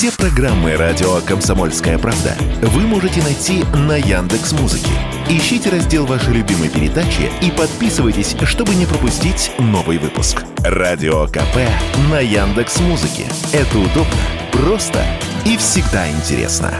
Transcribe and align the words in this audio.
Все 0.00 0.10
программы 0.12 0.76
радио 0.76 1.20
Комсомольская 1.20 1.98
правда 1.98 2.34
вы 2.62 2.86
можете 2.86 3.22
найти 3.22 3.64
на 3.86 3.98
Яндекс 3.98 4.52
Музыке. 4.52 4.88
Ищите 5.28 5.68
раздел 5.68 6.06
вашей 6.06 6.32
любимой 6.32 6.70
передачи 6.70 7.30
и 7.42 7.50
подписывайтесь, 7.50 8.34
чтобы 8.44 8.74
не 8.76 8.86
пропустить 8.86 9.52
новый 9.58 9.98
выпуск. 9.98 10.42
Радио 10.64 11.26
КП 11.26 11.68
на 12.10 12.18
Яндекс 12.18 12.80
Музыке. 12.80 13.26
Это 13.52 13.78
удобно, 13.78 14.16
просто 14.52 15.04
и 15.44 15.58
всегда 15.58 16.10
интересно. 16.10 16.72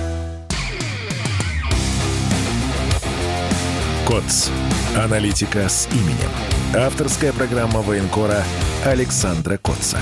КОЦ. 4.06 4.48
Аналитика 4.96 5.68
с 5.68 5.88
именем. 5.92 6.30
Авторская 6.74 7.34
программа 7.34 7.82
военкора 7.82 8.42
Александра 8.86 9.58
Котца. 9.58 9.98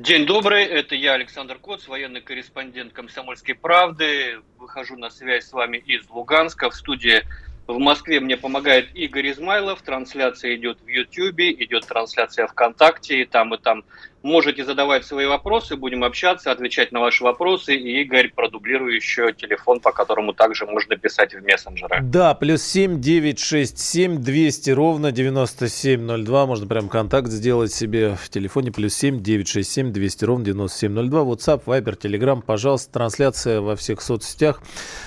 День 0.00 0.26
добрый, 0.26 0.64
это 0.64 0.94
я, 0.94 1.14
Александр 1.14 1.58
Коц, 1.58 1.88
военный 1.88 2.20
корреспондент 2.20 2.92
«Комсомольской 2.92 3.56
правды». 3.56 4.40
Выхожу 4.56 4.96
на 4.96 5.10
связь 5.10 5.48
с 5.48 5.52
вами 5.52 5.78
из 5.78 6.08
Луганска. 6.08 6.70
В 6.70 6.76
студии 6.76 7.24
в 7.68 7.78
Москве 7.78 8.18
мне 8.18 8.36
помогает 8.38 8.88
Игорь 8.94 9.30
Измайлов. 9.30 9.82
Трансляция 9.82 10.56
идет 10.56 10.78
в 10.84 10.88
Ютьюбе, 10.88 11.52
идет 11.52 11.86
трансляция 11.86 12.46
ВКонтакте, 12.46 13.20
и 13.20 13.24
там, 13.26 13.54
и 13.54 13.58
там. 13.58 13.84
Можете 14.22 14.64
задавать 14.64 15.04
свои 15.04 15.26
вопросы, 15.26 15.76
будем 15.76 16.02
общаться, 16.02 16.50
отвечать 16.50 16.90
на 16.90 17.00
ваши 17.00 17.22
вопросы. 17.22 17.76
И 17.76 18.02
Игорь, 18.02 18.32
продублирую 18.34 18.96
еще 18.96 19.32
телефон, 19.32 19.80
по 19.80 19.92
которому 19.92 20.32
также 20.32 20.66
можно 20.66 20.96
писать 20.96 21.34
в 21.34 21.42
мессенджеры. 21.42 22.00
Да, 22.02 22.34
плюс 22.34 22.62
семь 22.62 23.00
девять 23.00 23.38
шесть 23.38 23.78
семь 23.78 24.16
двести 24.16 24.70
ровно 24.70 25.12
девяносто 25.12 25.68
семь 25.68 26.00
ноль 26.00 26.24
два. 26.24 26.46
Можно 26.46 26.66
прям 26.66 26.88
контакт 26.88 27.28
сделать 27.28 27.72
себе 27.72 28.16
в 28.16 28.28
телефоне. 28.30 28.72
Плюс 28.72 28.94
семь 28.94 29.22
девять 29.22 29.48
шесть 29.48 29.70
семь 29.70 29.92
двести 29.92 30.24
ровно 30.24 30.46
девяносто 30.46 30.78
семь 30.78 30.92
ноль 30.92 31.08
два. 31.08 31.20
WhatsApp, 31.20 31.64
Viber, 31.64 31.96
Telegram. 31.96 32.42
Пожалуйста, 32.44 32.92
трансляция 32.92 33.60
во 33.60 33.76
всех 33.76 34.00
соцсетях. 34.00 34.62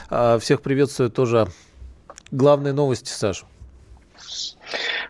А, 0.09 0.39
всех 0.39 0.61
приветствую 0.61 1.09
тоже 1.09 1.47
главные 2.31 2.73
новости, 2.73 3.09
Саша? 3.09 3.45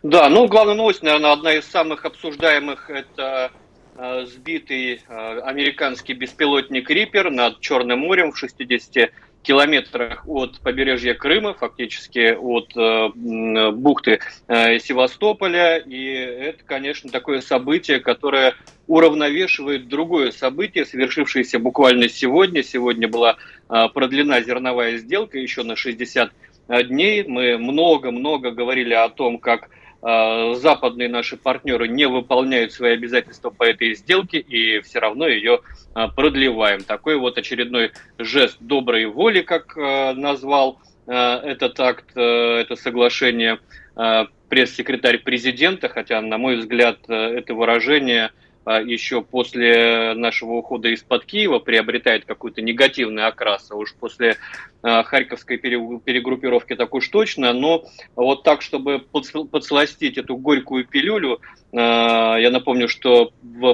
Да, 0.03 0.29
ну 0.29 0.47
главная 0.47 0.75
новость, 0.75 1.03
наверное, 1.03 1.31
одна 1.31 1.53
из 1.53 1.65
самых 1.65 2.05
обсуждаемых, 2.05 2.89
это 2.89 3.51
э, 3.95 4.25
сбитый 4.25 5.01
э, 5.07 5.39
американский 5.41 6.13
беспилотник 6.13 6.89
Риппер 6.89 7.29
над 7.29 7.59
Черным 7.59 7.99
морем 7.99 8.31
в 8.31 8.37
60 8.37 9.11
километрах 9.43 10.27
от 10.27 10.59
побережья 10.59 11.13
Крыма, 11.13 11.53
фактически 11.53 12.33
от 12.33 12.75
э, 12.75 13.71
бухты 13.71 14.19
э, 14.47 14.79
Севастополя. 14.79 15.77
И 15.77 16.05
это, 16.05 16.63
конечно, 16.63 17.09
такое 17.09 17.41
событие, 17.41 17.99
которое 17.99 18.55
уравновешивает 18.87 19.87
другое 19.87 20.31
событие, 20.31 20.85
совершившееся 20.85 21.59
буквально 21.59 22.09
сегодня. 22.09 22.63
Сегодня 22.63 23.07
была 23.07 23.37
э, 23.69 23.87
продлена 23.93 24.41
зерновая 24.41 24.97
сделка 24.97 25.37
еще 25.37 25.63
на 25.63 25.75
60 25.75 26.31
дней. 26.67 27.23
Мы 27.23 27.57
много-много 27.57 28.51
говорили 28.51 28.93
о 28.93 29.09
том, 29.09 29.37
как 29.37 29.69
э, 30.01 30.53
западные 30.55 31.09
наши 31.09 31.37
партнеры 31.37 31.87
не 31.87 32.07
выполняют 32.07 32.73
свои 32.73 32.93
обязательства 32.93 33.49
по 33.49 33.63
этой 33.63 33.95
сделке 33.95 34.39
и 34.39 34.81
все 34.81 34.99
равно 34.99 35.27
ее 35.27 35.61
э, 35.95 36.07
продлеваем. 36.15 36.83
Такой 36.83 37.17
вот 37.17 37.37
очередной 37.37 37.91
жест 38.17 38.57
доброй 38.59 39.05
воли, 39.05 39.41
как 39.41 39.77
э, 39.77 40.13
назвал 40.13 40.79
этот 41.07 41.79
акт, 41.79 42.15
это 42.15 42.75
соглашение 42.75 43.59
пресс-секретарь 43.95 45.17
президента, 45.17 45.89
хотя, 45.89 46.21
на 46.21 46.37
мой 46.37 46.57
взгляд, 46.57 46.99
это 47.09 47.55
выражение 47.55 48.29
еще 48.65 49.21
после 49.21 50.13
нашего 50.13 50.53
ухода 50.53 50.89
из-под 50.89 51.25
Киева 51.25 51.59
приобретает 51.59 52.25
какой-то 52.25 52.61
негативный 52.61 53.25
окрас, 53.25 53.71
а 53.71 53.75
уж 53.75 53.95
после 53.95 54.37
а, 54.83 55.03
Харьковской 55.03 55.57
перегруппировки 55.57 56.75
так 56.75 56.93
уж 56.93 57.07
точно, 57.09 57.53
но 57.53 57.83
вот 58.15 58.43
так, 58.43 58.61
чтобы 58.61 58.99
подсластить 58.99 60.17
эту 60.17 60.37
горькую 60.37 60.85
пилюлю, 60.85 61.39
а, 61.73 62.37
я 62.37 62.51
напомню, 62.51 62.87
что 62.87 63.31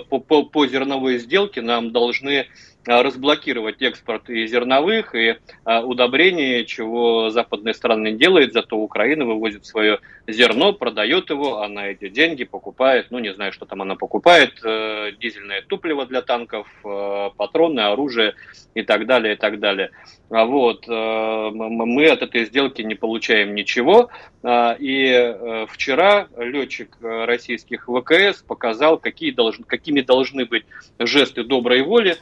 по, 0.10 0.68
зерновой 0.68 1.18
сделке 1.18 1.62
нам 1.62 1.92
должны 1.92 2.40
а, 2.40 2.46
разблокировать 2.88 3.82
экспорт 3.82 4.30
и 4.30 4.48
зерновых, 4.48 5.14
и 5.14 5.38
а, 5.66 5.82
удобрений, 5.82 6.66
чего 6.66 7.30
западная 7.30 7.74
страна 7.74 8.10
не 8.10 8.18
делает, 8.18 8.54
зато 8.54 8.78
Украина 8.78 9.26
вывозит 9.26 9.66
свое 9.66 10.00
зерно, 10.28 10.74
продает 10.74 11.30
его, 11.30 11.62
а 11.62 11.68
на 11.68 11.88
эти 11.88 12.10
деньги 12.10 12.44
покупает, 12.44 13.08
ну 13.10 13.20
не 13.20 13.34
знаю, 13.34 13.52
что 13.52 13.66
там 13.66 13.82
она 13.82 13.96
покупает, 13.96 14.60
э, 14.64 15.12
дизельное 15.20 15.62
топливо 15.62 16.06
для 16.06 16.22
танков, 16.22 16.68
э, 16.84 17.30
патроны, 17.38 17.82
оружие 17.82 18.36
и 18.74 18.84
так 18.84 19.06
далее, 19.06 19.34
и 19.36 19.38
так 19.38 19.60
далее. 19.60 19.92
А 20.30 20.46
вот, 20.46 20.88
э, 20.88 20.92
мы 20.92 22.08
от 22.08 22.22
этой 22.22 22.46
сделки 22.46 22.82
не 22.82 22.96
получаем 22.96 23.56
ничего, 23.56 24.10
и 24.48 25.66
вчера 25.70 26.28
летчик 26.38 26.96
российских 27.02 27.88
ВКС 27.88 28.44
показал, 28.44 28.98
какие 28.98 29.32
должны, 29.32 29.66
какими 29.66 30.02
должны 30.02 30.46
быть 30.46 30.64
жесты 31.00 31.44
доброй 31.44 31.82
воли, 31.82 32.18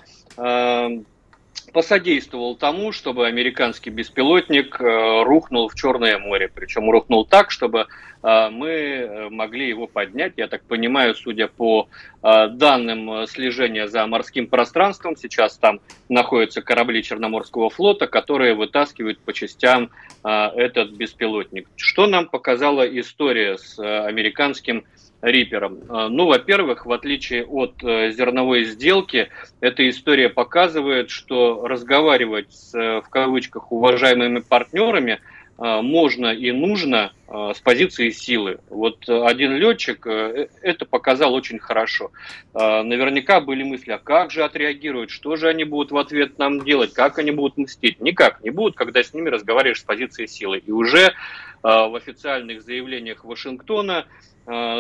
посодействовал 1.74 2.56
тому, 2.56 2.92
чтобы 2.92 3.28
американский 3.28 3.90
беспилотник 3.90 4.80
э, 4.80 5.24
рухнул 5.24 5.68
в 5.68 5.76
Черное 5.76 6.18
море. 6.18 6.50
Причем 6.54 6.90
рухнул 6.90 7.26
так, 7.26 7.52
чтобы 7.52 7.88
э, 8.24 8.50
мы 8.50 8.70
э, 8.70 9.30
могли 9.30 9.68
его 9.68 9.88
поднять. 9.88 10.34
Я 10.38 10.48
так 10.48 10.64
понимаю, 10.64 11.16
судя 11.16 11.48
по 11.48 11.88
данным 12.22 13.28
слежения 13.28 13.88
за 13.88 14.08
морским 14.08 14.48
пространством, 14.48 15.16
сейчас 15.16 15.58
там 15.58 15.80
находятся 16.10 16.64
корабли 16.64 17.04
Черноморского 17.04 17.70
флота, 17.70 18.08
которые 18.08 18.56
вытаскивают 18.56 19.20
по 19.20 19.32
частям 19.32 19.92
этот 20.24 20.90
беспилотник. 20.94 21.68
Что 21.76 22.08
нам 22.08 22.28
показала 22.28 22.82
история 23.00 23.60
с 23.60 23.78
американским 23.78 24.86
Рипером? 25.26 25.80
А, 25.90 26.08
ну, 26.08 26.28
во-первых, 26.28 26.86
в 26.86 26.92
отличие 26.92 27.46
от 27.46 27.84
э, 27.84 28.12
зерновой 28.12 28.66
сделки, 28.66 29.30
эта 29.60 29.90
история 29.90 30.30
показывает, 30.30 31.10
что 31.10 31.68
разговаривать 31.68 32.54
с, 32.54 32.76
э, 32.76 33.02
в 33.02 33.10
кавычках, 33.10 33.72
уважаемыми 33.72 34.40
партнерами 34.40 35.20
э, 35.58 35.82
можно 35.82 36.28
и 36.28 36.52
нужно 36.52 37.12
с 37.28 37.60
позиции 37.60 38.12
силы. 38.12 38.60
Вот 38.70 39.10
один 39.10 39.56
летчик 39.56 40.06
это 40.06 40.86
показал 40.86 41.34
очень 41.34 41.58
хорошо. 41.58 42.12
Наверняка 42.54 43.42
были 43.42 43.64
мысли, 43.64 43.94
а 43.94 43.98
как 43.98 44.30
же 44.30 44.44
отреагируют, 44.44 45.10
что 45.10 45.36
же 45.36 45.50
они 45.50 45.64
будут 45.64 45.92
в 45.92 45.98
ответ 45.98 46.38
нам 46.38 46.64
делать, 46.64 46.94
как 46.94 47.18
они 47.18 47.32
будут 47.32 47.58
мстить. 47.58 48.00
Никак 48.00 48.44
не 48.44 48.52
будут, 48.52 48.76
когда 48.76 49.02
с 49.02 49.12
ними 49.12 49.30
разговариваешь 49.30 49.80
с 49.80 49.84
позиции 49.84 50.28
силы. 50.28 50.60
И 50.60 50.72
уже 50.72 51.16
в 51.64 51.96
официальных 51.96 52.62
заявлениях 52.62 53.26
Вашингтона 53.26 54.06
Э, 54.06 54.35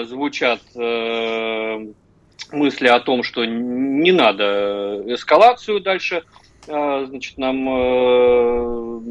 звучат 0.05 0.61
э, 0.75 1.87
мысли 2.51 2.87
о 2.87 2.99
том, 2.99 3.23
что 3.23 3.45
не 3.45 4.11
надо 4.11 5.03
эскалацию 5.07 5.81
дальше 5.81 6.23
э, 6.67 7.05
значит, 7.07 7.37
нам 7.37 9.01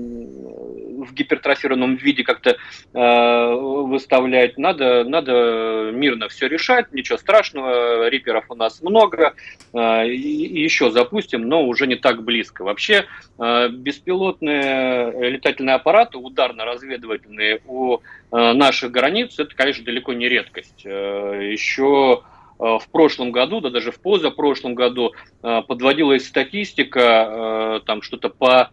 в 1.05 1.13
гипертрофированном 1.15 1.97
виде 1.97 2.23
как-то 2.23 2.57
выставлять. 2.93 4.59
Надо, 4.59 5.05
надо 5.05 5.91
мирно 5.93 6.29
все 6.29 6.49
решать, 6.49 6.93
ничего 6.93 7.19
страшного, 7.19 8.09
риперов 8.09 8.47
у 8.49 8.55
нас 8.55 8.83
много, 8.83 9.35
и 9.73 10.63
еще 10.63 10.91
запустим, 10.91 11.49
но 11.49 11.65
уже 11.65 11.87
не 11.87 11.97
так 11.97 12.23
близко. 12.23 12.65
Вообще 12.65 13.07
беспилотные 13.39 15.31
летательные 15.31 15.77
аппараты, 15.77 16.19
ударно-разведывательные 16.19 17.61
у 17.67 17.99
наших 18.31 18.91
границ, 18.91 19.39
это, 19.39 19.55
конечно, 19.55 19.85
далеко 19.85 20.13
не 20.13 20.29
редкость. 20.29 20.85
Еще 20.85 22.23
в 22.59 22.83
прошлом 22.93 23.33
году, 23.33 23.61
да 23.61 23.71
даже 23.71 23.91
в 23.91 24.01
позапрошлом 24.01 24.75
году 24.77 25.13
подводилась 25.43 26.27
статистика, 26.27 27.83
там 27.85 28.01
что-то 28.01 28.29
по 28.29 28.71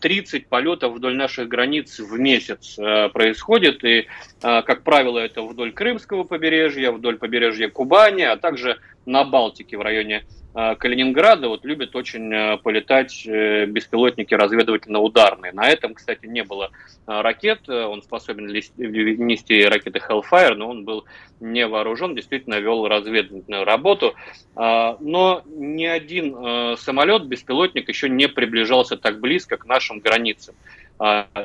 30 0.00 0.46
полетов 0.48 0.94
вдоль 0.94 1.16
наших 1.16 1.48
границ 1.48 1.98
в 1.98 2.18
месяц 2.18 2.76
происходит, 3.12 3.84
и, 3.84 4.06
как 4.40 4.82
правило, 4.82 5.18
это 5.18 5.42
вдоль 5.42 5.72
Крымского 5.72 6.24
побережья, 6.24 6.92
вдоль 6.92 7.16
побережья 7.16 7.68
Кубани, 7.68 8.22
а 8.22 8.36
также 8.36 8.78
на 9.06 9.24
Балтике 9.24 9.76
в 9.76 9.80
районе 9.80 10.24
Э, 10.56 10.74
Калининграда 10.74 11.48
вот 11.48 11.66
любят 11.66 11.94
очень 11.94 12.32
э, 12.32 12.56
полетать 12.56 13.26
э, 13.26 13.66
беспилотники 13.66 14.32
разведывательно-ударные. 14.32 15.52
На 15.52 15.68
этом, 15.68 15.92
кстати, 15.92 16.24
не 16.24 16.42
было 16.44 16.70
ракет. 17.06 17.68
Он 17.68 18.02
способен 18.02 18.46
нести 18.46 19.64
ракеты 19.66 20.00
Hellfire, 20.00 20.54
но 20.54 20.70
он 20.70 20.84
был 20.84 21.04
не 21.40 21.66
вооружен, 21.66 22.14
действительно 22.14 22.58
вел 22.58 22.88
разведывательную 22.88 23.64
работу. 23.64 24.14
Но 24.56 25.42
ни 25.46 25.84
один 25.84 26.76
самолет, 26.76 27.26
беспилотник 27.26 27.88
еще 27.88 28.08
не 28.08 28.26
приближался 28.26 28.96
так 28.96 29.20
близко 29.20 29.56
к 29.56 29.66
нашим 29.66 30.00
границам. 30.00 30.56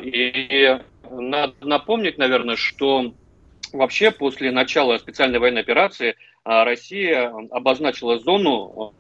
И 0.02 0.80
надо 1.12 1.54
напомнить, 1.62 2.18
наверное, 2.18 2.56
что 2.56 3.14
вообще 3.72 4.10
после 4.10 4.52
начала 4.52 4.98
специальной 4.98 5.38
военной 5.38 5.62
операции 5.62 6.16
Россия 6.44 7.32
обозначила 7.52 8.18
зону 8.20 8.94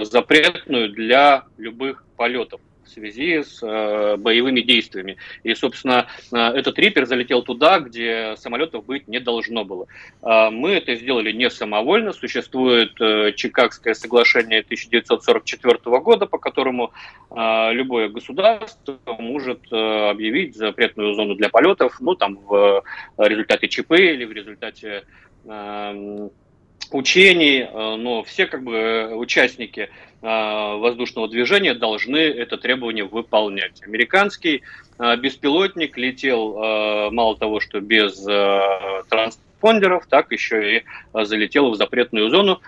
запретную 0.00 0.90
для 0.90 1.44
любых 1.58 2.04
полетов 2.16 2.60
в 2.86 2.90
связи 2.90 3.42
с 3.42 3.62
э, 3.62 4.16
боевыми 4.16 4.60
действиями. 4.60 5.16
И, 5.42 5.54
собственно, 5.54 6.06
э, 6.32 6.36
этот 6.36 6.78
Риппер 6.78 7.06
залетел 7.06 7.42
туда, 7.42 7.80
где 7.80 8.34
самолетов 8.36 8.86
быть 8.86 9.08
не 9.08 9.18
должно 9.18 9.64
было. 9.64 9.86
Э, 10.22 10.50
мы 10.50 10.70
это 10.70 10.94
сделали 10.94 11.32
не 11.32 11.50
самовольно. 11.50 12.12
Существует 12.12 12.98
э, 13.00 13.32
Чикагское 13.32 13.94
соглашение 13.94 14.60
1944 14.60 15.78
года, 16.00 16.26
по 16.26 16.38
которому 16.38 16.92
э, 17.30 17.72
любое 17.72 18.08
государство 18.08 18.98
может 19.18 19.60
э, 19.72 20.10
объявить 20.10 20.56
запретную 20.56 21.14
зону 21.14 21.34
для 21.34 21.48
полетов, 21.48 22.00
ну, 22.00 22.14
там, 22.14 22.36
в 22.46 22.84
результате 23.18 23.68
ЧП 23.68 23.92
или 23.92 24.24
в 24.24 24.32
результате 24.32 25.04
э, 25.44 26.28
учений, 26.90 27.60
э, 27.60 27.96
но 27.96 28.22
все 28.22 28.46
как 28.46 28.62
бы 28.62 29.12
участники 29.14 29.80
э, 29.80 29.88
воздушного 30.22 31.28
движения 31.28 31.74
должны 31.74 32.18
это 32.18 32.56
требование 32.56 33.04
выполнять. 33.04 33.82
Американский 33.82 34.62
э, 34.98 35.16
беспилотник 35.16 35.96
летел 35.96 37.10
мало 37.10 37.36
того, 37.36 37.60
что 37.60 37.80
без 37.80 38.24
транспондеров, 39.08 40.06
так 40.06 40.32
еще 40.32 40.78
и 40.78 40.84
залетел 41.12 41.70
в 41.70 41.76
запретную 41.76 42.30
зону 42.30 42.60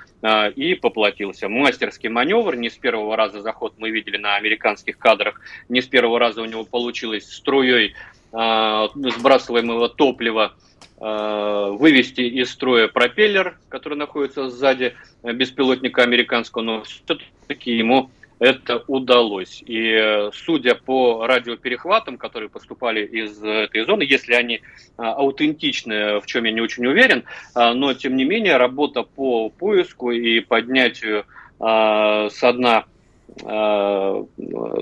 и 0.56 0.74
поплатился. 0.80 1.48
Мастерский 1.48 2.08
маневр, 2.08 2.56
не 2.56 2.70
с 2.70 2.76
первого 2.76 3.16
раза 3.16 3.40
заход 3.40 3.74
мы 3.78 3.90
видели 3.90 4.16
на 4.16 4.36
американских 4.36 4.98
кадрах, 4.98 5.40
не 5.68 5.80
с 5.80 5.86
первого 5.86 6.18
раза 6.18 6.42
у 6.42 6.44
него 6.44 6.64
получилось 6.64 7.30
струей 7.30 7.94
сбрасываемого 8.32 9.88
топлива 9.88 10.54
Э, 10.77 10.77
вывести 11.00 12.22
из 12.22 12.50
строя 12.50 12.88
пропеллер, 12.88 13.56
который 13.68 13.96
находится 13.96 14.50
сзади 14.50 14.94
беспилотника 15.22 16.02
американского, 16.02 16.62
но 16.62 16.82
все-таки 16.82 17.76
ему 17.76 18.10
это 18.38 18.84
удалось. 18.86 19.62
И 19.66 19.92
э, 19.92 20.30
судя 20.32 20.74
по 20.74 21.26
радиоперехватам, 21.26 22.18
которые 22.18 22.48
поступали 22.48 23.04
из 23.04 23.42
этой 23.42 23.84
зоны, 23.84 24.02
если 24.02 24.34
они 24.34 24.56
э, 24.56 24.60
аутентичны, 24.96 26.20
в 26.20 26.26
чем 26.26 26.44
я 26.44 26.52
не 26.52 26.60
очень 26.60 26.86
уверен, 26.86 27.24
но 27.54 27.94
тем 27.94 28.16
не 28.16 28.24
менее 28.24 28.56
работа 28.56 29.02
по 29.02 29.50
поиску 29.50 30.10
и 30.10 30.40
поднятию 30.40 31.24
со 31.60 32.52
дна 32.52 32.84
Э, 32.84 32.97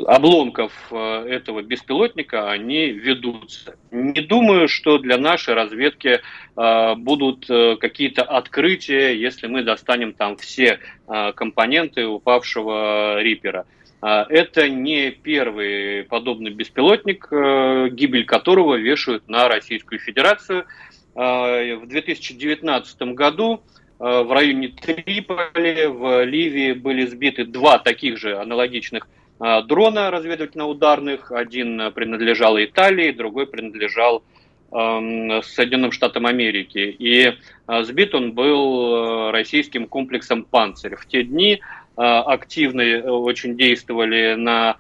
обломков 0.06 0.72
э, 0.90 1.26
этого 1.28 1.62
беспилотника, 1.62 2.50
они 2.50 2.88
ведутся. 2.88 3.76
Не 3.90 4.20
думаю, 4.20 4.68
что 4.68 4.98
для 4.98 5.18
нашей 5.18 5.54
разведки 5.54 6.20
э, 6.56 6.94
будут 6.94 7.46
какие-то 7.46 8.22
открытия, 8.22 9.14
если 9.14 9.46
мы 9.46 9.62
достанем 9.62 10.12
там 10.12 10.36
все 10.36 10.80
компоненты 11.06 12.06
упавшего 12.06 13.20
Рипера. 13.22 13.66
Это 14.02 14.68
не 14.68 15.10
первый 15.10 16.04
подобный 16.04 16.50
беспилотник, 16.50 17.28
гибель 17.30 18.24
которого 18.24 18.74
вешают 18.74 19.28
на 19.28 19.48
Российскую 19.48 19.98
Федерацию. 20.00 20.66
В 21.14 21.82
2019 21.86 23.02
году 23.14 23.62
Э, 23.62 23.85
в 23.98 24.32
районе 24.32 24.68
Триполи, 24.68 25.86
в 25.86 26.24
Ливии 26.24 26.72
были 26.72 27.06
сбиты 27.06 27.44
два 27.44 27.78
таких 27.78 28.18
же 28.18 28.36
аналогичных 28.36 29.08
э, 29.40 29.62
дрона 29.62 30.10
разведывательно-ударных. 30.10 31.32
Один 31.32 31.92
принадлежал 31.92 32.58
Италии, 32.58 33.10
другой 33.12 33.46
принадлежал 33.46 34.22
эм, 34.70 35.42
Соединенным 35.42 35.92
Штатам 35.92 36.26
Америки. 36.26 36.94
И 36.98 37.32
э, 37.68 37.82
сбит 37.84 38.14
он 38.14 38.32
был 38.32 39.30
российским 39.30 39.86
комплексом 39.86 40.44
«Панцирь». 40.44 40.96
В 40.96 41.06
те 41.06 41.22
дни 41.22 41.60
активно 41.98 42.82
очень 43.10 43.56
действовали 43.56 44.34
на 44.34 44.76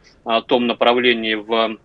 том 0.48 0.66
направлении 0.66 1.32
в 1.32 1.78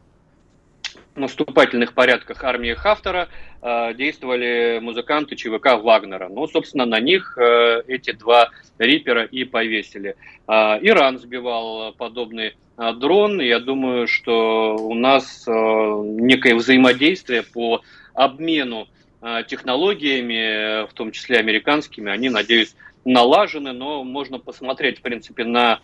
наступательных 1.15 1.93
порядках 1.93 2.43
армии 2.43 2.73
Хафтера 2.73 3.27
э, 3.61 3.93
действовали 3.95 4.79
музыканты 4.81 5.35
ЧВК 5.35 5.75
Вагнера. 5.81 6.29
Ну, 6.29 6.47
собственно, 6.47 6.85
на 6.85 6.99
них 6.99 7.37
э, 7.37 7.81
эти 7.87 8.11
два 8.11 8.49
рипера 8.77 9.23
и 9.23 9.43
повесили. 9.43 10.15
Э, 10.47 10.77
Иран 10.81 11.19
сбивал 11.19 11.93
подобный 11.93 12.55
э, 12.77 12.93
дрон. 12.93 13.41
Я 13.41 13.59
думаю, 13.59 14.07
что 14.07 14.75
у 14.75 14.93
нас 14.93 15.45
э, 15.47 15.51
некое 15.51 16.55
взаимодействие 16.55 17.43
по 17.43 17.81
обмену 18.13 18.87
э, 19.21 19.43
технологиями, 19.47 20.87
в 20.87 20.93
том 20.93 21.11
числе 21.11 21.37
американскими, 21.39 22.09
они, 22.11 22.29
надеюсь, 22.29 22.75
налажены, 23.03 23.73
но 23.73 24.03
можно 24.03 24.39
посмотреть, 24.39 24.99
в 24.99 25.01
принципе, 25.01 25.43
на 25.43 25.79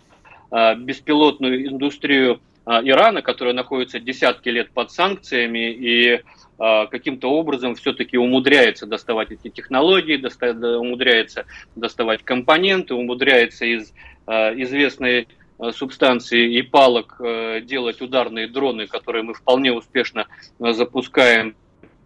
беспилотную 0.50 1.66
индустрию 1.66 2.40
Ирана, 2.68 3.22
который 3.22 3.54
находится 3.54 3.98
десятки 3.98 4.48
лет 4.50 4.70
под 4.70 4.90
санкциями 4.90 5.72
и 5.72 6.22
а, 6.58 6.86
каким-то 6.86 7.30
образом 7.30 7.74
все-таки 7.76 8.18
умудряется 8.18 8.86
доставать 8.86 9.30
эти 9.30 9.48
технологии, 9.48 10.16
умудряется 10.76 11.46
доставать 11.76 12.22
компоненты, 12.24 12.94
умудряется 12.94 13.64
из 13.64 13.92
а, 14.26 14.52
известной 14.54 15.28
субстанции 15.72 16.54
и 16.54 16.62
палок 16.62 17.20
делать 17.64 18.00
ударные 18.00 18.46
дроны, 18.46 18.86
которые 18.86 19.24
мы 19.24 19.34
вполне 19.34 19.72
успешно 19.72 20.28
запускаем 20.60 21.56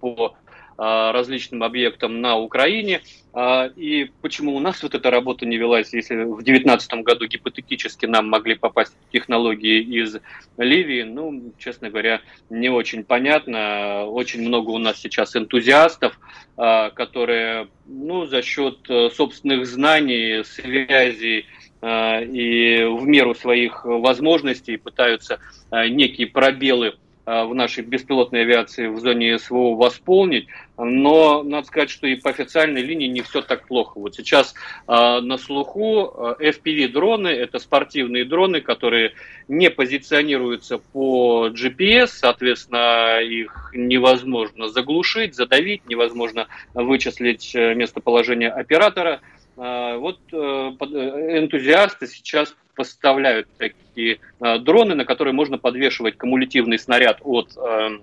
по 0.01 0.35
а, 0.35 0.42
различным 0.77 1.63
объектам 1.63 2.21
на 2.21 2.37
Украине. 2.37 3.03
А, 3.35 3.71
и 3.77 4.11
почему 4.21 4.55
у 4.55 4.61
нас 4.61 4.83
вот 4.83 4.95
эта 4.95 5.11
работа 5.11 5.47
не 5.47 5.57
велась, 5.57 5.93
если 5.95 6.17
в 6.25 6.43
2019 6.43 6.93
году 7.03 7.27
гипотетически 7.27 8.05
нам 8.05 8.29
могли 8.29 8.57
попасть 8.57 8.95
технологии 9.11 9.81
из 9.81 10.17
Ливии, 10.59 11.03
ну, 11.03 11.53
честно 11.59 11.89
говоря, 11.89 12.21
не 12.51 12.69
очень 12.69 13.05
понятно. 13.05 14.05
Очень 14.05 14.47
много 14.47 14.71
у 14.71 14.79
нас 14.79 14.99
сейчас 14.99 15.35
энтузиастов, 15.35 16.19
а, 16.57 16.91
которые, 16.91 17.69
ну, 17.87 18.27
за 18.27 18.43
счет 18.43 18.79
э, 18.89 19.09
собственных 19.11 19.67
знаний, 19.67 20.45
связей, 20.45 21.47
и 21.85 22.87
в 22.89 23.09
меру 23.09 23.35
своих 23.35 23.85
возможностей 23.85 24.77
пытаются 24.77 25.41
некие 25.73 26.29
пробелы 26.29 26.95
в 27.25 27.55
нашей 27.55 27.85
беспилотной 27.85 28.43
авиации 28.43 28.89
в 28.89 28.99
зоне 28.99 29.39
СВО 29.39 29.77
восполнить, 29.77 30.49
но 30.77 31.43
надо 31.43 31.67
сказать, 31.67 31.91
что 31.91 32.07
и 32.07 32.17
по 32.17 32.31
официальной 32.31 32.83
линии 32.83 33.07
не 33.07 33.23
все 33.23 33.43
так 33.43 33.67
плохо. 33.67 33.99
Вот 33.99 34.15
сейчас 34.15 34.55
э, 34.89 35.21
на 35.21 35.39
слуху 35.39 36.37
э, 36.41 36.51
FPV-дроны, 36.51 37.29
это 37.29 37.59
спортивные 37.59 38.25
дроны, 38.25 38.61
которые 38.61 39.13
не 39.49 39.71
позиционируются 39.71 40.79
по 40.79 41.49
GPS, 41.49 42.09
соответственно, 42.09 43.21
их 43.21 43.71
невозможно 43.75 44.69
заглушить, 44.69 45.35
задавить, 45.35 45.87
невозможно 45.89 46.49
вычислить 46.75 47.55
э, 47.55 47.75
местоположение 47.75 48.51
оператора. 48.51 49.21
Э, 49.57 49.97
вот 49.97 50.19
э, 50.33 50.37
энтузиасты 50.37 52.07
сейчас 52.07 52.55
поставляют 52.75 53.49
такие 53.59 54.19
э, 54.41 54.59
дроны, 54.59 54.95
на 54.95 55.05
которые 55.05 55.35
можно 55.35 55.59
подвешивать 55.59 56.17
кумулятивный 56.17 56.79
снаряд 56.79 57.19
от 57.23 57.57
э, 57.57 57.99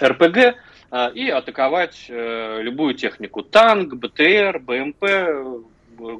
РПГ 0.00 0.36
э, 0.36 1.12
и 1.14 1.28
атаковать 1.28 2.06
э, 2.08 2.60
любую 2.62 2.94
технику. 2.94 3.42
Танк, 3.42 3.94
БТР, 3.94 4.60
БМП, 4.60 5.04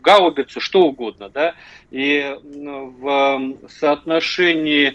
гаубицу, 0.02 0.61
что 0.61 0.85
угодно. 0.85 1.28
Да? 1.28 1.54
И 1.90 2.35
в 2.42 3.56
соотношении 3.68 4.88
э, 4.88 4.94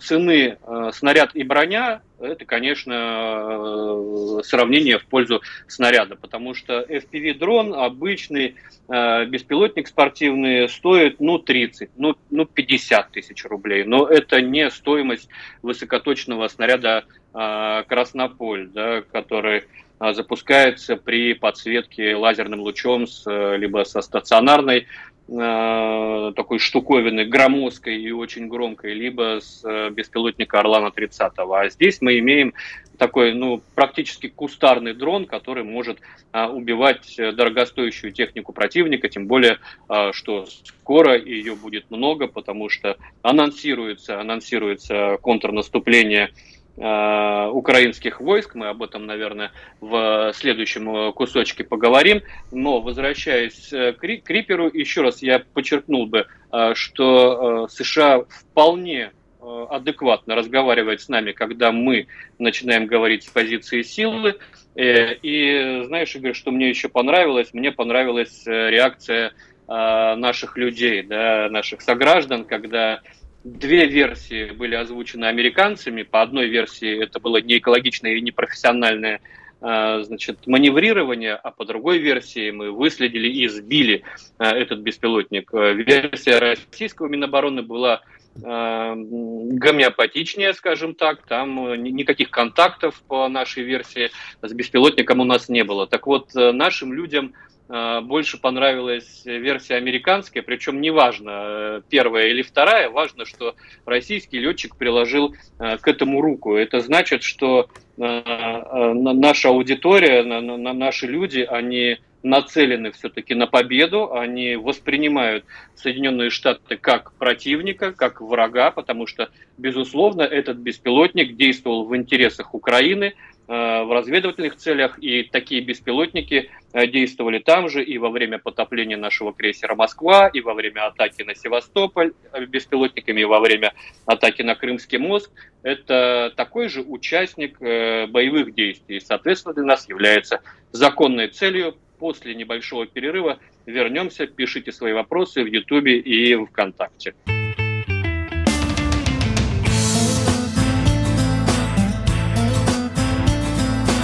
цены 0.00 0.58
э, 0.60 0.90
снаряд 0.92 1.34
и 1.34 1.42
броня 1.42 2.00
это, 2.18 2.44
конечно, 2.46 2.92
э, 2.94 4.42
сравнение 4.44 4.98
в 4.98 5.04
пользу 5.04 5.42
снаряда, 5.68 6.16
потому 6.16 6.54
что 6.54 6.80
FPV-дрон 6.80 7.74
обычный, 7.74 8.56
э, 8.88 9.24
беспилотник 9.26 9.86
спортивный 9.86 10.68
стоит, 10.68 11.20
ну, 11.20 11.38
30, 11.38 11.90
ну, 11.96 12.16
ну 12.30 12.46
50 12.46 13.10
тысяч 13.10 13.44
рублей, 13.44 13.84
но 13.84 14.06
это 14.06 14.40
не 14.40 14.70
стоимость 14.70 15.28
высокоточного 15.62 16.48
снаряда 16.48 17.04
э, 17.34 17.82
Краснополь, 17.86 18.68
да, 18.68 19.02
который 19.02 19.64
запускается 19.98 20.96
при 20.96 21.32
подсветке 21.32 22.16
лазерным 22.16 22.60
лучом 22.60 23.06
с, 23.06 23.24
либо 23.56 23.84
со 23.84 24.02
стационарной 24.02 24.88
Э, 25.28 26.32
такой 26.36 26.60
штуковины 26.60 27.24
громоздкой 27.24 28.00
и 28.00 28.12
очень 28.12 28.46
громкой, 28.46 28.94
либо 28.94 29.40
с 29.40 29.60
э, 29.64 29.90
беспилотника 29.90 30.60
Орлана 30.60 30.92
30. 30.92 31.32
А 31.36 31.68
здесь 31.68 32.00
мы 32.00 32.20
имеем 32.20 32.54
такой, 32.96 33.34
ну, 33.34 33.60
практически 33.74 34.28
кустарный 34.28 34.94
дрон, 34.94 35.26
который 35.26 35.64
может 35.64 35.98
а, 36.32 36.48
убивать 36.48 37.14
дорогостоящую 37.18 38.12
технику 38.12 38.52
противника, 38.52 39.08
тем 39.08 39.26
более, 39.26 39.58
а, 39.88 40.12
что 40.14 40.46
скоро 40.46 41.18
ее 41.18 41.56
будет 41.56 41.90
много, 41.90 42.26
потому 42.26 42.70
что 42.70 42.96
анонсируется, 43.20 44.18
анонсируется 44.20 45.18
контрнаступление 45.20 46.30
э, 46.30 46.55
украинских 46.76 48.20
войск. 48.20 48.54
Мы 48.54 48.68
об 48.68 48.82
этом, 48.82 49.06
наверное, 49.06 49.50
в 49.80 50.32
следующем 50.34 51.12
кусочке 51.12 51.64
поговорим. 51.64 52.22
Но 52.52 52.80
возвращаясь 52.80 53.68
к 53.70 54.02
Риперу, 54.02 54.70
еще 54.72 55.00
раз 55.02 55.22
я 55.22 55.38
подчеркнул 55.54 56.06
бы, 56.06 56.26
что 56.74 57.66
США 57.68 58.24
вполне 58.28 59.12
адекватно 59.40 60.34
разговаривает 60.34 61.00
с 61.00 61.08
нами, 61.08 61.32
когда 61.32 61.72
мы 61.72 62.08
начинаем 62.38 62.86
говорить 62.86 63.24
с 63.24 63.28
позиции 63.28 63.82
силы. 63.82 64.34
И 64.76 65.82
знаешь, 65.86 66.14
Игорь, 66.14 66.34
что 66.34 66.50
мне 66.50 66.68
еще 66.68 66.88
понравилось? 66.88 67.54
Мне 67.54 67.72
понравилась 67.72 68.42
реакция 68.44 69.32
наших 69.68 70.56
людей, 70.56 71.02
да, 71.02 71.48
наших 71.48 71.80
сограждан, 71.80 72.44
когда 72.44 73.00
Две 73.46 73.86
версии 73.86 74.50
были 74.50 74.74
озвучены 74.74 75.26
американцами. 75.26 76.02
По 76.02 76.20
одной 76.20 76.48
версии 76.48 77.00
это 77.00 77.20
было 77.20 77.40
не 77.40 77.58
экологичное 77.58 78.14
и 78.16 78.20
непрофессиональное 78.20 79.20
а, 79.60 80.02
значит, 80.02 80.48
маневрирование, 80.48 81.34
а 81.34 81.52
по 81.52 81.64
другой 81.64 81.98
версии 81.98 82.50
мы 82.50 82.72
выследили 82.72 83.28
и 83.28 83.46
сбили 83.46 84.02
а, 84.38 84.50
этот 84.50 84.80
беспилотник. 84.80 85.52
Версия 85.52 86.40
российского 86.40 87.06
Минобороны 87.06 87.62
была 87.62 88.02
гомеопатичнее, 88.42 90.54
скажем 90.54 90.94
так, 90.94 91.26
там 91.26 91.82
никаких 91.82 92.30
контактов 92.30 93.02
по 93.08 93.28
нашей 93.28 93.62
версии 93.62 94.10
с 94.42 94.52
беспилотником 94.52 95.20
у 95.20 95.24
нас 95.24 95.48
не 95.48 95.64
было. 95.64 95.86
Так 95.86 96.06
вот, 96.06 96.34
нашим 96.34 96.92
людям 96.92 97.32
Э, 97.68 98.00
больше 98.00 98.38
понравилась 98.38 99.22
версия 99.24 99.74
американская, 99.74 100.42
причем 100.42 100.80
неважно, 100.80 101.30
э, 101.30 101.82
первая 101.88 102.28
или 102.28 102.42
вторая, 102.42 102.90
важно, 102.90 103.24
что 103.24 103.56
российский 103.84 104.38
летчик 104.38 104.76
приложил 104.76 105.34
э, 105.58 105.76
к 105.78 105.88
этому 105.88 106.20
руку. 106.20 106.54
Это 106.54 106.80
значит, 106.80 107.22
что 107.22 107.68
наша 107.98 109.48
аудитория, 109.48 110.22
наши 110.22 111.06
люди, 111.06 111.40
они 111.40 111.96
нацелены 112.28 112.92
все-таки 112.92 113.34
на 113.34 113.46
победу, 113.46 114.12
они 114.12 114.56
воспринимают 114.56 115.44
Соединенные 115.74 116.30
Штаты 116.30 116.76
как 116.76 117.12
противника, 117.14 117.92
как 117.92 118.20
врага, 118.20 118.70
потому 118.70 119.06
что, 119.06 119.30
безусловно, 119.58 120.22
этот 120.22 120.58
беспилотник 120.58 121.36
действовал 121.36 121.84
в 121.84 121.96
интересах 121.96 122.54
Украины, 122.54 123.14
Э, 123.48 123.84
в 123.84 123.92
разведывательных 123.92 124.56
целях, 124.56 124.98
и 125.00 125.22
такие 125.22 125.60
беспилотники 125.60 126.50
э, 126.72 126.86
действовали 126.88 127.38
там 127.38 127.68
же 127.68 127.80
и 127.80 127.96
во 127.96 128.10
время 128.10 128.38
потопления 128.40 128.96
нашего 128.96 129.32
крейсера 129.32 129.76
«Москва», 129.76 130.26
и 130.26 130.40
во 130.40 130.52
время 130.52 130.86
атаки 130.86 131.22
на 131.22 131.36
Севастополь 131.36 132.12
э, 132.32 132.44
беспилотниками, 132.44 133.20
и 133.20 133.24
во 133.24 133.38
время 133.38 133.72
атаки 134.04 134.42
на 134.42 134.56
Крымский 134.56 134.98
мост. 134.98 135.30
Это 135.62 136.32
такой 136.36 136.68
же 136.68 136.82
участник 136.82 137.58
боевых 137.60 138.54
действий, 138.54 139.00
соответственно, 139.00 139.54
для 139.54 139.64
нас 139.64 139.88
является 139.88 140.42
законной 140.72 141.28
целью 141.28 141.76
после 141.98 142.34
небольшого 142.34 142.86
перерыва 142.86 143.38
вернемся, 143.66 144.26
пишите 144.26 144.72
свои 144.72 144.92
вопросы 144.92 145.42
в 145.42 145.46
Ютубе 145.46 145.98
и 145.98 146.34
ВКонтакте. 146.46 147.14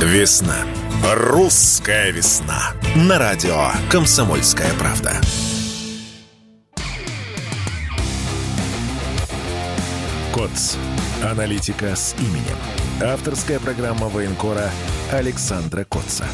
Весна. 0.00 0.56
Русская 1.14 2.10
весна. 2.10 2.74
На 3.08 3.18
радио 3.18 3.70
«Комсомольская 3.90 4.72
правда». 4.78 5.12
КОЦ. 10.34 10.76
Аналитика 11.24 11.94
с 11.94 12.14
именем. 12.18 12.56
Авторская 13.00 13.60
программа 13.60 14.08
военкора 14.08 14.70
Александра 15.12 15.84
Котца. 15.84 16.26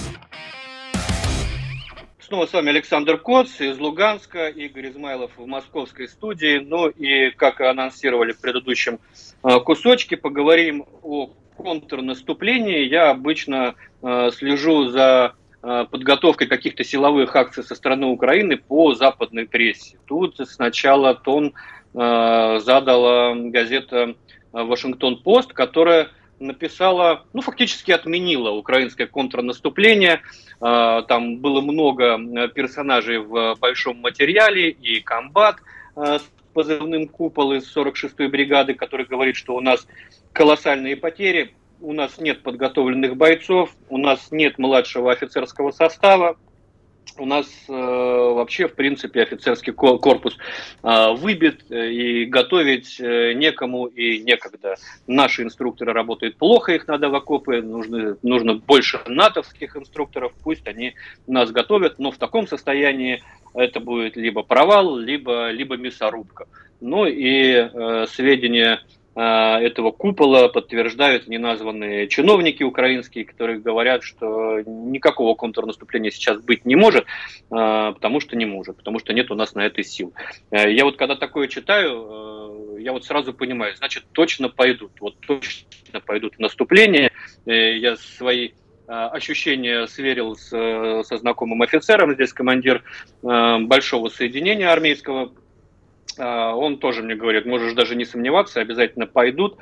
Снова 2.29 2.45
с 2.45 2.53
вами 2.53 2.69
Александр 2.69 3.17
Коц 3.17 3.59
из 3.59 3.79
Луганска, 3.79 4.49
Игорь 4.49 4.91
Измайлов 4.91 5.31
в 5.39 5.47
московской 5.47 6.07
студии. 6.07 6.59
Ну 6.59 6.89
и, 6.89 7.31
как 7.31 7.63
анонсировали 7.63 8.33
в 8.33 8.41
предыдущем 8.43 8.99
э, 9.43 9.59
кусочке, 9.61 10.19
поговорим 10.19 10.85
о 11.03 11.31
контрнаступлении 11.57 12.85
я 12.87 13.09
обычно 13.09 13.77
э, 14.03 14.31
слежу 14.37 14.89
за 14.89 15.37
э, 15.63 15.87
подготовкой 15.91 16.49
каких-то 16.49 16.85
силовых 16.85 17.35
акций 17.35 17.65
со 17.65 17.75
стороны 17.75 18.09
Украины 18.09 18.59
по 18.59 18.93
западной 18.93 19.47
прессе. 19.47 19.97
Тут 20.07 20.37
сначала 20.47 21.15
тон 21.15 21.55
задала 21.95 23.35
газета 23.35 24.15
«Вашингтон-Пост», 24.53 25.55
которая 25.55 26.11
написала, 26.41 27.25
ну, 27.33 27.41
фактически 27.43 27.91
отменила 27.93 28.51
украинское 28.51 29.07
контрнаступление. 29.07 30.23
Э, 30.61 31.03
там 31.09 31.39
было 31.39 31.61
много 31.61 32.19
персонажей 32.49 33.19
в 33.19 33.57
большом 33.61 33.99
материале, 33.99 34.71
и 34.71 35.01
комбат 35.01 35.57
э, 35.97 36.19
с 36.19 36.31
позывным 36.53 37.07
«Купол» 37.09 37.53
из 37.53 37.77
46-й 37.77 38.27
бригады, 38.29 38.75
который 38.75 39.07
говорит, 39.07 39.37
что 39.37 39.55
у 39.55 39.61
нас 39.61 39.87
колоссальные 40.33 40.97
потери, 40.97 41.55
у 41.81 41.93
нас 41.93 42.19
нет 42.19 42.43
подготовленных 42.43 43.17
бойцов, 43.17 43.71
у 43.89 43.99
нас 43.99 44.33
нет 44.33 44.59
младшего 44.59 45.13
офицерского 45.13 45.71
состава, 45.71 46.37
у 47.21 47.27
нас 47.27 47.47
э, 47.69 47.73
вообще, 47.73 48.69
в 48.69 48.75
принципе, 48.75 49.23
офицерский 49.23 49.73
корпус 49.73 50.37
э, 50.83 51.13
выбит, 51.15 51.65
э, 51.71 51.91
и 51.91 52.25
готовить 52.27 53.01
э, 53.01 53.33
некому 53.35 53.87
и 53.87 54.19
некогда. 54.19 54.77
Наши 55.07 55.43
инструкторы 55.43 55.93
работают 55.93 56.37
плохо, 56.37 56.75
их 56.75 56.87
надо 56.87 57.09
в 57.09 57.15
окопы, 57.15 57.63
нужно, 57.63 58.17
нужно 58.23 58.55
больше 58.55 59.01
натовских 59.07 59.77
инструкторов, 59.77 60.33
пусть 60.43 60.67
они 60.67 60.95
нас 61.27 61.51
готовят, 61.51 61.99
но 61.99 62.11
в 62.11 62.19
таком 62.19 62.47
состоянии 62.47 63.23
это 63.55 63.81
будет 63.81 64.17
либо 64.17 64.43
провал, 64.43 64.97
либо, 64.97 65.51
либо 65.51 65.77
мясорубка. 65.77 66.47
Ну 66.81 67.07
и 67.07 67.53
э, 67.53 68.07
сведения 68.09 68.81
этого 69.21 69.91
купола 69.91 70.49
подтверждают 70.49 71.27
неназванные 71.27 72.07
чиновники 72.09 72.63
украинские, 72.63 73.25
которые 73.25 73.59
говорят, 73.59 74.03
что 74.03 74.61
никакого 74.61 75.35
контрнаступления 75.35 76.11
сейчас 76.11 76.41
быть 76.41 76.65
не 76.65 76.77
может, 76.77 77.07
а, 77.51 77.93
потому 77.93 78.21
что 78.21 78.37
не 78.37 78.47
может, 78.47 78.77
потому 78.77 78.99
что 78.99 79.13
нет 79.13 79.31
у 79.31 79.35
нас 79.35 79.55
на 79.55 79.67
это 79.67 79.83
сил. 79.83 80.13
Э, 80.51 80.73
я 80.73 80.85
вот 80.85 80.97
когда 80.97 81.17
такое 81.17 81.49
читаю, 81.49 82.77
э, 82.77 82.83
я 82.83 82.93
вот 82.93 83.05
сразу 83.05 83.33
понимаю, 83.33 83.75
значит, 83.77 84.05
точно 84.13 84.49
пойдут, 84.49 84.93
вот 85.01 85.19
точно 85.27 86.01
пойдут 86.05 86.37
в 86.37 86.39
наступление. 86.39 87.13
Э, 87.47 87.77
я 87.77 87.97
свои 87.97 88.51
ощущения 88.87 89.87
сверил 89.87 90.35
с, 90.35 90.49
со 90.49 91.19
знакомым 91.19 91.61
офицером, 91.61 92.15
здесь 92.15 92.33
командир 92.33 92.83
большого 93.21 94.09
соединения 94.09 94.73
армейского, 94.73 95.31
он 96.19 96.79
тоже 96.79 97.03
мне 97.03 97.15
говорит, 97.15 97.47
можешь 97.47 97.75
даже 97.75 97.95
не 97.97 98.05
сомневаться, 98.05 98.61
обязательно 98.61 99.07
пойдут. 99.07 99.57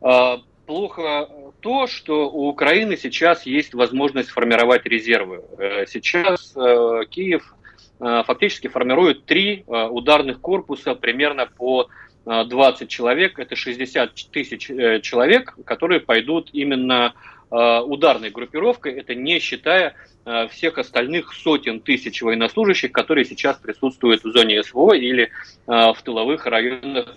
А, 0.00 0.40
плохо 0.66 1.28
то, 1.60 1.86
что 1.86 2.30
у 2.30 2.48
Украины 2.48 2.96
сейчас 2.96 3.46
есть 3.46 3.74
возможность 3.74 4.30
формировать 4.30 4.86
резервы. 4.86 5.42
Э, 5.58 5.86
сейчас 5.86 6.54
э, 6.56 7.00
Киев 7.10 7.54
э, 8.00 8.22
фактически 8.26 8.68
формирует 8.68 9.24
три 9.24 9.64
ударных 9.66 10.40
корпуса 10.40 10.94
примерно 10.94 11.46
по 11.46 11.88
20 12.24 12.88
человек. 12.88 13.38
Это 13.38 13.56
60 13.56 14.14
тысяч 14.30 14.66
человек, 15.02 15.56
которые 15.64 16.00
пойдут 16.00 16.50
именно 16.52 17.14
ударной 17.50 18.30
группировкой. 18.30 18.92
Это 18.92 19.14
не 19.14 19.38
считая 19.38 19.94
Э, 20.30 20.46
всех 20.48 20.76
остальных 20.76 21.32
сотен 21.32 21.80
тысяч 21.80 22.20
военнослужащих, 22.20 22.92
которые 22.92 23.24
сейчас 23.24 23.56
присутствуют 23.56 24.24
в 24.24 24.30
зоне 24.30 24.62
СВО 24.62 24.92
или 24.92 25.24
э, 25.24 25.28
в 25.66 25.96
тыловых 26.04 26.44
районах 26.44 27.16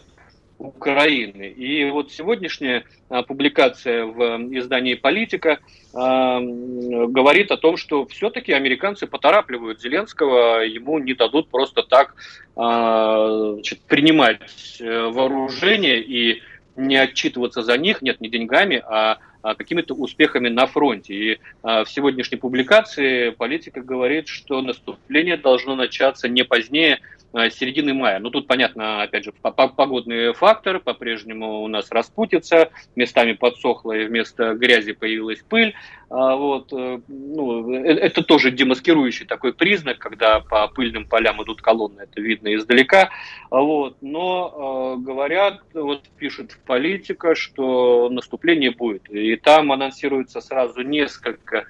Украины. 0.58 1.50
И 1.50 1.90
вот 1.90 2.14
сегодняшняя 2.14 2.86
э, 3.10 3.24
публикация 3.24 4.06
в 4.06 4.38
издании 4.58 4.94
«Политика» 4.94 5.60
говорит 5.94 7.52
о 7.52 7.58
том, 7.58 7.76
что 7.76 8.06
все-таки 8.06 8.54
американцы 8.54 9.08
поторапливают 9.08 9.82
Зеленского, 9.82 10.62
ему 10.62 11.00
не 11.00 11.14
дадут 11.16 11.50
просто 11.50 11.84
так 11.84 12.16
значит, 12.56 13.82
принимать 13.82 14.80
вооружение 14.80 16.02
и 16.02 16.42
не 16.78 16.96
отчитываться 16.96 17.62
за 17.62 17.78
них, 17.78 18.02
нет, 18.02 18.22
не 18.22 18.30
деньгами, 18.30 18.82
а, 18.88 19.18
какими-то 19.42 19.94
успехами 19.94 20.50
на 20.50 20.68
фронте. 20.68 21.14
И 21.14 21.40
а, 21.64 21.84
в 21.84 21.90
сегодняшней 21.90 22.38
публикации 22.38 23.30
политика 23.32 23.82
говорит, 23.82 24.28
что 24.28 24.62
наступление 24.62 25.38
должно 25.38 25.76
начаться 25.76 26.28
не 26.30 26.44
позднее 26.44 27.00
а, 27.34 27.50
середины 27.50 27.94
мая. 27.94 28.20
Ну, 28.20 28.30
тут 28.30 28.48
понятно, 28.48 29.04
опять 29.04 29.24
же, 29.24 29.34
погодный 29.42 30.34
фактор, 30.34 30.80
по-прежнему 30.80 31.62
у 31.62 31.68
нас 31.68 31.90
распутится, 31.92 32.72
местами 32.96 33.34
подсохло 33.34 33.94
и 33.94 34.06
вместо 34.06 34.54
грязи 34.54 34.94
появилась 34.94 35.42
пыль, 35.48 35.74
А, 35.74 36.01
вот, 36.12 36.74
э, 36.74 37.00
ну, 37.08 37.74
э, 37.74 37.88
это 37.88 38.22
тоже 38.22 38.52
демаскирующий 38.52 39.26
такой 39.26 39.54
признак, 39.54 39.98
когда 40.00 40.42
по 40.42 40.68
пыльным 40.68 41.06
полям 41.06 41.42
идут 41.42 41.62
колонны, 41.62 42.02
это 42.02 42.20
видно 42.20 42.54
издалека. 42.54 43.12
А, 43.50 43.62
вот, 43.62 43.96
но 44.02 44.98
э, 44.98 45.02
говорят, 45.04 45.62
вот 45.74 46.04
пишет 46.18 46.58
политика, 46.66 47.34
что 47.34 48.10
наступление 48.10 48.72
будет. 48.72 49.10
И 49.10 49.38
там 49.38 49.72
анонсируется 49.72 50.42
сразу 50.42 50.82
несколько 50.82 51.66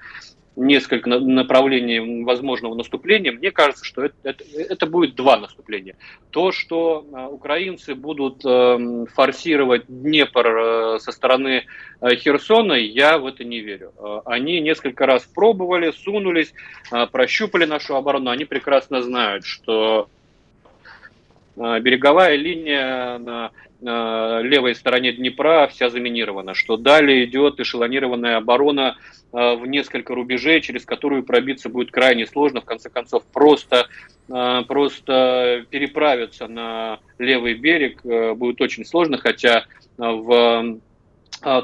несколько 0.56 1.08
направлений 1.08 2.24
возможного 2.24 2.74
наступления, 2.74 3.32
мне 3.32 3.50
кажется, 3.50 3.84
что 3.84 4.04
это, 4.04 4.14
это, 4.22 4.44
это 4.44 4.86
будет 4.86 5.14
два 5.14 5.38
наступления. 5.38 5.96
То, 6.30 6.52
что 6.52 7.06
а, 7.12 7.28
украинцы 7.28 7.94
будут 7.94 8.44
эм, 8.44 9.06
форсировать 9.06 9.84
Днепр 9.88 10.46
э, 10.46 10.98
со 11.00 11.12
стороны 11.12 11.64
э, 12.00 12.14
Херсона, 12.16 12.74
я 12.74 13.18
в 13.18 13.26
это 13.26 13.44
не 13.44 13.60
верю. 13.60 13.92
Э, 13.98 14.20
они 14.26 14.60
несколько 14.60 15.06
раз 15.06 15.24
пробовали, 15.24 15.90
сунулись, 15.90 16.52
прощупали 17.10 17.64
нашу 17.64 17.96
оборону, 17.96 18.30
они 18.30 18.44
прекрасно 18.44 19.02
знают, 19.02 19.44
что 19.46 20.08
береговая 21.56 22.36
линия 22.36 23.50
левой 23.82 24.74
стороне 24.74 25.12
Днепра 25.12 25.66
вся 25.66 25.90
заминирована, 25.90 26.54
что 26.54 26.76
далее 26.76 27.24
идет 27.24 27.58
эшелонированная 27.58 28.36
оборона 28.36 28.96
Э, 29.32 29.54
в 29.54 29.66
несколько 29.66 30.14
рубежей, 30.14 30.60
через 30.60 30.84
которую 30.84 31.22
пробиться 31.22 31.70
будет 31.70 31.90
крайне 31.90 32.26
сложно. 32.26 32.60
В 32.60 32.66
конце 32.66 32.90
концов, 32.90 33.24
просто, 33.32 33.88
э, 34.28 34.62
просто 34.68 35.64
переправиться 35.70 36.48
на 36.48 37.00
левый 37.18 37.54
берег 37.54 38.04
э, 38.04 38.34
будет 38.34 38.60
очень 38.60 38.84
сложно, 38.84 39.16
хотя 39.16 39.64
в 39.98 40.78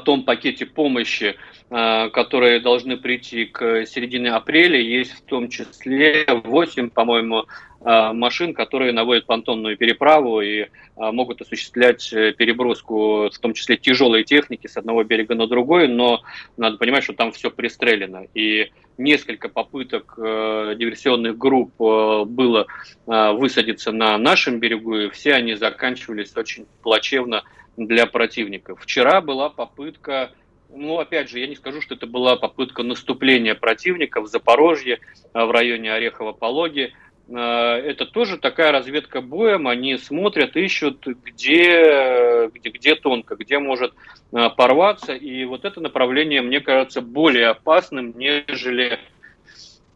том 0.05 0.23
пакете 0.23 0.65
помощи, 0.67 1.35
которые 1.69 2.59
должны 2.61 2.97
прийти 2.97 3.45
к 3.45 3.85
середине 3.85 4.31
апреля, 4.31 4.79
есть 4.79 5.11
в 5.11 5.21
том 5.21 5.49
числе 5.49 6.25
8, 6.27 6.89
по-моему, 6.89 7.45
Э, 7.81 8.11
машин, 8.11 8.53
которые 8.53 8.91
наводят 8.91 9.25
понтонную 9.25 9.77
переправу 9.77 10.41
и 10.41 10.63
э, 10.63 10.67
могут 10.97 11.39
осуществлять 11.41 12.11
э, 12.11 12.33
переброску, 12.33 13.29
в 13.29 13.39
том 13.39 13.53
числе 13.53 13.77
тяжелой 13.77 14.25
техники, 14.25 14.67
с 14.67 14.75
одного 14.75 15.03
берега 15.05 15.33
на 15.33 15.47
другой, 15.47 15.87
но 15.87 16.21
надо 16.57 16.77
понимать, 16.77 17.05
что 17.05 17.13
там 17.13 17.31
все 17.31 17.49
пристрелено. 17.49 18.25
И 18.33 18.71
несколько 18.97 19.47
попыток 19.47 20.15
диверсионных 20.17 21.37
групп 21.37 21.73
было 21.77 22.67
высадиться 23.05 23.93
на 23.93 24.17
нашем 24.17 24.59
берегу, 24.59 24.97
и 24.97 25.09
все 25.09 25.35
они 25.35 25.53
заканчивались 25.53 26.35
очень 26.35 26.65
плачевно 26.83 27.43
для 27.77 28.07
противников. 28.07 28.81
Вчера 28.81 29.21
была 29.21 29.49
попытка 29.49 30.31
ну, 30.69 30.99
опять 30.99 31.29
же, 31.29 31.39
я 31.39 31.47
не 31.47 31.55
скажу, 31.55 31.81
что 31.81 31.95
это 31.95 32.05
была 32.05 32.35
попытка 32.35 32.83
наступления 32.83 33.55
противника 33.55 34.21
в 34.21 34.27
Запорожье, 34.27 34.99
в 35.33 35.51
районе 35.51 35.91
Орехово-Пологи. 35.91 36.93
Э, 37.29 37.35
это 37.35 38.05
тоже 38.05 38.37
такая 38.37 38.71
разведка 38.71 39.21
боем, 39.21 39.67
они 39.67 39.97
смотрят, 39.97 40.55
ищут, 40.55 41.05
где, 41.05 42.49
где, 42.53 42.69
где 42.69 42.95
тонко, 42.95 43.35
где 43.35 43.59
может 43.59 43.93
э, 44.31 44.49
порваться, 44.55 45.13
и 45.13 45.45
вот 45.45 45.65
это 45.65 45.81
направление, 45.81 46.41
мне 46.41 46.59
кажется, 46.59 47.01
более 47.01 47.49
опасным, 47.49 48.13
нежели 48.17 48.99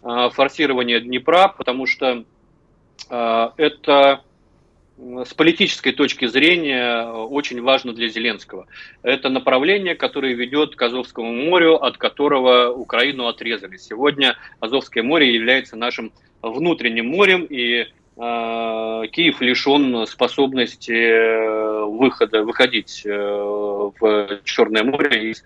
э, 0.03 0.29
форсирование 0.31 0.99
Днепра, 0.99 1.53
потому 1.55 1.85
что 1.85 2.23
это 3.09 4.23
с 5.25 5.33
политической 5.33 5.91
точки 5.91 6.25
зрения 6.25 7.05
очень 7.05 7.61
важно 7.61 7.93
для 7.93 8.07
Зеленского. 8.07 8.67
Это 9.01 9.29
направление, 9.29 9.95
которое 9.95 10.33
ведет 10.33 10.75
к 10.75 10.81
Азовскому 10.81 11.31
морю, 11.31 11.75
от 11.75 11.97
которого 11.97 12.71
Украину 12.71 13.27
отрезали. 13.27 13.77
Сегодня 13.77 14.37
Азовское 14.59 15.03
море 15.03 15.33
является 15.33 15.75
нашим 15.75 16.11
внутренним 16.41 17.07
морем, 17.07 17.45
и 17.49 17.81
э, 17.81 17.85
Киев 19.11 19.41
лишен 19.41 20.05
способности 20.07 20.91
э, 20.91 21.85
выхода, 21.85 22.43
выходить 22.43 23.03
э, 23.05 23.11
в 23.11 24.39
Черное 24.43 24.83
море 24.83 25.31
из 25.31 25.43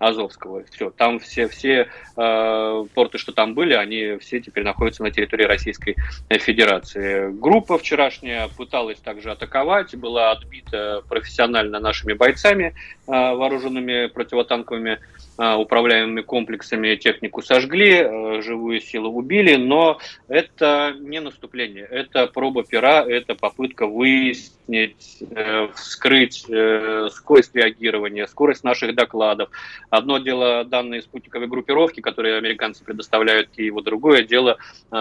Азовского. 0.00 0.64
Все, 0.70 0.90
там 0.90 1.20
все, 1.20 1.46
все 1.46 1.88
э, 2.16 2.84
порты, 2.94 3.18
что 3.18 3.32
там 3.32 3.54
были, 3.54 3.74
они 3.74 4.16
все 4.18 4.40
теперь 4.40 4.64
находятся 4.64 5.02
на 5.02 5.10
территории 5.10 5.44
Российской 5.44 5.94
Федерации. 6.30 7.30
Группа 7.30 7.78
вчерашняя 7.78 8.48
пыталась 8.48 8.98
также 8.98 9.30
атаковать, 9.30 9.94
была 9.94 10.32
отбита 10.32 11.02
профессионально 11.08 11.78
нашими 11.78 12.14
бойцами, 12.14 12.74
э, 13.06 13.10
вооруженными 13.10 14.06
противотанковыми 14.06 14.98
управляемыми 15.40 16.20
комплексами 16.20 16.96
технику 16.96 17.40
сожгли, 17.40 17.92
э, 17.92 18.42
живую 18.42 18.80
силу 18.80 19.10
убили, 19.10 19.56
но 19.56 19.98
это 20.28 20.94
не 20.98 21.20
наступление, 21.20 21.84
это 21.84 22.26
проба 22.26 22.62
пера, 22.62 23.04
это 23.08 23.34
попытка 23.34 23.86
выяснить, 23.86 25.22
э, 25.30 25.68
вскрыть 25.74 26.44
э, 26.48 27.08
скорость 27.10 27.54
реагирования, 27.54 28.26
скорость 28.26 28.64
наших 28.64 28.94
докладов. 28.94 29.48
Одно 29.88 30.18
дело 30.18 30.64
данные 30.64 31.00
спутниковой 31.00 31.48
группировки, 31.48 32.00
которые 32.00 32.36
американцы 32.36 32.84
предоставляют 32.84 33.48
Киеву, 33.48 33.80
другое 33.80 34.22
дело 34.22 34.58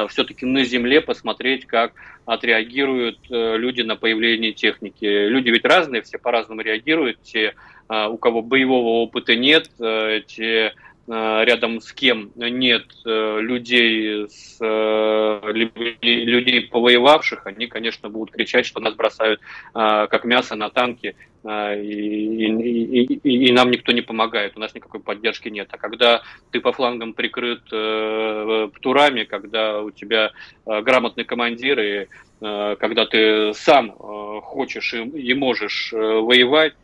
все-таки 0.07 0.45
на 0.45 0.63
земле 0.63 1.01
посмотреть, 1.01 1.65
как 1.65 1.93
отреагируют 2.25 3.19
люди 3.29 3.81
на 3.81 3.95
появление 3.95 4.53
техники. 4.53 5.03
Люди 5.05 5.49
ведь 5.49 5.65
разные, 5.65 6.01
все 6.01 6.17
по-разному 6.17 6.61
реагируют, 6.61 7.21
те 7.23 7.49
а, 7.49 7.78
у 7.89 8.17
кого 8.17 8.41
боевого 8.41 9.01
опыта 9.01 9.35
нет, 9.35 9.69
э, 9.79 10.21
те 10.27 10.67
а, 10.67 10.71
рядом 11.09 11.81
с 11.81 11.91
кем 11.91 12.31
нет 12.35 12.85
э, 13.03 13.39
людей, 13.41 14.27
с, 14.29 14.57
э, 14.61 15.51
людей 15.51 16.61
повоевавших, 16.67 17.47
они, 17.47 17.65
конечно, 17.65 18.09
будут 18.09 18.31
кричать, 18.31 18.67
что 18.67 18.79
нас 18.79 18.93
бросают 18.93 19.41
как 19.73 20.23
мясо 20.23 20.55
на 20.55 20.69
танки, 20.69 21.15
и, 21.43 21.47
и, 21.47 23.03
и, 23.13 23.47
и 23.47 23.51
нам 23.51 23.71
никто 23.71 23.91
не 23.91 24.01
помогает, 24.01 24.55
у 24.55 24.59
нас 24.59 24.75
никакой 24.75 24.99
поддержки 24.99 25.49
нет. 25.49 25.69
А 25.71 25.77
когда 25.77 26.21
ты 26.51 26.59
по 26.59 26.73
флангам 26.73 27.13
прикрыт 27.13 27.63
птурами, 27.63 29.23
когда 29.23 29.81
у 29.81 29.89
тебя 29.91 30.31
грамотный 30.65 31.23
командир, 31.23 31.79
и 31.79 32.07
когда 32.39 33.05
ты 33.05 33.53
сам 33.53 33.91
хочешь 33.91 34.93
и, 34.93 35.01
и 35.01 35.33
можешь 35.33 35.91
воевать, 35.91 36.75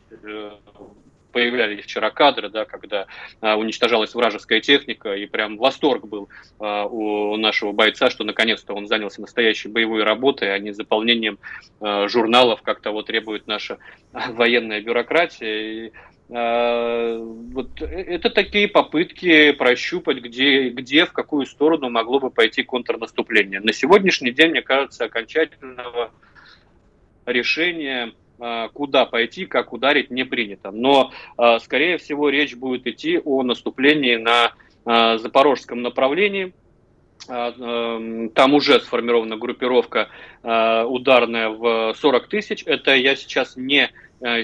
появлялись 1.35 1.83
вчера 1.83 2.11
кадры, 2.11 2.49
да, 2.49 2.63
когда 2.63 3.07
а, 3.41 3.57
уничтожалась 3.57 4.15
вражеская 4.15 4.61
техника, 4.61 5.13
и 5.13 5.25
прям 5.25 5.57
восторг 5.57 6.07
был 6.07 6.29
а, 6.59 6.85
у 6.85 7.35
нашего 7.35 7.73
бойца, 7.73 8.09
что 8.09 8.23
наконец-то 8.23 8.73
он 8.73 8.87
занялся 8.87 9.19
настоящей 9.19 9.67
боевой 9.67 10.03
работой, 10.03 10.55
а 10.55 10.59
не 10.59 10.71
заполнением 10.71 11.37
а, 11.81 12.07
журналов, 12.07 12.61
как 12.61 12.79
того 12.79 13.01
требует 13.01 13.47
наша 13.47 13.79
военная 14.13 14.79
бюрократия. 14.79 15.87
И, 15.87 15.91
а, 16.29 17.17
вот 17.19 17.81
это 17.81 18.29
такие 18.29 18.69
попытки 18.69 19.51
прощупать, 19.51 20.19
где, 20.19 20.69
где, 20.69 21.05
в 21.05 21.11
какую 21.11 21.47
сторону 21.47 21.89
могло 21.89 22.21
бы 22.21 22.31
пойти 22.31 22.63
контрнаступление. 22.63 23.59
На 23.59 23.73
сегодняшний 23.73 24.31
день, 24.31 24.51
мне 24.51 24.61
кажется, 24.61 25.03
окончательного 25.03 26.11
решения 27.25 28.13
куда 28.73 29.05
пойти, 29.05 29.45
как 29.45 29.73
ударить, 29.73 30.11
не 30.11 30.23
принято. 30.25 30.71
Но, 30.71 31.11
а, 31.37 31.59
скорее 31.59 31.97
всего, 31.97 32.29
речь 32.29 32.55
будет 32.55 32.85
идти 32.87 33.19
о 33.23 33.43
наступлении 33.43 34.15
на 34.15 34.53
а, 34.85 35.17
запорожском 35.17 35.81
направлении. 35.81 36.53
Там 37.27 38.53
уже 38.53 38.79
сформирована 38.81 39.37
группировка 39.37 40.09
ударная 40.43 41.49
в 41.49 41.95
40 41.95 42.27
тысяч. 42.27 42.61
Это 42.67 42.93
я 42.93 43.15
сейчас 43.15 43.55
не 43.55 43.89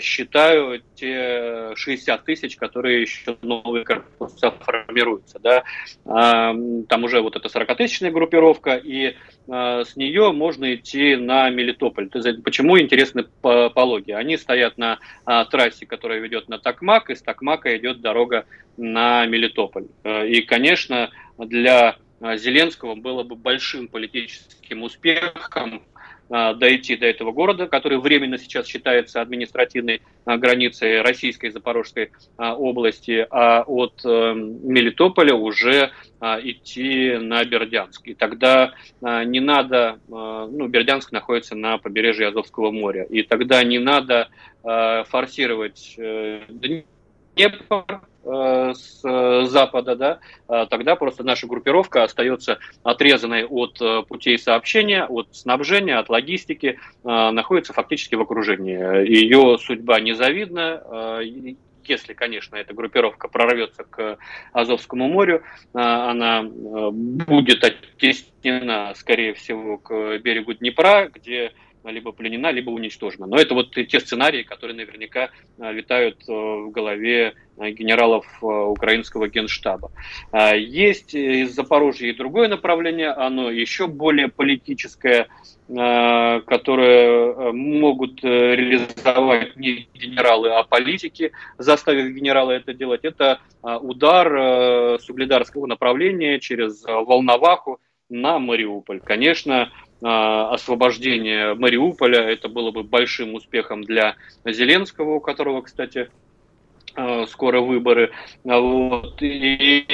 считаю 0.01 0.81
те 0.95 1.73
60 1.75 2.25
тысяч, 2.25 2.55
которые 2.57 3.01
еще 3.01 3.37
новые 3.41 3.85
корпуса 3.85 4.51
формируются. 4.51 5.39
Да? 5.39 5.63
Там 6.05 7.03
уже 7.03 7.21
вот 7.21 7.35
эта 7.35 7.47
40-тысячная 7.47 8.11
группировка, 8.11 8.75
и 8.75 9.15
э, 9.47 9.83
с 9.85 9.95
нее 9.95 10.31
можно 10.31 10.75
идти 10.75 11.15
на 11.15 11.49
Мелитополь. 11.49 12.09
Почему 12.43 12.79
интересны 12.79 13.25
пологи? 13.41 14.11
Они 14.11 14.37
стоят 14.37 14.77
на 14.77 14.99
а, 15.25 15.45
трассе, 15.45 15.85
которая 15.85 16.19
ведет 16.19 16.49
на 16.49 16.59
Токмак, 16.59 17.09
и 17.09 17.15
с 17.15 17.21
Токмака 17.21 17.75
идет 17.77 18.01
дорога 18.01 18.45
на 18.77 19.25
Мелитополь. 19.25 19.87
Э, 20.03 20.27
и, 20.27 20.41
конечно, 20.41 21.09
для 21.37 21.97
Зеленского 22.21 22.95
было 22.95 23.23
бы 23.23 23.35
большим 23.35 23.87
политическим 23.87 24.83
успехом 24.83 25.81
а, 25.90 25.90
дойти 26.31 26.95
до 26.95 27.07
этого 27.07 27.31
города, 27.33 27.67
который 27.67 27.99
временно 27.99 28.37
сейчас 28.37 28.65
считается 28.65 29.21
административной 29.21 30.01
а, 30.23 30.37
границей 30.37 31.01
Российской 31.01 31.49
Запорожской 31.49 32.11
а, 32.37 32.55
области, 32.55 33.27
а 33.29 33.63
от 33.63 33.99
э, 34.05 34.33
Мелитополя 34.33 35.35
уже 35.35 35.91
идти 36.21 37.17
на 37.17 37.43
Бердянск. 37.43 38.07
И 38.07 38.13
тогда 38.13 38.73
не 39.01 39.39
надо, 39.39 39.99
ну, 40.07 40.67
Бердянск 40.67 41.11
находится 41.11 41.55
на 41.55 41.79
побережье 41.79 42.27
Азовского 42.27 42.69
моря, 42.69 43.05
и 43.09 43.23
тогда 43.23 43.63
не 43.63 43.79
надо 43.79 44.29
форсировать 44.61 45.95
э, 45.97 46.41
Днепр, 46.47 48.01
с 48.23 49.01
запада, 49.47 49.95
да, 49.95 50.65
тогда 50.65 50.95
просто 50.95 51.23
наша 51.23 51.47
группировка 51.47 52.03
остается 52.03 52.59
отрезанной 52.83 53.45
от 53.45 53.79
путей 54.07 54.37
сообщения, 54.37 55.05
от 55.05 55.27
снабжения, 55.31 55.97
от 55.97 56.09
логистики, 56.09 56.79
находится 57.03 57.73
фактически 57.73 58.15
в 58.15 58.21
окружении. 58.21 59.07
Ее 59.07 59.57
судьба 59.57 59.99
незавидна 59.99 60.83
если, 61.85 62.13
конечно, 62.13 62.55
эта 62.55 62.73
группировка 62.73 63.27
прорвется 63.27 63.83
к 63.83 64.17
Азовскому 64.53 65.07
морю, 65.07 65.43
она 65.73 66.41
э, 66.41 66.89
будет 66.91 67.63
оттеснена, 67.63 68.93
скорее 68.95 69.33
всего, 69.33 69.77
к 69.77 70.19
берегу 70.19 70.53
Днепра, 70.53 71.09
где 71.13 71.53
либо 71.83 72.11
пленена, 72.11 72.51
либо 72.51 72.69
уничтожена. 72.69 73.25
Но 73.25 73.37
это 73.37 73.53
вот 73.53 73.71
те 73.71 73.99
сценарии, 73.99 74.43
которые 74.43 74.75
наверняка 74.75 75.29
э, 75.57 75.73
витают 75.73 76.23
э, 76.27 76.31
в 76.31 76.71
голове 76.71 77.33
генералов 77.57 78.25
украинского 78.41 79.27
генштаба. 79.27 79.91
А, 80.31 80.55
есть 80.55 81.13
из 81.13 81.53
Запорожья 81.53 82.07
и 82.07 82.13
другое 82.13 82.47
направление, 82.47 83.09
оно 83.09 83.51
еще 83.51 83.85
более 83.87 84.29
политическое, 84.29 85.27
Э, 85.73 86.41
которые 86.47 87.31
э, 87.31 87.51
могут 87.53 88.21
э, 88.25 88.55
реализовать 88.55 89.55
не 89.55 89.87
генералы, 89.93 90.49
а 90.49 90.63
политики, 90.63 91.31
заставив 91.57 92.13
генерала 92.13 92.51
это 92.51 92.73
делать, 92.73 93.05
это 93.05 93.39
удар 93.63 94.99
с 94.99 95.07
угледарского 95.07 95.67
направления 95.67 96.39
через 96.39 96.83
Волноваху 96.83 97.79
на 98.09 98.39
Мариуполь. 98.39 98.99
Конечно, 98.99 99.71
освобождение 100.01 101.53
Мариуполя 101.53 102.21
это 102.21 102.49
было 102.49 102.71
бы 102.71 102.83
большим 102.83 103.35
успехом 103.35 103.83
для 103.83 104.15
Зеленского, 104.45 105.15
у 105.15 105.19
которого, 105.19 105.61
кстати, 105.61 106.09
скоро 107.27 107.61
выборы. 107.61 108.11
Вот. 108.43 109.21
И, 109.21 109.85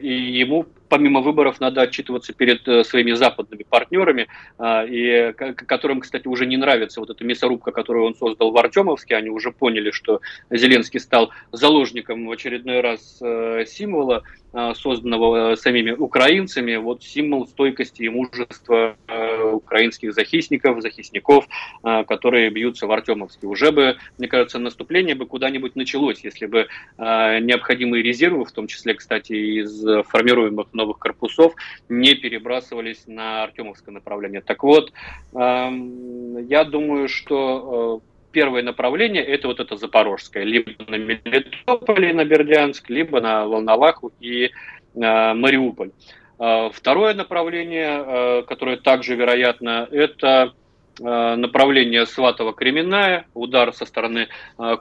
и 0.00 0.38
ему 0.38 0.66
помимо 0.90 1.20
выборов 1.20 1.60
надо 1.60 1.80
отчитываться 1.82 2.34
перед 2.34 2.68
э, 2.68 2.84
своими 2.84 3.12
западными 3.12 3.62
партнерами, 3.62 4.26
а, 4.58 4.84
и 4.84 5.32
которым, 5.32 6.00
кстати, 6.00 6.26
уже 6.26 6.44
не 6.44 6.58
нравится 6.58 7.00
вот 7.00 7.08
эта 7.08 7.24
мясорубка, 7.24 7.70
которую 7.70 8.04
он 8.04 8.14
создал 8.14 8.50
в 8.50 8.58
Артемовске. 8.58 9.16
Они 9.16 9.30
уже 9.30 9.52
поняли, 9.52 9.92
что 9.92 10.20
Зеленский 10.50 11.00
стал 11.00 11.30
заложником 11.52 12.26
в 12.26 12.30
очередной 12.30 12.80
раз 12.80 13.18
э, 13.22 13.64
символа, 13.66 14.24
а, 14.49 14.49
созданного 14.52 15.54
самими 15.54 15.92
украинцами, 15.92 16.76
вот 16.76 17.02
символ 17.02 17.46
стойкости 17.46 18.02
и 18.02 18.08
мужества 18.08 18.96
э, 19.06 19.42
украинских 19.42 20.12
захисников, 20.12 20.82
захисников, 20.82 21.46
которые 21.82 22.50
бьются 22.50 22.86
в 22.86 22.92
Артемовске. 22.92 23.46
Уже 23.46 23.70
бы, 23.72 23.96
мне 24.18 24.28
кажется, 24.28 24.58
наступление 24.58 25.14
бы 25.14 25.26
куда-нибудь 25.26 25.76
началось, 25.76 26.24
если 26.24 26.46
бы 26.46 26.68
необходимые 26.98 28.02
резервы, 28.02 28.44
в 28.44 28.52
том 28.52 28.66
числе, 28.66 28.94
кстати, 28.94 29.32
из 29.32 29.84
формируемых 30.08 30.72
новых 30.72 30.98
корпусов 30.98 31.54
не 31.88 32.14
перебрасывались 32.14 33.04
на 33.06 33.44
Артемовское 33.44 33.92
направление. 33.92 34.40
Так 34.40 34.62
вот, 34.62 34.92
эм, 35.34 36.46
я 36.46 36.64
думаю, 36.64 37.08
что 37.08 38.02
э, 38.04 38.09
первое 38.32 38.62
направление 38.62 39.24
это 39.24 39.48
вот 39.48 39.60
это 39.60 39.76
Запорожское, 39.76 40.44
либо 40.44 40.70
на 40.86 40.96
Мелитополе, 40.96 42.12
на 42.12 42.24
Бердянск, 42.24 42.88
либо 42.90 43.20
на 43.20 43.46
Волноваху 43.46 44.12
и 44.20 44.44
э, 44.44 44.50
Мариуполь. 44.94 45.90
Э, 46.38 46.70
второе 46.72 47.14
направление, 47.14 48.44
которое 48.44 48.76
также 48.76 49.14
вероятно, 49.14 49.88
это 49.90 50.54
направление 50.98 52.04
Сватово-Кременная, 52.04 53.24
удар 53.32 53.72
со 53.72 53.86
стороны 53.86 54.28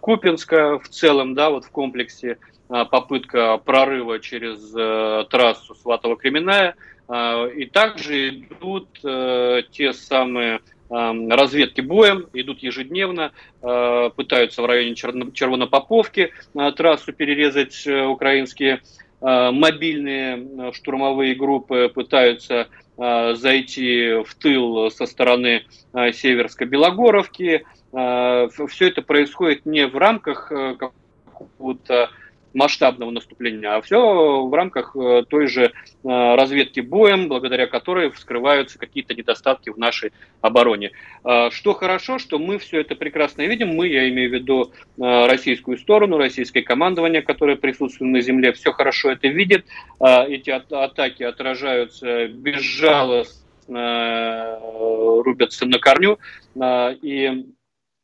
Купинска 0.01 0.77
в 0.79 0.89
целом, 0.89 1.33
да, 1.33 1.49
вот 1.49 1.63
в 1.63 1.71
комплексе 1.71 2.39
а, 2.69 2.85
попытка 2.85 3.57
прорыва 3.57 4.19
через 4.19 4.73
э, 4.75 5.25
трассу 5.29 5.75
Сватово-Кременная. 5.83 6.75
И 7.55 7.65
также 7.65 8.29
идут 8.29 8.87
э, 9.03 9.63
те 9.71 9.93
самые 9.93 10.61
разведки 10.89 11.81
боем, 11.81 12.27
идут 12.33 12.63
ежедневно, 12.63 13.31
э, 13.61 14.09
пытаются 14.15 14.61
в 14.61 14.65
районе 14.65 14.95
Червонопоповки 14.95 16.31
трассу 16.75 17.13
перерезать 17.13 17.85
украинские 17.87 18.81
мобильные 19.21 20.71
штурмовые 20.73 21.35
группы, 21.35 21.91
пытаются 21.93 22.69
зайти 22.97 24.23
в 24.23 24.33
тыл 24.35 24.89
со 24.91 25.05
стороны 25.05 25.65
Северской-Белогоровки. 25.93 27.65
Все 27.91 28.87
это 28.87 29.01
происходит 29.01 29.65
не 29.65 29.87
в 29.87 29.97
рамках 29.97 30.47
какого-то 30.47 32.09
масштабного 32.53 33.11
наступления, 33.11 33.75
а 33.75 33.81
все 33.81 34.45
в 34.45 34.53
рамках 34.53 34.95
э, 34.95 35.23
той 35.29 35.47
же 35.47 35.65
э, 35.65 35.69
разведки 36.03 36.79
боем, 36.79 37.27
благодаря 37.27 37.67
которой 37.67 38.09
вскрываются 38.11 38.79
какие-то 38.79 39.13
недостатки 39.13 39.69
в 39.69 39.77
нашей 39.77 40.11
обороне. 40.41 40.91
Э, 41.23 41.49
что 41.51 41.73
хорошо, 41.73 42.17
что 42.17 42.39
мы 42.39 42.57
все 42.57 42.81
это 42.81 42.95
прекрасно 42.95 43.43
видим, 43.43 43.69
мы, 43.69 43.87
я 43.87 44.09
имею 44.09 44.29
в 44.29 44.33
виду 44.33 44.71
российскую 44.97 45.77
сторону, 45.77 46.17
российское 46.17 46.61
командование, 46.61 47.21
которое 47.21 47.55
присутствует 47.55 48.11
на 48.11 48.21
земле, 48.21 48.51
все 48.53 48.71
хорошо 48.71 49.11
это 49.11 49.27
видит, 49.27 49.65
эти 49.99 50.49
атаки 50.49 51.23
отражаются 51.23 52.27
безжалостно, 52.27 54.59
рубятся 55.23 55.65
на 55.65 55.79
корню, 55.79 56.19
и 57.01 57.45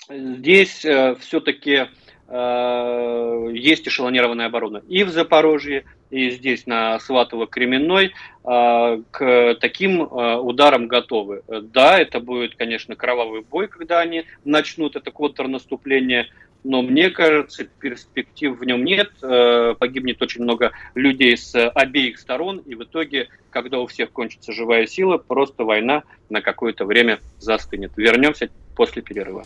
здесь 0.09 0.85
все-таки 1.19 1.87
есть 2.27 3.87
эшелонированная 3.87 4.47
оборона 4.47 4.81
и 4.87 5.03
в 5.03 5.09
Запорожье, 5.09 5.85
и 6.09 6.29
здесь 6.31 6.65
на 6.65 6.97
Сватово-Кременной 6.97 8.11
э, 8.11 9.01
к 9.11 9.55
таким 9.59 10.03
э, 10.03 10.37
ударам 10.37 10.87
готовы. 10.87 11.43
Да, 11.47 11.99
это 11.99 12.19
будет, 12.19 12.55
конечно, 12.55 12.95
кровавый 12.95 13.41
бой, 13.41 13.67
когда 13.67 13.99
они 13.99 14.25
начнут 14.43 14.95
это 14.95 15.11
контрнаступление, 15.11 16.27
но 16.63 16.81
мне 16.81 17.11
кажется, 17.11 17.65
перспектив 17.65 18.57
в 18.57 18.63
нем 18.63 18.83
нет. 18.83 19.11
Погибнет 19.19 20.19
очень 20.21 20.41
много 20.41 20.71
людей 20.95 21.37
с 21.37 21.69
обеих 21.69 22.17
сторон, 22.17 22.57
и 22.57 22.73
в 22.73 22.83
итоге, 22.83 23.27
когда 23.51 23.79
у 23.79 23.85
всех 23.85 24.11
кончится 24.11 24.51
живая 24.51 24.87
сила, 24.87 25.17
просто 25.17 25.63
война 25.63 26.03
на 26.29 26.41
какое-то 26.41 26.85
время 26.85 27.19
застынет. 27.37 27.91
Вернемся 27.97 28.49
после 28.75 29.03
перерыва. 29.03 29.45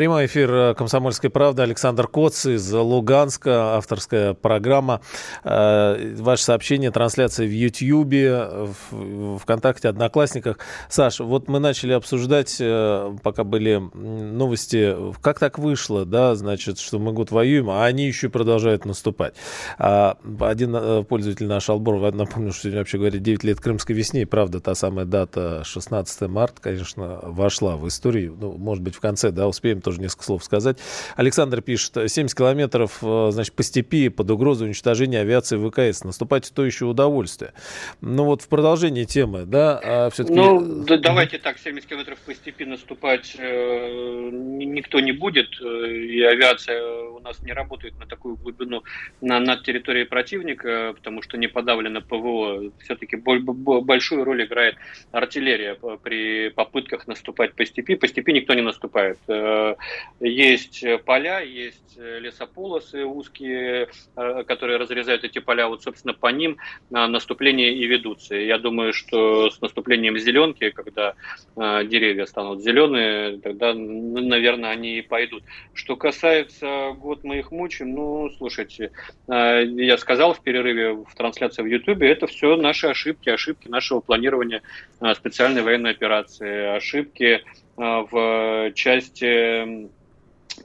Прямой 0.00 0.24
эфир 0.24 0.50
э, 0.50 0.74
«Комсомольской 0.74 1.28
правды». 1.28 1.60
Александр 1.60 2.08
Коц 2.08 2.46
из 2.46 2.72
Луганска. 2.72 3.76
Авторская 3.76 4.32
программа. 4.32 5.02
Э, 5.44 6.14
ваше 6.16 6.42
сообщение, 6.42 6.90
трансляция 6.90 7.46
в 7.46 7.50
Ютьюбе, 7.50 8.48
в 8.90 9.36
ВКонтакте, 9.40 9.90
Одноклассниках. 9.90 10.56
Саш, 10.88 11.20
вот 11.20 11.48
мы 11.48 11.58
начали 11.58 11.92
обсуждать, 11.92 12.56
э, 12.60 13.14
пока 13.22 13.44
были 13.44 13.76
новости, 13.92 14.96
как 15.20 15.38
так 15.38 15.58
вышло, 15.58 16.06
да, 16.06 16.34
значит, 16.34 16.78
что 16.78 16.98
мы 16.98 17.12
год 17.12 17.30
воюем, 17.30 17.68
а 17.68 17.84
они 17.84 18.06
еще 18.06 18.30
продолжают 18.30 18.86
наступать. 18.86 19.34
А, 19.76 20.16
один 20.40 21.04
пользователь 21.04 21.46
наш 21.46 21.68
Албор, 21.68 22.10
напомню, 22.14 22.52
что 22.52 22.62
сегодня 22.62 22.78
вообще 22.78 22.96
говорит 22.96 23.22
9 23.22 23.44
лет 23.44 23.60
Крымской 23.60 23.94
весне, 23.94 24.24
правда, 24.24 24.60
та 24.60 24.74
самая 24.74 25.04
дата 25.04 25.60
16 25.62 26.22
марта, 26.22 26.62
конечно, 26.62 27.20
вошла 27.22 27.76
в 27.76 27.86
историю. 27.86 28.34
Ну, 28.40 28.52
может 28.56 28.82
быть, 28.82 28.94
в 28.94 29.00
конце, 29.00 29.30
да, 29.30 29.46
успеем 29.46 29.82
тоже 29.90 30.00
несколько 30.00 30.22
слов 30.22 30.44
сказать. 30.44 30.78
Александр 31.16 31.62
пишет, 31.62 31.96
70 32.06 32.36
километров, 32.36 32.98
э, 33.02 33.30
значит, 33.32 33.54
по 33.54 33.64
степи 33.64 34.08
под 34.08 34.30
угрозой 34.30 34.68
уничтожения 34.68 35.20
авиации 35.20 35.58
ВКС. 35.58 36.04
Наступать 36.04 36.52
то 36.54 36.64
еще 36.64 36.84
удовольствие. 36.84 37.52
Ну 38.00 38.24
вот 38.24 38.42
в 38.42 38.48
продолжении 38.48 39.04
темы, 39.04 39.46
да, 39.46 39.80
а 39.82 40.10
все-таки... 40.10 40.36
Ну, 40.36 40.84
да, 40.84 40.96
давайте 40.96 41.38
так, 41.38 41.58
70 41.58 41.88
километров 41.88 42.18
по 42.20 42.32
степи 42.34 42.64
наступать 42.64 43.34
э, 43.36 44.30
никто 44.32 45.00
не 45.00 45.10
будет, 45.10 45.48
э, 45.60 45.88
и 45.88 46.22
авиация 46.22 46.80
у 47.10 47.18
нас 47.18 47.42
не 47.42 47.52
работает 47.52 47.98
на 47.98 48.06
такую 48.06 48.36
глубину 48.36 48.84
на, 49.20 49.40
над 49.40 49.64
территорией 49.64 50.06
противника, 50.06 50.92
потому 50.94 51.22
что 51.22 51.36
не 51.36 51.48
подавлено 51.48 52.00
ПВО. 52.00 52.70
Все-таки 52.84 53.16
большую 53.16 54.24
роль 54.24 54.44
играет 54.44 54.76
артиллерия 55.10 55.76
при 56.02 56.50
попытках 56.50 57.08
наступать 57.08 57.54
по 57.54 57.66
степи. 57.66 57.96
По 57.96 58.06
степи 58.06 58.32
никто 58.32 58.54
не 58.54 58.62
наступает. 58.62 59.18
Э, 59.26 59.69
есть 60.20 60.84
поля, 61.04 61.40
есть 61.40 61.90
лесополосы 62.00 63.04
узкие, 63.04 63.88
э, 64.16 64.44
которые 64.44 64.78
разрезают 64.78 65.24
эти 65.24 65.38
поля. 65.38 65.68
Вот, 65.68 65.82
собственно, 65.82 66.14
по 66.14 66.28
ним 66.28 66.56
наступления 66.90 67.72
и 67.72 67.86
ведутся. 67.86 68.34
Я 68.34 68.58
думаю, 68.58 68.92
что 68.92 69.50
с 69.50 69.60
наступлением 69.60 70.18
зеленки, 70.18 70.70
когда 70.70 71.14
э, 71.56 71.84
деревья 71.84 72.26
станут 72.26 72.62
зеленые, 72.62 73.38
тогда, 73.40 73.74
наверное, 73.74 74.70
они 74.70 74.98
и 74.98 75.02
пойдут. 75.02 75.42
Что 75.74 75.96
касается 75.96 76.92
год 76.96 77.24
мы 77.24 77.38
их 77.38 77.50
мучим, 77.50 77.94
ну, 77.94 78.30
слушайте, 78.38 78.92
я 79.28 79.98
сказал 79.98 80.34
в 80.34 80.42
перерыве 80.42 80.94
в 80.94 81.14
трансляции 81.14 81.62
в 81.62 81.66
Ютубе, 81.66 82.10
это 82.10 82.26
все 82.26 82.56
наши 82.56 82.86
ошибки, 82.86 83.28
ошибки 83.28 83.68
нашего 83.68 84.00
планирования 84.00 84.62
специальной 85.14 85.62
военной 85.62 85.90
операции, 85.90 86.76
ошибки 86.76 87.42
в 87.80 88.72
части 88.74 89.88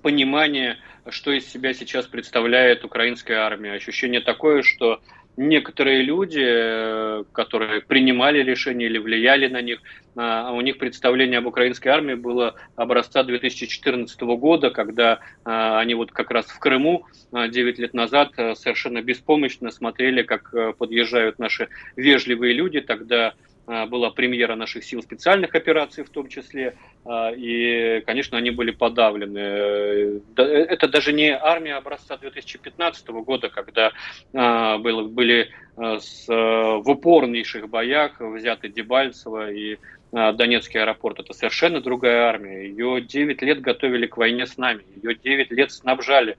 понимания, 0.02 0.78
что 1.10 1.32
из 1.32 1.48
себя 1.48 1.74
сейчас 1.74 2.08
представляет 2.08 2.84
украинская 2.84 3.40
армия. 3.40 3.72
Ощущение 3.72 4.20
такое, 4.20 4.64
что 4.64 5.02
некоторые 5.38 6.02
люди, 6.02 7.24
которые 7.32 7.82
принимали 7.82 8.44
решения 8.44 8.88
или 8.88 8.98
влияли 8.98 9.48
на 9.48 9.62
них, 9.62 9.82
а 10.18 10.52
у 10.52 10.62
них 10.62 10.78
представление 10.78 11.40
об 11.40 11.46
украинской 11.46 11.90
армии 11.90 12.16
было 12.16 12.56
образца 12.76 13.24
2014 13.24 14.22
года, 14.22 14.70
когда 14.70 15.20
они 15.44 15.94
вот 15.94 16.12
как 16.12 16.32
раз 16.32 16.48
в 16.48 16.60
Крыму 16.60 17.06
9 17.32 17.80
лет 17.80 17.94
назад 17.94 18.34
совершенно 18.56 19.02
беспомощно 19.02 19.72
смотрели, 19.72 20.22
как 20.22 20.54
подъезжают 20.78 21.40
наши 21.40 21.70
вежливые 21.96 22.54
люди, 22.54 22.82
тогда 22.82 23.34
была 23.68 24.12
премьера 24.12 24.56
наших 24.56 24.84
сил 24.84 25.02
специальных 25.02 25.56
операций 25.56 26.04
в 26.04 26.10
том 26.10 26.28
числе, 26.28 26.76
а, 27.04 27.32
и, 27.32 28.02
конечно, 28.06 28.38
они 28.38 28.52
были 28.52 28.72
подавлены. 28.72 29.40
Э, 29.40 30.20
это 30.36 30.88
даже 30.88 31.14
не 31.14 31.30
армия 31.36 31.76
образца 31.76 32.18
2015 32.18 33.08
года, 33.10 33.50
когда 33.50 33.92
были 34.32 35.50
в 35.76 36.90
упорнейших 36.90 37.70
боях 37.70 38.20
взяты 38.20 38.70
Дебальцево 38.70 39.52
и 39.52 39.78
Донецкий 40.12 40.80
аэропорт. 40.80 41.20
Это 41.20 41.34
совершенно 41.34 41.82
другая 41.82 42.28
армия. 42.28 42.68
Ее 42.70 43.02
9 43.02 43.42
лет 43.42 43.62
готовили 43.62 44.08
к 44.08 44.16
войне 44.18 44.46
с 44.46 44.58
нами. 44.58 44.84
Ее 45.04 45.16
9 45.16 45.52
лет 45.52 45.72
снабжали. 45.72 46.38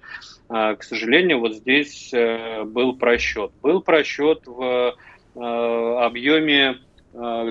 К 0.49 0.79
сожалению, 0.81 1.41
вот 1.41 1.55
здесь 1.55 2.11
э, 2.15 2.65
был 2.65 2.97
просчет. 2.97 3.51
Был 3.63 3.83
просчет 3.83 4.43
в 4.47 4.97
объеме 5.35 6.79
Э, 6.96 6.96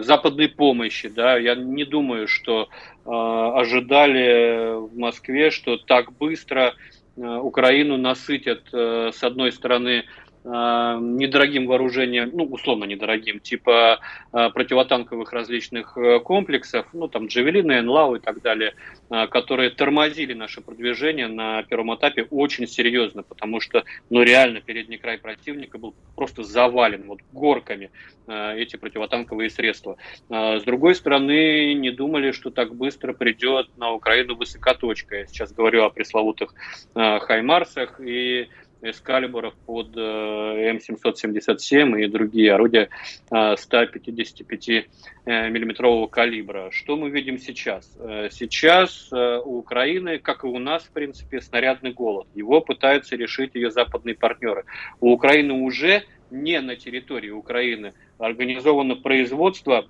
западной 0.02 0.50
помощи. 0.50 1.10
Да? 1.10 1.38
Я 1.38 1.56
не 1.56 1.86
думаю, 1.86 2.28
что 2.28 2.70
э, 3.06 3.10
ожидали 3.10 4.76
в 4.88 4.98
Москве, 4.98 5.52
что 5.52 5.78
так 5.78 6.14
быстро 6.14 6.74
э, 7.16 7.22
Украину 7.22 7.98
насытят, 7.98 8.64
э, 8.72 9.12
с 9.14 9.24
одной 9.24 9.52
стороны, 9.52 10.04
Э, 10.04 10.35
недорогим 10.46 11.66
вооружением, 11.66 12.30
ну, 12.34 12.44
условно 12.44 12.86
недорогим, 12.86 13.40
типа 13.40 14.00
э, 14.32 14.50
противотанковых 14.52 15.34
различных 15.34 15.98
э, 15.98 16.20
комплексов, 16.20 16.86
ну, 16.94 17.08
там, 17.08 17.28
Джавелины, 17.28 17.82
НЛАУ 17.82 18.18
и 18.18 18.20
так 18.20 18.42
далее, 18.42 18.76
которые 19.10 19.70
тормозили 19.70 20.34
наше 20.34 20.62
продвижение 20.62 21.28
на 21.28 21.64
первом 21.64 21.96
этапе 21.96 22.28
очень 22.30 22.68
серьезно, 22.68 23.24
потому 23.24 23.60
что, 23.60 23.84
ну, 24.10 24.22
реально 24.22 24.62
передний 24.62 24.98
край 24.98 25.18
противника 25.18 25.78
был 25.78 25.96
просто 26.16 26.44
завален 26.44 27.04
вот 27.08 27.20
горками 27.32 27.92
эти 28.28 28.76
противотанковые 28.76 29.52
средства. 29.52 29.98
С 30.30 30.64
другой 30.64 30.96
стороны, 30.96 31.74
не 31.76 31.92
думали, 31.92 32.32
что 32.32 32.50
так 32.50 32.74
быстро 32.74 33.14
придет 33.14 33.68
на 33.78 33.92
Украину 33.92 34.36
высокоточка. 34.36 35.18
Я 35.18 35.28
сейчас 35.28 35.54
говорю 35.54 35.84
о 35.84 35.92
пресловутых 35.92 36.54
Хаймарсах 36.96 38.00
и 38.00 38.48
эскалибуров 38.82 39.54
под 39.66 39.96
э, 39.96 40.72
М777 40.72 42.04
и 42.04 42.08
другие 42.08 42.54
орудия 42.54 42.90
155 43.28 44.70
э, 44.70 44.86
э, 45.26 45.50
миллиметрового 45.50 46.08
калибра. 46.08 46.70
Что 46.72 46.96
мы 46.96 47.10
видим 47.10 47.38
сейчас? 47.38 47.98
Сейчас 48.32 49.12
у 49.12 49.58
Украины, 49.58 50.20
как 50.20 50.44
и 50.44 50.48
у 50.48 50.60
нас, 50.60 50.84
в 50.84 50.92
принципе, 50.92 51.42
снарядный 51.42 51.94
голод. 51.94 52.28
Его 52.36 52.62
пытаются 52.62 53.16
решить 53.16 53.56
ее 53.56 53.72
западные 53.72 54.16
партнеры. 54.16 54.66
У 55.00 55.12
Украины 55.12 55.54
уже 55.54 56.04
не 56.32 56.60
на 56.62 56.76
территории 56.76 57.30
Украины 57.30 57.94
организовано 58.18 58.96
производство 58.96 59.86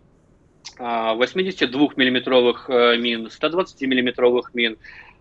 82-миллиметровых 0.78 2.98
мин, 2.98 3.28
120-миллиметровых 3.28 4.50
мин, 4.54 4.78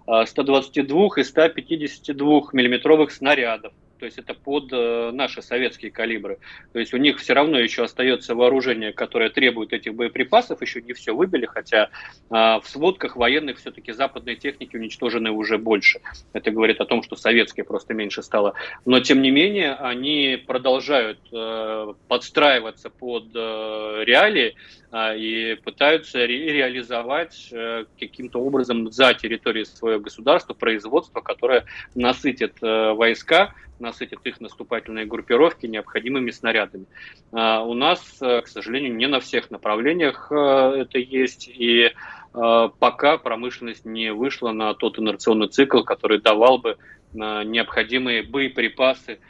122 0.07 1.09
и 1.17 1.23
152 1.23 2.43
миллиметровых 2.53 3.11
снарядов 3.11 3.73
то 4.05 4.07
есть 4.07 4.19
это 4.19 4.35
под 4.35 4.71
э, 4.71 5.13
наши 5.13 5.41
советские 5.41 5.91
калибры. 5.91 6.39
То 6.75 6.79
есть 6.79 6.93
у 6.93 6.99
них 6.99 7.19
все 7.19 7.33
равно 7.33 7.59
еще 7.59 7.85
остается 7.85 8.35
вооружение, 8.35 8.93
которое 8.93 9.31
требует 9.31 9.73
этих 9.73 9.95
боеприпасов, 9.95 10.61
еще 10.61 10.83
не 10.83 10.93
все 10.93 11.15
выбили, 11.15 11.47
хотя 11.47 11.89
а, 12.29 12.61
в 12.61 12.69
сводках 12.69 13.17
военных 13.17 13.57
все-таки 13.57 13.93
западной 13.93 14.37
техники 14.37 14.77
уничтожены 14.77 15.31
уже 15.31 15.57
больше. 15.57 16.01
Это 16.35 16.51
говорит 16.51 16.83
о 16.83 16.85
том, 16.85 17.03
что 17.03 17.17
советские 17.17 17.65
просто 17.65 17.95
меньше 17.95 18.23
стало. 18.23 18.53
Но 18.85 19.01
тем 19.01 19.23
не 19.23 19.31
менее 19.31 19.73
они 19.73 20.43
продолжают 20.47 21.21
э, 21.33 21.95
подстраиваться 22.07 22.91
под 22.91 23.29
э, 23.35 24.03
реалии 24.05 24.55
и 24.95 25.57
пытаются 25.65 26.25
реализовать 26.25 27.53
каким-то 27.99 28.39
образом 28.41 28.93
за 28.93 29.15
территорией 29.15 29.67
своего 29.67 30.01
государства 30.01 30.55
производство, 30.55 31.21
которое 31.21 31.65
насытит 31.95 32.61
войска 32.61 33.55
насытит 33.79 34.21
их 34.25 34.41
наступательные 34.41 35.07
группировки 35.07 35.67
необходимыми 35.67 36.31
снарядами. 36.31 36.87
А, 37.33 37.63
у 37.63 37.75
нас, 37.75 38.01
э, 38.21 38.43
к 38.43 38.49
сожалению, 38.49 38.95
не 38.95 39.07
на 39.07 39.21
всех 39.21 39.51
направлениях 39.51 40.29
э, 40.31 40.35
это 40.83 40.99
есть, 40.99 41.49
и 41.49 41.91
э, 41.91 42.69
пока 42.79 43.19
промышленность 43.19 43.85
не 43.85 44.13
вышла 44.13 44.53
на 44.53 44.75
тот 44.75 44.99
инерционный 44.99 45.49
цикл, 45.49 45.83
который 45.83 46.21
давал 46.21 46.59
бы 46.59 46.77
необходимые 47.13 48.25
боеприпасы 48.25 49.21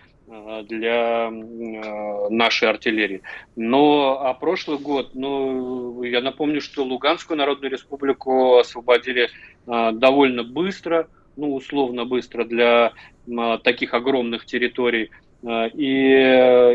для 0.69 1.31
нашей 2.31 2.69
артиллерии. 2.69 3.23
Но 3.57 4.19
а 4.21 4.35
прошлый 4.35 4.79
год, 4.79 5.11
ну, 5.15 6.03
я 6.03 6.21
напомню, 6.21 6.61
что 6.61 6.85
Луганскую 6.85 7.37
Народную 7.37 7.71
Республику 7.71 8.57
освободили 8.59 9.31
довольно 9.67 10.43
быстро, 10.43 11.09
ну, 11.37 11.55
условно 11.55 12.05
быстро 12.05 12.45
для 12.45 12.93
таких 13.63 13.95
огромных 13.95 14.45
территорий. 14.47 15.11
И, 15.75 15.87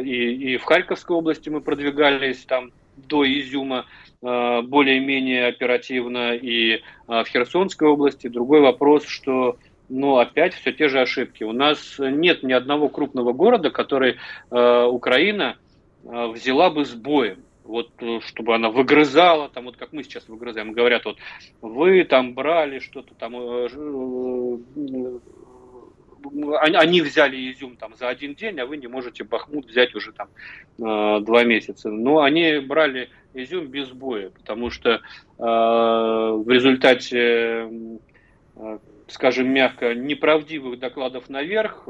и, 0.03 0.53
и 0.53 0.57
в 0.57 0.63
Харьковской 0.63 1.15
области 1.15 1.49
мы 1.49 1.61
продвигались 1.61 2.45
там 2.45 2.71
до 2.95 3.25
Изюма 3.25 3.85
более-менее 4.21 5.47
оперативно, 5.47 6.33
и 6.35 6.81
в 7.07 7.25
Херсонской 7.25 7.87
области. 7.87 8.27
Другой 8.27 8.61
вопрос, 8.61 9.05
что 9.05 9.57
ну, 9.89 10.17
опять 10.17 10.53
все 10.53 10.71
те 10.71 10.87
же 10.87 11.01
ошибки. 11.01 11.43
У 11.43 11.51
нас 11.51 11.95
нет 11.99 12.43
ни 12.43 12.53
одного 12.53 12.89
крупного 12.89 13.33
города, 13.33 13.69
который 13.69 14.17
э, 14.51 14.83
Украина 14.85 15.57
э, 16.03 16.27
взяла 16.27 16.69
бы 16.69 16.85
с 16.85 16.93
боем 16.93 17.43
вот 17.69 17.91
э, 17.99 18.19
чтобы 18.25 18.55
она 18.55 18.69
выгрызала, 18.69 19.47
там 19.47 19.65
вот 19.65 19.77
как 19.77 19.93
мы 19.93 20.03
сейчас 20.03 20.27
выгрызаем, 20.27 20.73
говорят, 20.73 21.05
вот 21.05 21.17
вы 21.61 22.03
там 22.03 22.33
брали 22.33 22.79
что-то 22.79 23.13
там, 23.13 23.35
э, 23.35 23.67
э, 24.75 25.19
они 26.61 27.01
взяли 27.01 27.51
изюм 27.51 27.77
там 27.77 27.95
за 27.95 28.09
один 28.09 28.33
день, 28.33 28.59
а 28.59 28.65
вы 28.65 28.77
не 28.77 28.87
можете 28.87 29.23
Бахмут 29.23 29.67
взять 29.67 29.95
уже 29.95 30.11
там 30.11 30.27
два 30.77 31.43
месяца. 31.45 31.89
Но 31.89 32.19
они 32.19 32.59
брали 32.59 33.09
изюм 33.33 33.67
без 33.67 33.89
боя, 33.91 34.29
потому 34.29 34.69
что 34.69 34.99
в 35.37 36.45
результате 36.49 37.69
скажем 39.09 39.47
мягко, 39.49 39.93
неправдивых 39.93 40.79
докладов 40.79 41.29
наверх, 41.29 41.83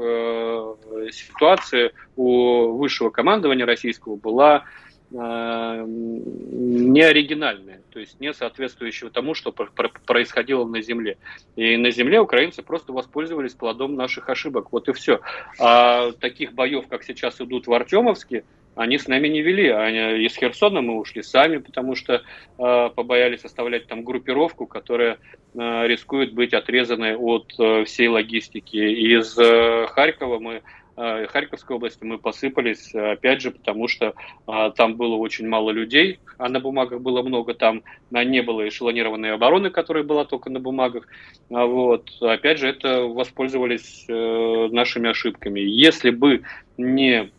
ситуация 1.12 1.92
у 2.16 2.72
высшего 2.76 3.10
командования 3.10 3.66
российского 3.66 4.16
была 4.16 4.64
не 5.12 7.02
оригинальные, 7.02 7.80
то 7.90 7.98
есть 7.98 8.20
не 8.20 8.32
соответствующие 8.32 9.10
тому, 9.10 9.34
что 9.34 9.50
происходило 9.50 10.64
на 10.64 10.80
Земле. 10.82 11.18
И 11.56 11.76
на 11.76 11.90
Земле 11.90 12.20
украинцы 12.20 12.62
просто 12.62 12.92
воспользовались 12.92 13.54
плодом 13.54 13.96
наших 13.96 14.28
ошибок. 14.28 14.70
Вот 14.70 14.88
и 14.88 14.92
все. 14.92 15.20
А 15.58 16.12
таких 16.12 16.52
боев, 16.52 16.86
как 16.88 17.02
сейчас 17.02 17.40
идут 17.40 17.66
в 17.66 17.72
Артемовске, 17.72 18.44
они 18.76 18.98
с 18.98 19.08
нами 19.08 19.28
не 19.28 19.42
вели. 19.42 19.68
Они, 19.68 20.24
из 20.24 20.36
Херсона 20.36 20.80
мы 20.80 20.98
ушли 20.98 21.22
сами, 21.22 21.58
потому 21.58 21.94
что 21.94 22.22
э, 22.58 22.90
побоялись 22.94 23.44
оставлять 23.44 23.86
там 23.86 24.04
группировку, 24.04 24.66
которая 24.66 25.18
э, 25.54 25.86
рискует 25.86 26.32
быть 26.32 26.54
отрезанной 26.54 27.16
от 27.16 27.52
э, 27.58 27.84
всей 27.84 28.08
логистики. 28.08 28.76
Из 28.76 29.36
э, 29.38 29.86
Харькова 29.88 30.38
мы 30.38 30.62
э, 30.96 31.26
Харьковской 31.26 31.76
области 31.76 32.04
мы 32.04 32.18
посыпались, 32.18 32.94
опять 32.94 33.40
же, 33.40 33.50
потому 33.50 33.88
что 33.88 34.14
а, 34.46 34.70
там 34.70 34.96
было 34.96 35.16
очень 35.16 35.48
мало 35.48 35.70
людей, 35.70 36.20
а 36.38 36.48
на 36.48 36.60
бумагах 36.60 37.00
было 37.00 37.22
много, 37.22 37.54
там 37.54 37.82
а, 38.12 38.24
не 38.24 38.42
было 38.42 38.68
эшелонированной 38.68 39.32
обороны, 39.32 39.70
которая 39.70 40.04
была 40.04 40.24
только 40.24 40.50
на 40.50 40.60
бумагах. 40.60 41.06
А, 41.50 41.66
вот. 41.66 42.10
Опять 42.20 42.58
же, 42.58 42.68
это 42.68 43.02
воспользовались 43.02 44.04
э, 44.08 44.68
нашими 44.70 45.10
ошибками. 45.10 45.60
Если 45.60 46.10
бы 46.10 46.42
не 46.76 47.30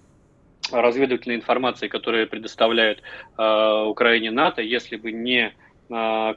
разведывательной 0.72 1.36
информации, 1.36 1.88
которая 1.88 2.26
предоставляет 2.26 3.02
э, 3.38 3.84
Украине 3.88 4.32
НАТО, 4.32 4.62
если 4.62 4.96
бы 4.96 5.12
не 5.12 5.54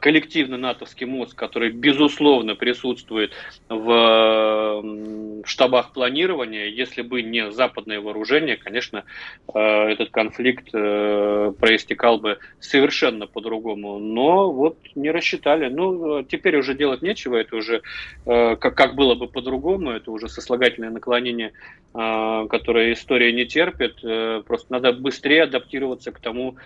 коллективный 0.00 0.58
натовский 0.58 1.06
мозг, 1.06 1.36
который, 1.36 1.70
безусловно, 1.70 2.54
присутствует 2.56 3.32
в 3.68 4.82
штабах 5.44 5.92
планирования, 5.92 6.66
если 6.66 7.02
бы 7.02 7.22
не 7.22 7.50
западное 7.52 8.00
вооружение, 8.00 8.56
конечно, 8.56 9.04
а, 9.52 9.88
этот 9.88 10.10
конфликт 10.10 10.68
э, 10.72 11.52
проистекал 11.58 12.18
бы 12.18 12.38
совершенно 12.60 13.26
по-другому. 13.26 13.98
Но 13.98 14.52
вот 14.52 14.78
не 14.94 15.10
рассчитали. 15.10 15.68
Ну, 15.68 16.22
теперь 16.22 16.56
уже 16.56 16.74
делать 16.74 17.02
нечего, 17.02 17.36
это 17.36 17.56
уже 17.56 17.82
э, 18.26 18.56
как, 18.56 18.94
было 18.94 19.14
бы 19.14 19.28
по-другому, 19.28 19.90
это 19.90 20.10
уже 20.10 20.28
сослагательное 20.28 20.90
наклонение, 20.90 21.52
а, 21.92 22.46
которое 22.46 22.92
история 22.92 23.32
не 23.32 23.46
терпит. 23.46 23.98
Э, 24.02 24.42
просто 24.46 24.72
надо 24.72 24.92
быстрее 24.92 25.44
адаптироваться 25.44 26.12
к 26.12 26.20
тому, 26.20 26.56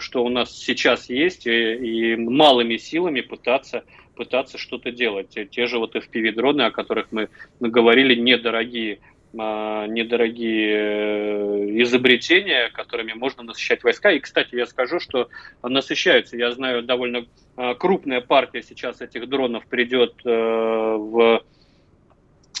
что 0.00 0.24
у 0.24 0.28
нас 0.28 0.58
сейчас 0.58 1.10
есть, 1.10 1.46
и, 1.46 2.16
малыми 2.18 2.76
силами 2.76 3.20
пытаться, 3.20 3.84
пытаться 4.14 4.58
что-то 4.58 4.90
делать. 4.90 5.36
Те 5.50 5.66
же 5.66 5.78
вот 5.78 5.96
FPV-дроны, 5.96 6.62
о 6.62 6.70
которых 6.70 7.08
мы 7.10 7.28
говорили, 7.60 8.14
недорогие 8.14 8.98
а, 9.36 9.86
недорогие 9.86 10.74
э, 10.74 11.82
изобретения, 11.82 12.70
которыми 12.70 13.12
можно 13.12 13.42
насыщать 13.42 13.84
войска. 13.84 14.10
И, 14.10 14.20
кстати, 14.20 14.54
я 14.54 14.64
скажу, 14.64 15.00
что 15.00 15.28
насыщаются. 15.62 16.36
Я 16.36 16.50
знаю, 16.52 16.82
довольно 16.82 17.26
а, 17.56 17.74
крупная 17.74 18.22
партия 18.22 18.62
сейчас 18.62 19.02
этих 19.02 19.28
дронов 19.28 19.66
придет 19.66 20.14
э, 20.24 20.30
в 20.30 21.42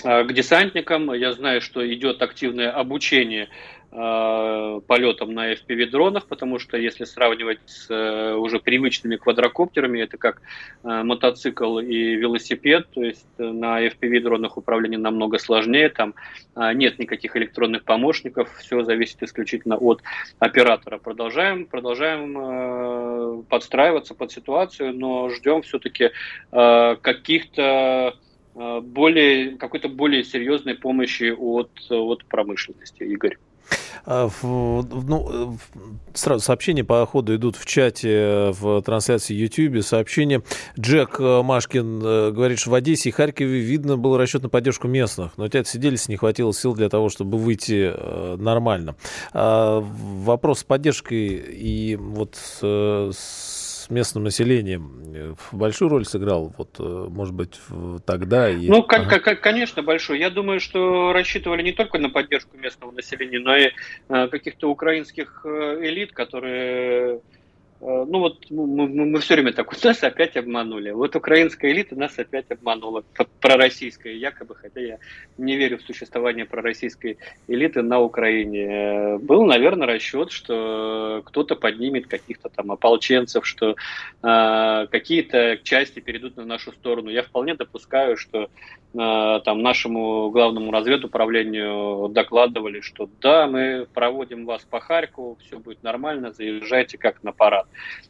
а, 0.04 0.24
к 0.24 0.32
десантникам. 0.32 1.12
Я 1.14 1.32
знаю, 1.32 1.62
что 1.62 1.86
идет 1.92 2.20
активное 2.20 2.70
обучение 2.70 3.48
полетом 3.90 5.32
на 5.32 5.52
FPV-дронах, 5.54 6.26
потому 6.28 6.58
что 6.58 6.76
если 6.76 7.04
сравнивать 7.04 7.60
с 7.64 7.88
э, 7.88 8.34
уже 8.34 8.60
привычными 8.60 9.16
квадрокоптерами, 9.16 10.00
это 10.00 10.18
как 10.18 10.42
э, 10.84 11.02
мотоцикл 11.02 11.78
и 11.78 12.14
велосипед, 12.16 12.86
то 12.92 13.02
есть 13.02 13.26
на 13.38 13.86
FPV-дронах 13.86 14.52
управление 14.56 14.98
намного 14.98 15.38
сложнее, 15.38 15.88
там 15.88 16.14
нет 16.54 16.98
никаких 16.98 17.34
электронных 17.36 17.84
помощников, 17.84 18.54
все 18.58 18.82
зависит 18.82 19.22
исключительно 19.22 19.76
от 19.78 20.02
оператора. 20.38 20.98
Продолжаем, 20.98 21.64
продолжаем 21.64 23.44
подстраиваться 23.44 24.14
под 24.14 24.32
ситуацию, 24.32 24.92
но 24.92 25.30
ждем 25.30 25.62
все-таки 25.62 26.10
каких-то 26.50 28.16
более, 28.54 29.56
какой-то 29.56 29.88
более 29.88 30.24
серьезной 30.24 30.74
помощи 30.74 31.32
от, 31.36 31.70
от 31.90 32.24
промышленности, 32.24 33.04
Игорь. 33.04 33.38
А, 34.10 34.30
ну, 34.42 35.58
сразу 36.14 36.42
сообщения 36.42 36.82
по 36.82 37.04
ходу 37.06 37.36
идут 37.36 37.56
в 37.56 37.66
чате 37.66 38.52
в 38.52 38.80
трансляции 38.82 39.34
YouTube. 39.34 39.84
Сообщение. 39.84 40.42
Джек 40.78 41.16
э, 41.20 41.42
Машкин 41.42 42.02
э, 42.02 42.30
говорит, 42.30 42.58
что 42.58 42.70
в 42.70 42.74
Одессе 42.74 43.10
и 43.10 43.12
Харькове 43.12 43.60
видно 43.60 43.96
был 43.96 44.16
расчет 44.16 44.42
на 44.42 44.48
поддержку 44.48 44.88
местных. 44.88 45.36
Но 45.36 45.48
те 45.48 45.60
отсиделись, 45.60 46.08
не 46.08 46.16
хватило 46.16 46.54
сил 46.54 46.74
для 46.74 46.88
того, 46.88 47.10
чтобы 47.10 47.36
выйти 47.36 47.92
э, 47.94 48.36
нормально. 48.38 48.96
А, 49.32 49.80
вопрос 49.80 50.60
с 50.60 50.64
поддержкой 50.64 51.26
и 51.36 51.96
вот 51.96 52.36
с 52.62 53.57
местным 53.90 54.24
населением 54.24 55.02
э, 55.14 55.34
большую 55.52 55.88
роль 55.88 56.04
сыграл, 56.04 56.52
вот, 56.56 56.76
э, 56.78 56.82
может 56.82 57.34
быть, 57.34 57.58
тогда? 58.06 58.50
И... 58.50 58.68
Ну, 58.68 58.82
как, 58.82 59.06
ага. 59.06 59.20
как, 59.20 59.40
конечно, 59.40 59.82
большую. 59.82 60.18
Я 60.18 60.30
думаю, 60.30 60.60
что 60.60 61.12
рассчитывали 61.12 61.62
не 61.62 61.72
только 61.72 61.98
на 61.98 62.10
поддержку 62.10 62.56
местного 62.56 62.90
населения, 62.90 63.38
но 63.38 63.56
и 63.56 63.70
э, 64.08 64.28
каких-то 64.28 64.70
украинских 64.70 65.44
элит, 65.44 66.12
которые 66.12 67.20
ну 67.80 68.18
вот 68.18 68.50
мы, 68.50 68.66
мы, 68.66 69.06
мы 69.06 69.20
все 69.20 69.34
время 69.34 69.52
так, 69.52 69.72
вот 69.72 69.84
нас 69.84 70.02
опять 70.02 70.36
обманули. 70.36 70.90
Вот 70.90 71.14
украинская 71.14 71.70
элита 71.70 71.94
нас 71.94 72.18
опять 72.18 72.50
обманула, 72.50 73.04
пророссийская 73.40 74.14
якобы, 74.14 74.54
хотя 74.56 74.80
я 74.80 74.98
не 75.36 75.56
верю 75.56 75.78
в 75.78 75.82
существование 75.82 76.44
пророссийской 76.44 77.18
элиты 77.46 77.82
на 77.82 78.00
Украине. 78.00 78.64
Э, 78.64 79.18
был, 79.18 79.44
наверное, 79.44 79.86
расчет, 79.86 80.32
что 80.32 81.22
кто-то 81.24 81.54
поднимет 81.54 82.08
каких-то 82.08 82.48
там 82.48 82.72
ополченцев, 82.72 83.46
что 83.46 83.76
э, 84.22 84.86
какие-то 84.90 85.58
части 85.62 86.00
перейдут 86.00 86.36
на 86.36 86.44
нашу 86.44 86.72
сторону. 86.72 87.10
Я 87.10 87.22
вполне 87.22 87.54
допускаю, 87.54 88.16
что 88.16 88.44
э, 88.94 89.40
там 89.44 89.62
нашему 89.62 90.30
главному 90.30 90.72
разведуправлению 90.72 92.08
докладывали, 92.08 92.80
что 92.80 93.08
да, 93.20 93.46
мы 93.46 93.86
проводим 93.94 94.46
вас 94.46 94.64
по 94.64 94.80
Харькову, 94.80 95.38
все 95.40 95.58
будет 95.58 95.82
нормально, 95.84 96.32
заезжайте 96.32 96.98
как 96.98 97.22
на 97.22 97.32
парад. 97.32 97.67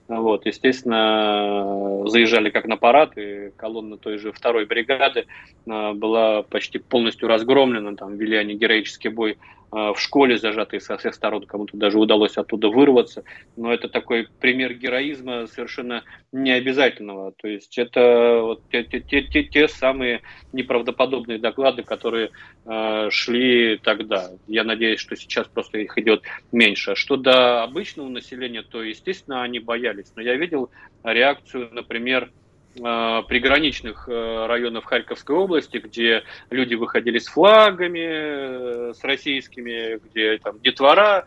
Вот, 0.08 0.46
естественно, 0.46 2.04
заезжали 2.06 2.48
как 2.48 2.66
на 2.66 2.76
парад, 2.76 3.18
и 3.18 3.50
колонна 3.56 3.98
той 3.98 4.16
же 4.16 4.32
второй 4.32 4.64
бригады 4.64 5.26
а, 5.68 5.92
была 5.92 6.42
почти 6.42 6.78
полностью 6.78 7.28
разгромлена, 7.28 7.94
там 7.94 8.16
вели 8.16 8.36
они 8.36 8.54
героический 8.54 9.10
бой 9.10 9.36
в 9.70 9.96
школе, 9.98 10.38
зажатые 10.38 10.81
со 10.81 10.96
всех 10.96 11.14
сторон, 11.14 11.44
кому-то 11.44 11.76
даже 11.76 11.98
удалось 11.98 12.37
оттуда 12.37 12.68
вырваться. 12.68 13.24
Но 13.57 13.72
это 13.72 13.88
такой 13.88 14.28
пример 14.40 14.74
героизма 14.74 15.46
совершенно 15.46 16.04
необязательного. 16.33 17.33
То 17.33 17.48
есть 17.48 17.76
это 17.78 18.40
вот 18.42 18.62
те, 18.70 18.85
те, 18.85 19.00
те, 19.00 19.22
те, 19.22 19.44
те 19.44 19.68
самые 19.68 20.22
неправдоподобные 20.52 21.38
доклады, 21.38 21.83
которые 21.83 22.31
э, 22.64 23.09
шли 23.11 23.78
тогда. 23.83 24.31
Я 24.46 24.64
надеюсь, 24.64 25.00
что 25.00 25.16
сейчас 25.16 25.46
просто 25.48 25.78
их 25.78 25.98
идет 25.98 26.22
меньше. 26.50 26.94
Что 26.94 27.16
до 27.16 27.62
обычного 27.62 28.09
населения, 28.09 28.62
то, 28.62 28.83
естественно, 28.83 29.42
они 29.42 29.59
боялись. 29.59 30.12
Но 30.16 30.22
я 30.22 30.37
видел 30.37 30.70
реакцию, 31.04 31.68
например, 31.72 32.31
Э, 32.31 32.47
приграничных 32.74 34.09
э, 34.09 34.46
районов 34.46 34.85
Харьковской 34.85 35.35
области, 35.35 35.78
где 35.78 36.22
люди 36.50 36.74
выходили 36.74 37.18
с 37.18 37.26
флагами, 37.26 38.90
э, 38.90 38.92
с 38.94 39.02
российскими, 39.02 39.98
где 39.98 40.38
там 40.38 40.61
детвора 40.61 41.24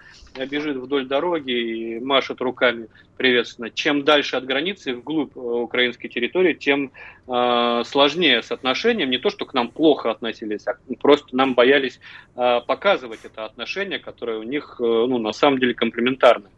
бежит 0.49 0.77
вдоль 0.77 1.07
дороги 1.07 1.51
и 1.51 1.99
машет 1.99 2.39
руками 2.41 2.87
приветственно. 3.21 3.69
Чем 3.69 4.03
дальше 4.03 4.35
от 4.35 4.45
границы, 4.45 4.95
вглубь 4.95 5.35
украинской 5.35 6.07
территории, 6.07 6.53
тем 6.53 6.91
э, 7.27 7.83
сложнее 7.85 8.41
с 8.41 8.51
отношением. 8.51 9.11
Не 9.11 9.19
то, 9.19 9.29
что 9.29 9.45
к 9.45 9.53
нам 9.53 9.69
плохо 9.69 10.09
относились, 10.09 10.65
а 10.67 10.73
просто 10.99 11.35
нам 11.35 11.53
боялись 11.53 11.99
э, 12.35 12.61
показывать 12.65 13.19
это 13.23 13.45
отношение, 13.45 13.99
которое 13.99 14.39
у 14.39 14.43
них 14.43 14.77
э, 14.79 14.83
ну, 14.83 15.19
на 15.19 15.33
самом 15.33 15.59
деле 15.59 15.75
комплементарно. 15.75 16.49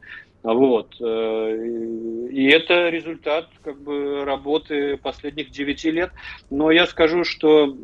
Вот. 0.44 0.96
Э, 1.00 2.28
и 2.30 2.48
это 2.48 2.90
результат 2.90 3.50
как 3.64 3.82
бы, 3.82 4.26
работы 4.26 4.98
последних 4.98 5.52
9 5.52 5.84
лет. 5.86 6.12
Но 6.50 6.70
я 6.70 6.86
скажу, 6.86 7.24
что 7.24 7.78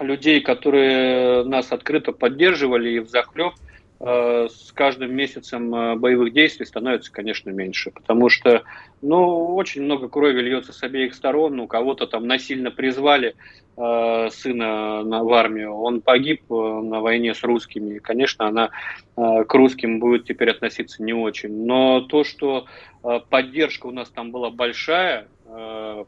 людей, 0.00 0.40
которые 0.40 1.44
нас 1.44 1.70
открыто 1.70 2.12
поддерживали 2.12 2.90
и 2.90 2.98
в 2.98 3.08
захлеб, 3.08 3.54
с 4.00 4.72
каждым 4.72 5.14
месяцем 5.14 5.74
э, 5.74 5.96
боевых 5.96 6.32
действий 6.32 6.66
становится, 6.66 7.12
конечно, 7.12 7.50
меньше. 7.50 7.90
Потому 7.90 8.28
что 8.28 8.62
ну, 9.02 9.54
очень 9.54 9.82
много 9.82 10.08
крови 10.08 10.40
льется 10.40 10.72
с 10.72 10.82
обеих 10.82 11.14
сторон. 11.14 11.60
У 11.60 11.66
кого-то 11.66 12.06
там 12.06 12.26
насильно 12.26 12.70
призвали 12.70 13.34
Э, 13.76 14.28
сына 14.30 15.02
на, 15.02 15.24
в 15.24 15.32
армию, 15.32 15.74
он 15.74 16.00
погиб 16.00 16.44
э, 16.48 16.54
на 16.54 17.00
войне 17.00 17.34
с 17.34 17.42
русскими. 17.42 17.96
И, 17.96 17.98
конечно, 17.98 18.46
она 18.46 18.70
э, 19.16 19.44
к 19.44 19.52
русским 19.52 19.98
будет 19.98 20.26
теперь 20.26 20.50
относиться 20.50 21.02
не 21.02 21.12
очень. 21.12 21.64
Но 21.66 22.00
то, 22.00 22.22
что 22.22 22.66
поддержка 23.28 23.86
у 23.86 23.90
нас 23.90 24.08
там 24.08 24.30
была 24.30 24.50
большая, 24.50 25.28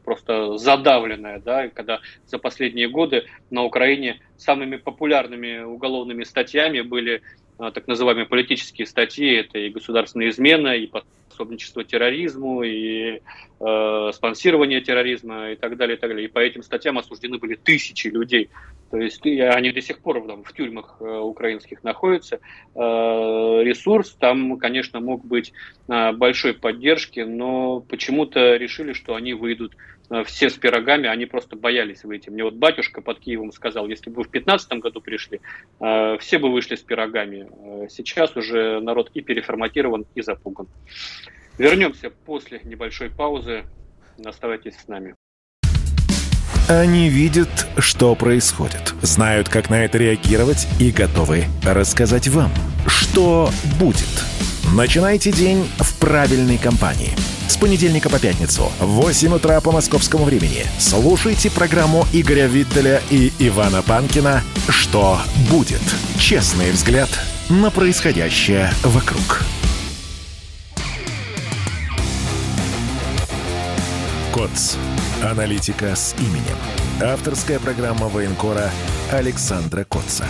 просто 0.03 0.57
задавленная, 0.57 1.39
да, 1.39 1.69
когда 1.69 1.99
за 2.25 2.37
последние 2.37 2.89
годы 2.89 3.25
на 3.49 3.63
Украине 3.63 4.19
самыми 4.37 4.77
популярными 4.77 5.59
уголовными 5.63 6.23
статьями 6.23 6.81
были 6.81 7.21
так 7.57 7.87
называемые 7.87 8.27
политические 8.27 8.85
статьи, 8.85 9.33
это 9.33 9.57
и 9.57 9.69
государственная 9.69 10.29
измена, 10.29 10.75
и 10.75 10.91
пособничество 11.37 11.83
терроризму, 11.83 12.63
и 12.63 13.21
э, 13.59 14.11
спонсирование 14.13 14.81
терроризма 14.81 15.51
и 15.51 15.55
так 15.55 15.77
далее, 15.77 15.95
и 15.95 15.99
так 15.99 16.09
далее. 16.09 16.25
И 16.25 16.31
по 16.31 16.39
этим 16.39 16.63
статьям 16.63 16.97
осуждены 16.97 17.37
были 17.37 17.55
тысячи 17.55 18.07
людей. 18.07 18.49
То 18.89 18.97
есть 18.97 19.23
они 19.25 19.71
до 19.71 19.81
сих 19.81 19.99
пор 19.99 20.25
там, 20.25 20.43
в 20.43 20.53
тюрьмах 20.53 20.97
э, 20.99 21.03
украинских 21.05 21.83
находятся. 21.83 22.39
Э, 22.73 22.79
ресурс 23.63 24.15
там, 24.19 24.57
конечно, 24.57 24.99
мог 24.99 25.23
быть 25.25 25.53
э, 25.87 26.11
большой 26.13 26.53
поддержки, 26.53 27.19
но 27.19 27.81
почему-то 27.81 28.55
решили, 28.55 28.93
что 28.93 29.13
они 29.13 29.33
выйдут 29.37 29.77
э, 30.09 30.23
все 30.25 30.49
с 30.49 30.53
пирогами, 30.53 31.07
они 31.07 31.25
просто 31.25 31.55
боялись 31.55 32.03
выйти. 32.03 32.29
Мне 32.29 32.43
вот 32.43 32.55
батюшка 32.55 33.01
под 33.01 33.19
Киевом 33.19 33.51
сказал, 33.51 33.87
если 33.87 34.09
бы 34.09 34.17
вы 34.17 34.23
в 34.23 34.31
2015 34.31 34.73
году 34.79 35.01
пришли, 35.01 35.39
э, 35.79 36.17
все 36.19 36.39
бы 36.39 36.51
вышли 36.51 36.75
с 36.75 36.81
пирогами. 36.81 37.47
Э, 37.49 37.87
сейчас 37.89 38.35
уже 38.35 38.79
народ 38.79 39.11
и 39.13 39.21
переформатирован, 39.21 40.05
и 40.15 40.21
запуган. 40.21 40.67
Вернемся 41.57 42.09
после 42.09 42.61
небольшой 42.63 43.09
паузы. 43.09 43.63
Оставайтесь 44.23 44.75
с 44.75 44.87
нами. 44.87 45.15
Они 46.69 47.07
видят, 47.07 47.49
что 47.77 48.13
происходит, 48.15 48.93
знают, 49.01 49.47
как 49.47 49.69
на 49.69 49.85
это 49.85 49.97
реагировать 49.97 50.67
и 50.81 50.91
готовы 50.91 51.45
рассказать 51.63 52.27
вам, 52.27 52.51
что 52.87 53.49
будет. 53.79 54.36
Начинайте 54.73 55.31
день 55.31 55.67
в 55.79 55.93
правильной 55.95 56.57
компании. 56.57 57.13
С 57.47 57.55
понедельника 57.55 58.09
по 58.09 58.19
пятницу 58.19 58.69
в 58.79 58.85
8 58.85 59.35
утра 59.35 59.61
по 59.61 59.71
московскому 59.71 60.25
времени 60.25 60.65
слушайте 60.77 61.49
программу 61.49 62.05
Игоря 62.11 62.47
Виттеля 62.47 63.01
и 63.09 63.31
Ивана 63.39 63.81
Панкина 63.81 64.43
«Что 64.67 65.19
будет?» 65.49 65.81
Честный 66.19 66.71
взгляд 66.71 67.09
на 67.49 67.71
происходящее 67.71 68.69
вокруг. 68.83 69.41
КОЦ. 74.33 74.75
Аналитика 75.23 75.95
с 75.95 76.13
именем. 76.19 76.57
Авторская 77.01 77.59
программа 77.59 78.07
военкора 78.09 78.69
Александра 79.11 79.85
Котца. 79.85 80.27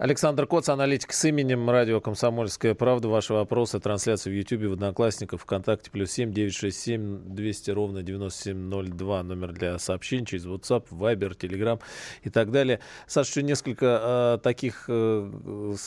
Александр 0.00 0.46
Коц, 0.46 0.66
аналитик 0.70 1.12
с 1.12 1.26
именем 1.26 1.68
радио 1.68 2.00
«Комсомольская 2.00 2.74
правда». 2.74 3.08
Ваши 3.08 3.34
вопросы, 3.34 3.80
трансляции 3.80 4.30
в 4.30 4.32
Ютьюбе, 4.32 4.68
в 4.68 4.72
Одноклассниках, 4.72 5.42
ВКонтакте, 5.42 5.90
плюс 5.90 6.10
семь 6.10 6.32
девять 6.32 6.54
шесть 6.54 6.80
семь 6.80 7.18
двести 7.18 7.70
ровно 7.70 8.02
девяносто 8.02 8.44
семь 8.44 8.56
ноль 8.56 8.88
два. 8.88 9.22
Номер 9.22 9.52
для 9.52 9.78
сообщений 9.78 10.24
через 10.24 10.46
WhatsApp, 10.46 10.86
Viber, 10.90 11.36
Telegram 11.36 11.78
и 12.22 12.30
так 12.30 12.50
далее. 12.50 12.80
Саша, 13.06 13.28
еще 13.28 13.42
несколько 13.42 14.38
э, 14.38 14.42
таких, 14.42 14.86
э, 14.88 15.30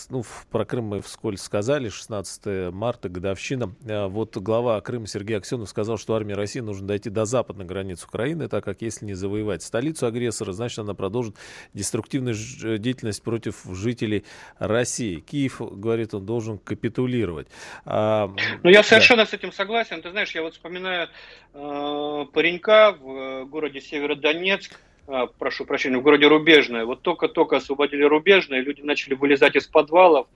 ну, 0.09 0.23
про 0.51 0.63
Крым 0.63 0.85
мы 0.85 1.01
вскользь 1.01 1.41
сказали, 1.41 1.89
16 1.89 2.71
марта, 2.71 3.09
годовщина. 3.09 3.73
Э, 3.83 4.05
вот 4.05 4.37
глава 4.37 4.79
Крыма 4.81 5.07
Сергей 5.07 5.39
Аксенов 5.39 5.69
сказал, 5.69 5.97
что 5.97 6.13
армии 6.13 6.33
России 6.33 6.59
нужно 6.59 6.85
дойти 6.85 7.09
до 7.09 7.25
западной 7.25 7.65
границы 7.65 8.05
Украины, 8.05 8.47
так 8.47 8.63
как 8.63 8.83
если 8.83 9.07
не 9.07 9.15
завоевать 9.15 9.63
столицу 9.63 10.05
агрессора, 10.05 10.51
значит, 10.51 10.77
она 10.77 10.93
продолжит 10.93 11.35
деструктивную 11.73 12.35
деятельность 12.77 13.23
против 13.23 13.65
жителей 13.71 14.02
жителей 14.03 14.23
России. 14.59 15.19
Киев, 15.19 15.61
говорит 15.61 16.13
он, 16.13 16.25
должен 16.25 16.57
капитулировать. 16.57 17.47
А, 17.85 18.31
ну, 18.63 18.69
я 18.69 18.83
совершенно 18.83 19.23
да. 19.23 19.29
с 19.29 19.33
этим 19.33 19.51
согласен. 19.51 20.01
Ты 20.01 20.11
знаешь, 20.11 20.31
я 20.35 20.41
вот 20.41 20.53
вспоминаю 20.53 21.09
э, 21.53 22.25
паренька 22.33 22.95
в 22.99 23.09
э, 23.09 23.45
городе 23.45 23.81
Северодонецк, 23.81 24.79
а, 25.07 25.27
прошу 25.27 25.65
прощения, 25.65 25.97
в 25.97 26.01
городе 26.01 26.27
Рубежное. 26.27 26.85
Вот 26.85 27.01
только-только 27.01 27.57
освободили 27.57 28.03
Рубежное, 28.03 28.61
люди 28.61 28.81
начали 28.81 29.15
вылезать 29.15 29.55
из 29.55 29.67
подвалов, 29.67 30.27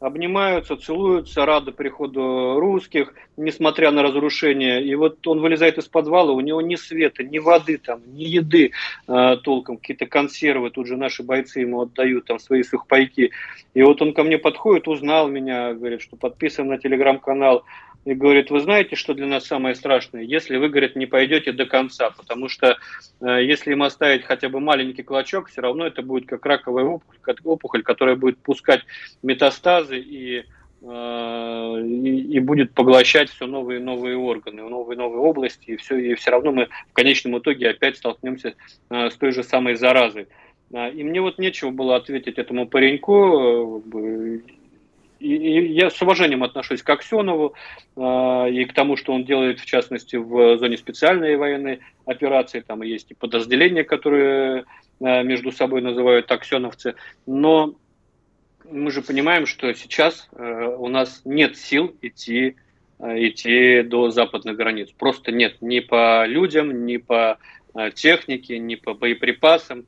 обнимаются, 0.00 0.76
целуются, 0.76 1.44
рады 1.44 1.72
приходу 1.72 2.58
русских, 2.60 3.14
несмотря 3.36 3.90
на 3.90 4.02
разрушение. 4.02 4.84
И 4.84 4.94
вот 4.94 5.26
он 5.26 5.40
вылезает 5.40 5.78
из 5.78 5.86
подвала, 5.86 6.32
у 6.32 6.40
него 6.40 6.60
ни 6.60 6.76
света, 6.76 7.24
ни 7.24 7.38
воды, 7.38 7.78
там, 7.78 8.00
ни 8.06 8.24
еды 8.24 8.72
э, 9.08 9.36
толком, 9.42 9.76
какие-то 9.76 10.06
консервы, 10.06 10.70
тут 10.70 10.86
же 10.86 10.96
наши 10.96 11.22
бойцы 11.22 11.60
ему 11.60 11.82
отдают 11.82 12.26
там 12.26 12.38
свои 12.38 12.62
сухпайки. 12.62 13.32
И 13.74 13.82
вот 13.82 14.00
он 14.00 14.14
ко 14.14 14.22
мне 14.22 14.38
подходит, 14.38 14.88
узнал 14.88 15.28
меня, 15.28 15.74
говорит, 15.74 16.00
что 16.00 16.16
подписан 16.16 16.68
на 16.68 16.78
телеграм-канал 16.78 17.64
и 18.08 18.14
говорит, 18.14 18.50
вы 18.50 18.60
знаете, 18.60 18.96
что 18.96 19.12
для 19.12 19.26
нас 19.26 19.44
самое 19.44 19.74
страшное? 19.74 20.22
Если 20.22 20.56
вы, 20.56 20.70
говорит, 20.70 20.96
не 20.96 21.04
пойдете 21.04 21.52
до 21.52 21.66
конца, 21.66 22.10
потому 22.10 22.48
что 22.48 22.78
э, 23.20 23.44
если 23.44 23.72
им 23.72 23.82
оставить 23.82 24.24
хотя 24.24 24.48
бы 24.48 24.60
маленький 24.60 25.02
клочок, 25.02 25.48
все 25.48 25.60
равно 25.60 25.86
это 25.86 26.00
будет 26.00 26.26
как 26.26 26.46
раковая 26.46 26.84
опухоль, 26.84 27.36
опухоль 27.44 27.82
которая 27.82 28.16
будет 28.16 28.38
пускать 28.38 28.80
метастазы 29.22 29.98
и, 29.98 30.44
э, 30.80 31.82
и, 31.84 32.20
и 32.36 32.38
будет 32.40 32.72
поглощать 32.72 33.28
все 33.28 33.46
новые 33.46 33.80
и 33.80 33.82
новые 33.82 34.16
органы, 34.16 34.62
новые 34.62 34.96
и 34.96 34.98
новые 34.98 35.20
области, 35.20 35.72
и 35.72 35.76
все, 35.76 35.98
и 35.98 36.14
все 36.14 36.30
равно 36.30 36.52
мы 36.52 36.68
в 36.90 36.94
конечном 36.94 37.38
итоге 37.38 37.68
опять 37.68 37.98
столкнемся 37.98 38.54
э, 38.88 39.10
с 39.10 39.16
той 39.16 39.32
же 39.32 39.42
самой 39.42 39.74
заразой. 39.74 40.28
И 40.70 41.02
мне 41.02 41.20
вот 41.20 41.38
нечего 41.38 41.70
было 41.70 41.96
ответить 41.96 42.38
этому 42.38 42.66
пареньку, 42.66 43.82
э, 43.94 44.40
и, 45.20 45.72
я 45.72 45.90
с 45.90 46.00
уважением 46.00 46.44
отношусь 46.44 46.82
к 46.82 46.90
Аксенову 46.90 47.54
э, 47.96 48.50
и 48.50 48.64
к 48.64 48.72
тому, 48.72 48.96
что 48.96 49.12
он 49.12 49.24
делает, 49.24 49.60
в 49.60 49.66
частности, 49.66 50.16
в 50.16 50.58
зоне 50.58 50.76
специальной 50.76 51.36
военной 51.36 51.80
операции. 52.06 52.60
Там 52.60 52.82
есть 52.82 53.10
и 53.10 53.14
подразделения, 53.14 53.84
которые 53.84 54.64
э, 55.00 55.22
между 55.22 55.52
собой 55.52 55.82
называют 55.82 56.30
аксеновцы. 56.30 56.94
Но 57.26 57.74
мы 58.70 58.90
же 58.90 59.02
понимаем, 59.02 59.46
что 59.46 59.72
сейчас 59.74 60.28
э, 60.32 60.74
у 60.78 60.88
нас 60.88 61.22
нет 61.24 61.56
сил 61.56 61.96
идти, 62.02 62.56
э, 62.98 63.28
идти 63.28 63.82
до 63.82 64.10
западных 64.10 64.56
границ. 64.56 64.90
Просто 64.96 65.32
нет 65.32 65.56
ни 65.60 65.80
по 65.80 66.26
людям, 66.26 66.86
ни 66.86 66.98
по 66.98 67.38
э, 67.74 67.90
технике, 67.92 68.58
ни 68.58 68.74
по 68.74 68.94
боеприпасам. 68.94 69.86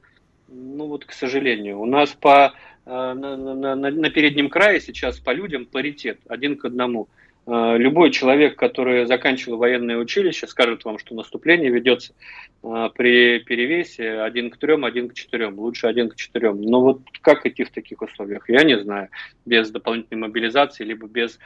Ну 0.49 0.87
вот, 0.87 1.05
к 1.05 1.13
сожалению, 1.13 1.81
у 1.81 1.87
нас 1.87 2.11
по 2.11 2.55
на, 2.87 3.15
на, 3.15 3.75
на 3.77 4.11
переднем 4.11 4.49
крае 4.49 4.81
сейчас 4.81 5.19
по 5.19 5.33
людям 5.33 5.67
паритет 5.67 6.19
один 6.29 6.57
к 6.57 6.65
одному. 6.65 7.09
Э, 7.51 7.77
любой 7.77 8.13
человек, 8.13 8.55
который 8.55 9.07
заканчивал 9.07 9.59
военное 9.59 9.97
училище, 9.97 10.47
скажет 10.47 10.85
вам, 10.85 10.99
что 10.99 11.17
наступление 11.17 11.69
ведется 11.69 12.15
э, 12.63 12.91
при 12.95 13.41
перевесе 13.41 14.21
один 14.21 14.51
к 14.51 14.57
трем, 14.57 14.85
один 14.85 15.09
к 15.09 15.15
четырем, 15.15 15.59
лучше 15.59 15.89
один 15.89 16.11
к 16.11 16.15
четырем. 16.15 16.63
Но 16.63 16.81
вот 16.81 17.01
как 17.23 17.47
идти 17.47 17.65
в 17.65 17.71
таких 17.71 18.03
условиях, 18.03 18.49
я 18.49 18.63
не 18.63 18.79
знаю. 18.79 19.09
Без 19.47 19.69
дополнительной 19.71 20.29
мобилизации, 20.29 20.85
либо 20.85 21.09
без 21.09 21.41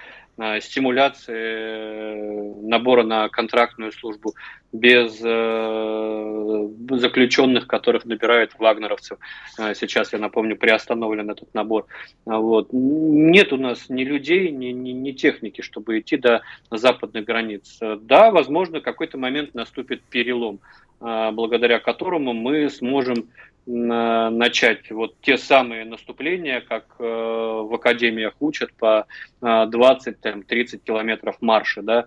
стимуляции 0.60 2.66
набора 2.66 3.04
на 3.04 3.28
контрактную 3.28 3.92
службу, 3.92 4.34
без 4.74 5.20
э, 5.22 6.68
заключенных, 6.98 7.68
которых 7.68 8.04
набирают 8.04 8.58
вагнеровцев. 8.58 9.18
Э, 9.56 9.72
сейчас, 9.72 10.12
я 10.12 10.18
напомню, 10.18 10.56
приостановлен 10.56 11.30
этот 11.30 11.54
набор. 11.54 11.86
Вот. 12.26 12.70
Нет 12.72 13.52
у 13.52 13.56
нас 13.56 13.88
ни 13.88 14.02
людей, 14.02 14.50
ни, 14.50 14.66
ни, 14.66 14.90
ни 14.90 15.12
техники, 15.12 15.60
чтобы 15.60 15.93
идти 15.98 16.16
до 16.16 16.42
западных 16.70 17.24
границ. 17.24 17.78
Да, 17.80 18.30
возможно, 18.30 18.80
какой-то 18.80 19.18
момент 19.18 19.54
наступит 19.54 20.02
перелом, 20.02 20.60
э, 21.00 21.30
благодаря 21.32 21.78
которому 21.78 22.32
мы 22.32 22.70
сможем 22.70 23.28
начать 23.66 24.90
вот 24.90 25.14
те 25.22 25.38
самые 25.38 25.86
наступления, 25.86 26.60
как 26.60 26.84
э, 26.98 27.02
в 27.02 27.74
академиях 27.74 28.34
учат 28.40 28.74
по 28.74 29.06
э, 29.40 29.46
20-30 29.46 30.80
километров 30.84 31.36
марша, 31.40 31.80
да, 31.80 32.04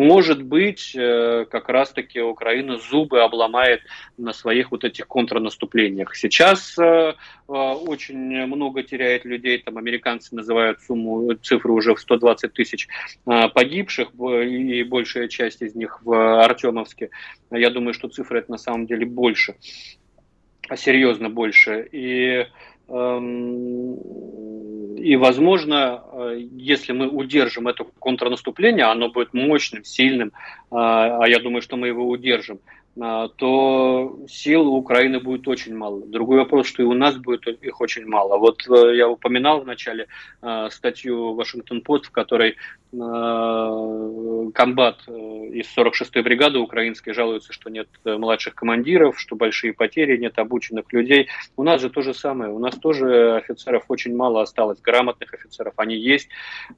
может 0.00 0.42
быть, 0.42 0.94
э, 0.96 1.44
как 1.50 1.68
раз-таки 1.68 2.20
Украина 2.20 2.78
зубы 2.78 3.20
обломает 3.22 3.82
на 4.16 4.32
своих 4.32 4.70
вот 4.70 4.82
этих 4.82 5.06
контрнаступлениях. 5.06 6.16
Сейчас 6.16 6.78
э, 6.78 6.82
э, 6.82 7.52
очень 7.52 8.46
много 8.46 8.82
теряет 8.82 9.26
людей, 9.26 9.58
там 9.58 9.76
американцы 9.76 10.34
называют 10.34 10.80
сумму, 10.80 11.34
цифру 11.34 11.74
уже 11.74 11.94
в 11.94 12.00
120 12.00 12.50
тысяч 12.54 12.88
погибших, 13.26 14.12
и 14.14 14.82
большая 14.84 15.28
часть 15.28 15.60
из 15.60 15.74
них 15.74 16.00
в 16.02 16.42
Артемовске. 16.44 17.10
Я 17.50 17.68
думаю, 17.68 17.92
что 17.92 18.08
цифра 18.08 18.38
это 18.38 18.50
на 18.52 18.58
самом 18.58 18.86
деле 18.86 19.04
больше, 19.04 19.56
серьезно 20.76 21.28
больше. 21.28 21.86
И 21.92 22.46
эм, 22.88 23.98
и, 24.96 25.16
возможно, 25.16 26.02
э, 26.12 26.40
если 26.52 26.92
мы 26.92 27.08
удержим 27.08 27.68
это 27.68 27.84
контрнаступление, 27.98 28.84
оно 28.84 29.10
будет 29.10 29.34
мощным, 29.34 29.84
сильным, 29.84 30.32
а, 30.70 31.24
а 31.24 31.28
я 31.28 31.38
думаю, 31.38 31.62
что 31.62 31.76
мы 31.76 31.88
его 31.88 32.08
удержим, 32.08 32.60
а, 33.00 33.28
то 33.28 34.18
сил 34.28 34.68
у 34.68 34.76
Украины 34.76 35.20
будет 35.20 35.46
очень 35.48 35.76
мало. 35.76 36.04
Другой 36.06 36.38
вопрос, 36.38 36.66
что 36.66 36.82
и 36.82 36.86
у 36.86 36.94
нас 36.94 37.16
будет 37.16 37.46
их 37.46 37.80
очень 37.80 38.06
мало. 38.06 38.38
Вот 38.38 38.66
э, 38.68 38.96
я 38.96 39.08
упоминал 39.08 39.60
в 39.60 39.66
начале 39.66 40.06
э, 40.42 40.68
статью 40.70 41.34
Вашингтон-Пост, 41.34 42.06
в 42.06 42.10
которой 42.10 42.50
Э, 42.50 42.79
комбат 42.92 44.98
э, 45.06 45.12
из 45.12 45.66
46-й 45.76 46.22
бригады 46.22 46.58
украинской 46.58 47.12
жалуется, 47.12 47.52
что 47.52 47.70
нет 47.70 47.88
э, 48.04 48.16
младших 48.16 48.54
командиров, 48.54 49.18
что 49.18 49.36
большие 49.36 49.72
потери, 49.72 50.16
нет 50.16 50.38
обученных 50.38 50.92
людей. 50.92 51.28
У 51.56 51.62
нас 51.62 51.80
же 51.80 51.88
то 51.88 52.02
же 52.02 52.14
самое. 52.14 52.50
У 52.50 52.58
нас 52.58 52.76
тоже 52.76 53.36
офицеров 53.36 53.84
очень 53.88 54.16
мало 54.16 54.42
осталось, 54.42 54.80
грамотных 54.80 55.32
офицеров. 55.32 55.74
Они 55.76 55.96
есть, 55.96 56.28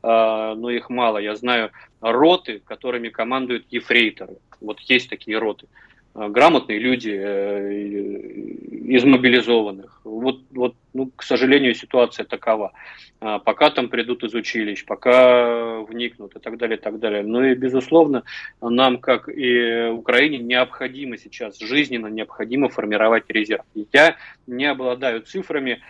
но 0.02 0.70
их 0.70 0.90
мало. 0.90 1.18
Я 1.18 1.34
знаю 1.34 1.70
роты, 2.00 2.60
которыми 2.64 3.08
командуют 3.08 3.66
ефрейторы. 3.70 4.36
Вот 4.60 4.80
есть 4.80 5.08
такие 5.08 5.38
роты. 5.38 5.66
Э, 6.14 6.28
грамотные 6.28 6.78
люди 6.78 7.10
э, 7.10 7.72
из 7.72 9.04
мобилизованных. 9.04 10.00
Вот, 10.04 10.40
вот 10.50 10.74
ну, 10.92 11.10
к 11.16 11.22
сожалению, 11.22 11.74
ситуация 11.74 12.26
такова. 12.26 12.72
А, 13.20 13.38
пока 13.38 13.70
там 13.70 13.88
придут 13.88 14.22
из 14.24 14.34
училищ, 14.34 14.84
пока 14.84 15.80
вникнут 15.80 16.36
и 16.36 16.38
так 16.38 16.58
далее, 16.58 16.76
и 16.76 16.80
так 16.80 16.98
далее. 16.98 17.22
Ну 17.22 17.42
и, 17.42 17.54
безусловно, 17.54 18.24
нам, 18.60 18.98
как 18.98 19.28
и 19.28 19.88
Украине, 19.90 20.38
необходимо 20.38 21.16
сейчас, 21.16 21.58
жизненно 21.58 22.08
необходимо 22.08 22.68
формировать 22.68 23.24
резерв. 23.28 23.64
Я 23.92 24.16
не 24.46 24.66
обладаю 24.66 25.22
цифрами, 25.22 25.80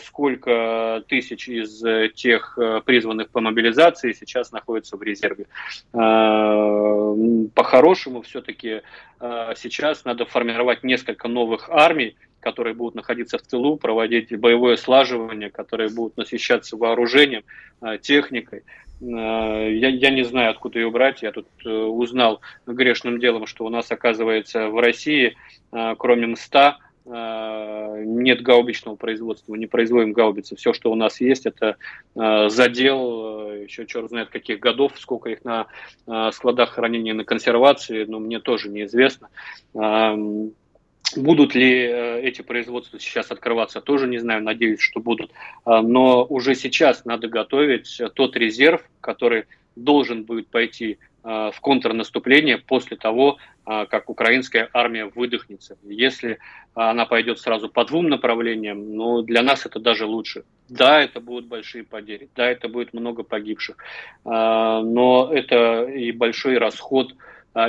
сколько 0.00 1.04
тысяч 1.06 1.48
из 1.48 1.84
э, 1.84 2.08
тех 2.12 2.58
э, 2.58 2.80
призванных 2.84 3.30
по 3.30 3.40
мобилизации 3.40 4.12
сейчас 4.12 4.50
находятся 4.50 4.96
в 4.96 5.02
резерве. 5.02 5.46
По-хорошему, 7.54 8.22
все-таки 8.22 8.82
сейчас 9.20 10.04
надо 10.04 10.24
формировать 10.24 10.82
несколько 10.82 11.28
новых 11.28 11.68
армий, 11.70 12.16
которые 12.40 12.74
будут 12.74 12.94
находиться 12.94 13.38
в 13.38 13.42
тылу, 13.42 13.76
проводить 13.76 14.36
боевое 14.38 14.76
слаживание, 14.76 15.50
которые 15.50 15.90
будут 15.90 16.16
насыщаться 16.16 16.76
вооружением, 16.76 17.42
техникой. 18.00 18.62
Я, 19.00 19.88
я 19.88 20.10
не 20.10 20.24
знаю, 20.24 20.50
откуда 20.50 20.78
ее 20.78 20.90
брать. 20.90 21.22
Я 21.22 21.32
тут 21.32 21.46
узнал 21.64 22.40
грешным 22.66 23.20
делом, 23.20 23.46
что 23.46 23.64
у 23.66 23.68
нас, 23.68 23.90
оказывается, 23.90 24.68
в 24.68 24.80
России, 24.80 25.36
кроме 25.98 26.28
МСТА, 26.28 26.78
Э, 26.78 26.89
нет 27.06 28.42
гаубичного 28.42 28.96
производства, 28.96 29.54
не 29.54 29.66
производим 29.66 30.12
гаубицы. 30.12 30.56
Все, 30.56 30.72
что 30.72 30.92
у 30.92 30.94
нас 30.94 31.20
есть, 31.20 31.46
это 31.46 31.76
э, 32.14 32.48
задел, 32.48 33.50
э, 33.50 33.64
еще 33.64 33.86
черт 33.86 34.10
знает 34.10 34.28
каких 34.28 34.60
годов, 34.60 34.92
сколько 34.96 35.30
их 35.30 35.44
на 35.44 35.66
складах 36.32 36.70
хранения 36.70 37.14
на 37.14 37.24
консервации, 37.24 38.04
но 38.04 38.18
мне 38.18 38.38
тоже 38.38 38.68
неизвестно. 38.68 39.28
Эм, 39.74 40.52
будут 41.16 41.54
ли 41.54 41.72
эти 41.72 42.42
производства 42.42 43.00
сейчас 43.00 43.30
открываться, 43.30 43.80
тоже 43.80 44.06
не 44.06 44.18
знаю, 44.18 44.42
надеюсь, 44.42 44.80
что 44.80 45.00
будут. 45.00 45.32
Но 45.64 46.24
уже 46.24 46.54
сейчас 46.54 47.04
надо 47.04 47.28
готовить 47.28 48.00
тот 48.14 48.36
резерв, 48.36 48.82
который 49.00 49.44
должен 49.76 50.24
будет 50.24 50.48
пойти 50.48 50.98
в 51.22 51.54
контрнаступление 51.60 52.58
после 52.58 52.96
того, 52.96 53.38
а, 53.64 53.86
как 53.86 54.08
украинская 54.08 54.68
армия 54.72 55.04
выдохнется. 55.04 55.76
Если 55.82 56.38
она 56.74 57.04
пойдет 57.04 57.38
сразу 57.38 57.68
по 57.68 57.84
двум 57.84 58.08
направлениям, 58.08 58.94
ну, 58.96 59.22
для 59.22 59.42
нас 59.42 59.66
это 59.66 59.78
даже 59.80 60.06
лучше. 60.06 60.44
Да, 60.68 61.00
это 61.00 61.20
будут 61.20 61.46
большие 61.46 61.84
потери, 61.84 62.28
да, 62.34 62.50
это 62.50 62.68
будет 62.68 62.94
много 62.94 63.22
погибших, 63.24 63.76
но 64.24 65.30
это 65.32 65.84
и 65.84 66.12
большой 66.12 66.58
расход 66.58 67.14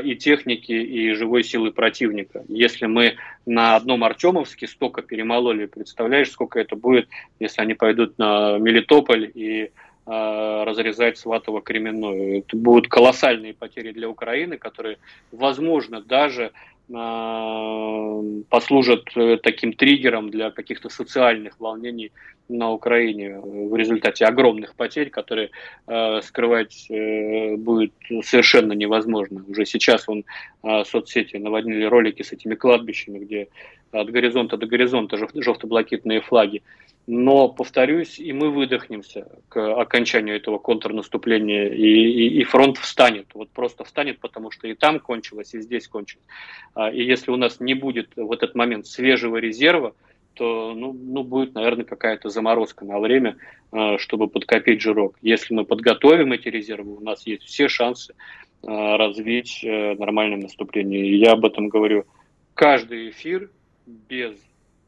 и 0.04 0.16
техники, 0.16 0.72
и 0.72 1.12
живой 1.14 1.44
силы 1.44 1.72
противника. 1.72 2.44
Если 2.48 2.86
мы 2.86 3.16
на 3.48 3.76
одном 3.76 4.04
Артемовске 4.04 4.68
столько 4.68 5.02
перемололи, 5.02 5.66
представляешь, 5.66 6.30
сколько 6.30 6.60
это 6.60 6.76
будет, 6.76 7.10
если 7.40 7.62
они 7.64 7.74
пойдут 7.74 8.20
на 8.20 8.60
Мелитополь 8.60 9.32
и 9.34 9.72
Э, 9.72 9.91
разрезать 10.06 11.18
Сватово-Кременную. 11.24 12.40
Это 12.40 12.58
будут 12.58 12.88
колоссальные 12.88 13.54
потери 13.54 13.92
для 13.92 14.10
Украины, 14.10 14.58
которые, 14.58 14.98
возможно, 15.32 16.02
даже 16.02 16.52
э, 16.90 18.42
послужат 18.50 19.04
э, 19.16 19.38
таким 19.38 19.74
триггером 19.74 20.30
для 20.32 20.52
каких-то 20.52 20.90
социальных 20.90 21.60
волнений 21.60 22.12
на 22.52 22.72
Украине 22.72 23.40
в 23.40 23.76
результате 23.76 24.26
огромных 24.26 24.76
потерь, 24.76 25.10
которые 25.10 25.50
э, 25.88 26.22
скрывать 26.22 26.88
э, 26.90 27.56
будет 27.56 27.94
совершенно 28.24 28.74
невозможно. 28.74 29.44
Уже 29.48 29.66
сейчас 29.66 30.08
он 30.08 30.26
э, 30.64 30.84
соцсети 30.86 31.38
наводнили 31.38 31.86
ролики 31.86 32.24
с 32.24 32.32
этими 32.32 32.56
кладбищами, 32.56 33.20
где 33.20 33.48
от 33.92 34.10
горизонта 34.10 34.58
до 34.58 34.66
горизонта 34.68 35.18
жовто-блакитные 35.18 36.22
флаги. 36.22 36.62
Но, 37.08 37.50
повторюсь, 37.50 38.20
и 38.20 38.32
мы 38.32 38.52
выдохнемся 38.52 39.28
к 39.50 39.82
окончанию 39.82 40.36
этого 40.36 40.60
контрнаступления, 40.60 41.68
и, 41.68 41.84
и, 41.84 42.42
и 42.42 42.44
фронт 42.44 42.78
встанет. 42.78 43.28
Вот 43.34 43.50
просто 43.50 43.84
встанет, 43.84 44.20
потому 44.20 44.52
что 44.52 44.68
и 44.68 44.76
там 44.76 45.00
кончилось, 45.00 45.54
и 45.54 45.62
здесь 45.62 45.88
кончилось. 45.88 46.26
А, 46.76 46.92
и 46.92 47.04
если 47.04 47.32
у 47.32 47.38
нас 47.38 47.60
не 47.60 47.74
будет 47.74 48.12
в 48.16 48.32
этот 48.32 48.54
момент 48.54 48.86
свежего 48.86 49.38
резерва, 49.38 49.96
то 50.36 50.74
ну, 50.76 50.94
ну, 50.94 51.24
будет, 51.24 51.56
наверное, 51.56 51.86
какая-то 51.86 52.30
заморозка 52.30 52.86
на 52.86 53.00
время, 53.00 53.38
а, 53.72 53.98
чтобы 53.98 54.28
подкопить 54.28 54.82
жирок. 54.82 55.18
Если 55.22 55.54
мы 55.54 55.66
подготовим 55.66 56.32
эти 56.34 56.50
резервы, 56.50 56.96
у 56.96 57.02
нас 57.02 57.26
есть 57.26 57.44
все 57.44 57.68
шансы 57.68 58.14
а, 58.64 58.98
развить 58.98 59.64
э, 59.64 59.96
нормальное 59.96 60.38
наступление. 60.38 61.08
И 61.08 61.18
я 61.18 61.32
об 61.32 61.46
этом 61.46 61.68
говорю 61.68 62.06
каждый 62.54 63.10
эфир 63.10 63.50
без 63.88 64.36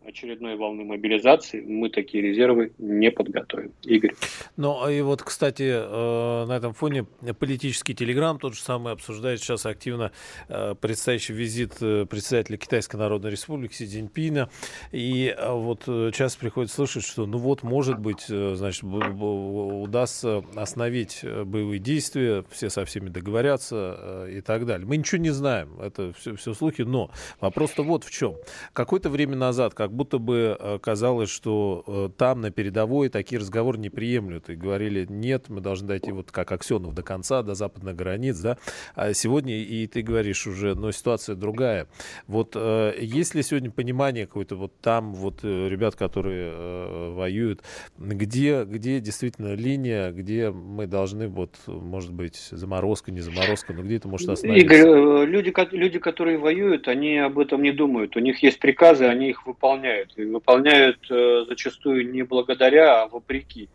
очередной 0.05 0.55
волны 0.55 0.83
мобилизации 0.83 1.61
мы 1.61 1.89
такие 1.89 2.23
резервы 2.23 2.73
не 2.77 3.11
подготовим. 3.11 3.71
Игорь. 3.83 4.13
Ну, 4.57 4.87
и 4.89 5.01
вот, 5.01 5.21
кстати, 5.21 5.63
э, 5.63 6.45
на 6.45 6.51
этом 6.55 6.73
фоне 6.73 7.05
политический 7.39 7.93
телеграм 7.93 8.37
тот 8.39 8.55
же 8.55 8.61
самый 8.61 8.93
обсуждает 8.93 9.39
сейчас 9.39 9.65
активно 9.65 10.11
э, 10.49 10.75
предстоящий 10.79 11.33
визит 11.33 11.75
э, 11.81 12.05
председателя 12.05 12.57
Китайской 12.57 12.97
Народной 12.97 13.31
Республики 13.31 13.73
Си 13.73 13.87
Цзиньпина. 13.87 14.49
И 14.91 15.35
вот 15.49 15.85
часто 16.13 16.39
приходится 16.39 16.75
слышать, 16.75 17.05
что, 17.05 17.25
ну 17.25 17.37
вот, 17.37 17.63
может 17.63 17.99
быть, 17.99 18.25
значит, 18.27 18.83
удастся 18.83 20.43
остановить 20.55 21.21
боевые 21.23 21.79
действия, 21.79 22.43
все 22.51 22.69
со 22.69 22.85
всеми 22.85 23.09
договорятся 23.09 24.27
и 24.29 24.41
так 24.41 24.65
далее. 24.65 24.87
Мы 24.87 24.97
ничего 24.97 25.21
не 25.21 25.31
знаем, 25.31 25.79
это 25.79 26.13
все, 26.13 26.35
все 26.35 26.53
слухи, 26.53 26.81
но 26.81 27.11
вопрос-то 27.39 27.83
вот 27.83 28.03
в 28.03 28.11
чем. 28.11 28.35
Какое-то 28.73 29.09
время 29.09 29.35
назад, 29.35 29.73
как 29.73 29.92
будто 29.93 30.17
бы 30.17 30.57
э, 30.59 30.79
казалось, 30.79 31.29
что 31.29 31.83
э, 31.87 32.09
там 32.17 32.41
на 32.41 32.51
передовой 32.51 33.09
такие 33.09 33.39
разговоры 33.39 33.77
не 33.77 33.89
приемлют. 33.89 34.49
И 34.49 34.55
говорили, 34.55 35.05
нет, 35.09 35.49
мы 35.49 35.61
должны 35.61 35.87
дойти 35.87 36.11
вот 36.11 36.31
как 36.31 36.51
Аксенов 36.51 36.93
до 36.93 37.03
конца, 37.03 37.43
до 37.43 37.55
западных 37.55 37.95
границ, 37.95 38.39
да. 38.39 38.57
А 38.95 39.13
сегодня, 39.13 39.57
и 39.57 39.87
ты 39.87 40.01
говоришь 40.01 40.47
уже, 40.47 40.75
но 40.75 40.91
ситуация 40.91 41.35
другая. 41.35 41.87
Вот 42.27 42.53
э, 42.55 42.93
есть 42.99 43.35
ли 43.35 43.43
сегодня 43.43 43.71
понимание 43.71 44.25
какое-то 44.25 44.55
вот 44.55 44.73
там, 44.81 45.13
вот 45.13 45.43
ребят, 45.43 45.95
которые 45.95 47.13
воюют, 47.13 47.61
где, 47.97 48.63
где 48.63 48.99
действительно 48.99 49.53
линия, 49.53 50.11
где 50.11 50.51
мы 50.51 50.87
должны 50.87 51.27
вот, 51.27 51.55
может 51.67 52.11
быть, 52.11 52.47
заморозка, 52.51 53.11
не 53.11 53.21
заморозка, 53.21 53.73
но 53.73 53.83
где 53.83 53.97
это 53.97 54.07
может 54.07 54.29
остановиться? 54.29 54.65
Игорь, 54.65 55.25
люди, 55.25 55.53
люди, 55.75 55.99
которые 55.99 56.37
воюют, 56.37 56.87
они 56.87 57.17
об 57.17 57.39
этом 57.39 57.61
не 57.61 57.71
думают. 57.71 58.15
У 58.15 58.19
них 58.19 58.41
есть 58.43 58.59
приказы, 58.59 59.05
они 59.05 59.29
их 59.29 59.45
выполняют 59.45 59.82
выполняют. 59.83 60.13
И 60.17 60.25
выполняют 60.25 60.99
э, 61.09 61.45
зачастую 61.47 62.11
не 62.11 62.23
благодаря, 62.23 63.03
а 63.03 63.07
вопреки. 63.07 63.69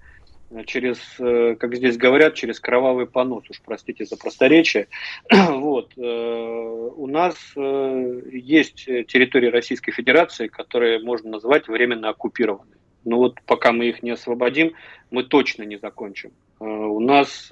Через, 0.67 0.99
э, 1.19 1.57
как 1.57 1.77
здесь 1.77 1.99
говорят, 1.99 2.35
через 2.35 2.59
кровавый 2.59 3.07
понос, 3.07 3.45
уж 3.51 3.61
простите 3.63 4.07
за 4.07 4.17
просторечие. 4.17 4.89
вот. 5.31 5.93
Э, 5.97 6.01
у 6.01 7.07
нас 7.07 7.35
есть 7.57 8.85
территории 8.85 9.51
Российской 9.51 9.93
Федерации, 9.93 10.49
которые 10.49 11.03
можно 11.03 11.31
назвать 11.31 11.69
временно 11.69 12.09
оккупированными. 12.09 12.79
Но 13.05 13.19
вот 13.19 13.41
пока 13.47 13.73
мы 13.73 13.87
их 13.87 14.03
не 14.03 14.11
освободим, 14.11 14.73
мы 15.11 15.23
точно 15.23 15.63
не 15.63 15.79
закончим. 15.79 16.31
У 16.61 17.01
нас 17.01 17.49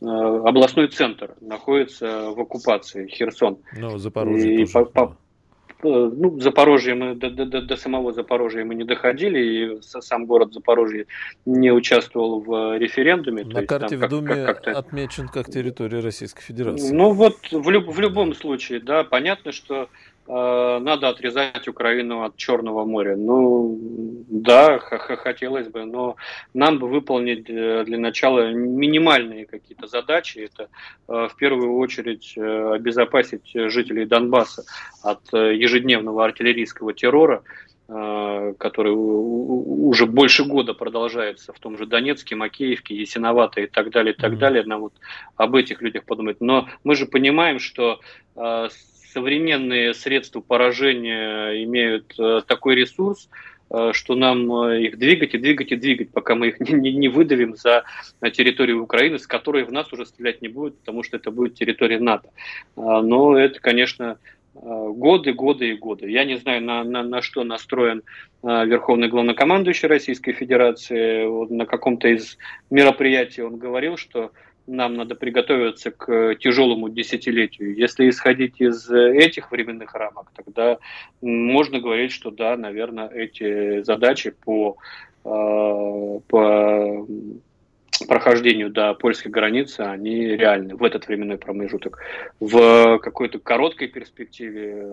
областной 0.00 0.88
центр 0.88 1.34
находится 1.40 2.30
в 2.30 2.40
оккупации, 2.40 3.06
Херсон. 3.06 3.58
Ну, 3.76 3.98
Запорожье 3.98 4.54
и 4.54 4.64
тоже. 4.64 4.72
По, 4.72 4.84
по, 4.86 5.16
Э, 5.27 5.27
ну, 5.82 6.40
Запорожье 6.40 6.94
мы 6.94 7.14
до, 7.14 7.30
до, 7.30 7.62
до 7.62 7.76
самого 7.76 8.12
Запорожья 8.12 8.64
мы 8.64 8.74
не 8.74 8.84
доходили, 8.84 9.38
и 9.38 9.78
сам 9.82 10.26
город 10.26 10.52
Запорожье 10.52 11.06
не 11.46 11.70
участвовал 11.70 12.40
в 12.40 12.78
референдуме. 12.78 13.44
На 13.44 13.64
карте 13.64 13.94
есть, 13.94 14.06
в 14.06 14.08
Думе 14.08 14.44
как, 14.44 14.62
как 14.64 14.76
отмечен 14.76 15.28
как 15.28 15.50
территория 15.50 16.00
Российской 16.00 16.42
Федерации. 16.42 16.92
Ну 16.92 17.12
вот 17.12 17.36
в, 17.50 17.70
люб, 17.70 17.88
в 17.88 18.00
любом 18.00 18.34
случае, 18.34 18.80
да, 18.80 19.04
понятно, 19.04 19.52
что 19.52 19.78
Э, 19.78 19.86
надо 20.28 21.08
отрезать 21.08 21.68
Украину 21.68 22.22
от 22.22 22.36
Черного 22.36 22.84
моря. 22.84 23.16
Ну, 23.16 23.78
да, 24.28 24.78
хотелось 24.78 25.68
бы, 25.68 25.86
но 25.86 26.16
нам 26.52 26.78
бы 26.78 26.86
выполнить 26.88 27.48
э, 27.48 27.84
для 27.84 27.98
начала 27.98 28.52
минимальные 28.52 29.46
какие-то 29.46 29.86
задачи. 29.86 30.40
Это 30.40 30.68
э, 31.08 31.28
в 31.32 31.36
первую 31.36 31.78
очередь 31.78 32.36
обезопасить 32.36 33.50
жителей 33.54 34.04
Донбасса 34.04 34.64
от 35.02 35.32
ежедневного 35.32 36.24
артиллерийского 36.24 36.92
террора, 36.92 37.42
который 37.88 38.92
уже 38.92 40.04
больше 40.04 40.44
года 40.44 40.74
продолжается 40.74 41.54
в 41.54 41.58
том 41.58 41.78
же 41.78 41.86
Донецке, 41.86 42.36
Макеевке, 42.36 42.94
Ясиновато 42.94 43.62
и 43.62 43.66
так 43.66 43.90
далее, 43.90 44.12
и 44.12 44.16
так 44.16 44.36
далее. 44.36 44.62
Нам 44.64 44.82
вот 44.82 44.92
об 45.36 45.54
этих 45.54 45.80
людях 45.80 46.04
подумать. 46.04 46.36
Но 46.40 46.68
мы 46.84 46.94
же 46.96 47.06
понимаем, 47.06 47.58
что 47.58 48.00
современные 49.12 49.94
средства 49.94 50.40
поражения 50.40 51.64
имеют 51.64 52.14
такой 52.46 52.74
ресурс, 52.74 53.28
Э, 53.70 53.92
что 53.92 54.14
нам 54.14 54.50
э, 54.52 54.82
их 54.82 54.98
двигать 54.98 55.34
и 55.34 55.38
двигать 55.38 55.72
и 55.72 55.76
двигать, 55.76 56.10
пока 56.10 56.34
мы 56.34 56.48
их 56.48 56.60
не, 56.60 56.92
не, 56.92 57.08
выдавим 57.08 57.54
за 57.54 57.84
территорию 58.32 58.82
Украины, 58.82 59.18
с 59.18 59.26
которой 59.26 59.64
в 59.64 59.72
нас 59.72 59.92
уже 59.92 60.06
стрелять 60.06 60.40
не 60.40 60.48
будет, 60.48 60.78
потому 60.78 61.02
что 61.02 61.16
это 61.16 61.30
будет 61.30 61.54
территория 61.54 62.00
НАТО. 62.00 62.30
А, 62.76 63.02
но 63.02 63.36
это, 63.36 63.60
конечно, 63.60 64.18
э, 64.54 64.58
годы, 64.60 65.34
годы 65.34 65.70
и 65.70 65.76
годы. 65.76 66.10
Я 66.10 66.24
не 66.24 66.36
знаю, 66.36 66.62
на, 66.62 66.82
на, 66.82 67.02
на 67.02 67.20
что 67.22 67.44
настроен 67.44 68.02
Верховный 68.40 69.08
главнокомандующий 69.08 69.88
Российской 69.88 70.32
Федерации. 70.32 71.26
На 71.52 71.66
каком-то 71.66 72.06
из 72.06 72.38
мероприятий 72.70 73.42
он 73.42 73.56
говорил, 73.56 73.96
что 73.96 74.30
нам 74.68 74.94
надо 74.94 75.14
приготовиться 75.14 75.90
к 75.90 76.36
тяжелому 76.36 76.88
десятилетию. 76.88 77.74
Если 77.74 78.08
исходить 78.08 78.60
из 78.60 78.88
этих 78.90 79.50
временных 79.50 79.94
рамок, 79.94 80.30
тогда 80.34 80.78
можно 81.20 81.80
говорить, 81.80 82.12
что 82.12 82.30
да, 82.30 82.56
наверное, 82.56 83.08
эти 83.08 83.82
задачи 83.82 84.30
по, 84.30 84.76
э, 85.24 86.20
по 86.28 87.06
прохождению 88.06 88.70
до 88.70 88.94
польской 88.94 89.30
границы, 89.30 89.80
они 89.80 90.26
реальны 90.36 90.76
в 90.76 90.84
этот 90.84 91.08
временной 91.08 91.38
промежуток. 91.38 91.98
В 92.38 92.98
какой-то 92.98 93.38
короткой 93.38 93.88
перспективе 93.88 94.86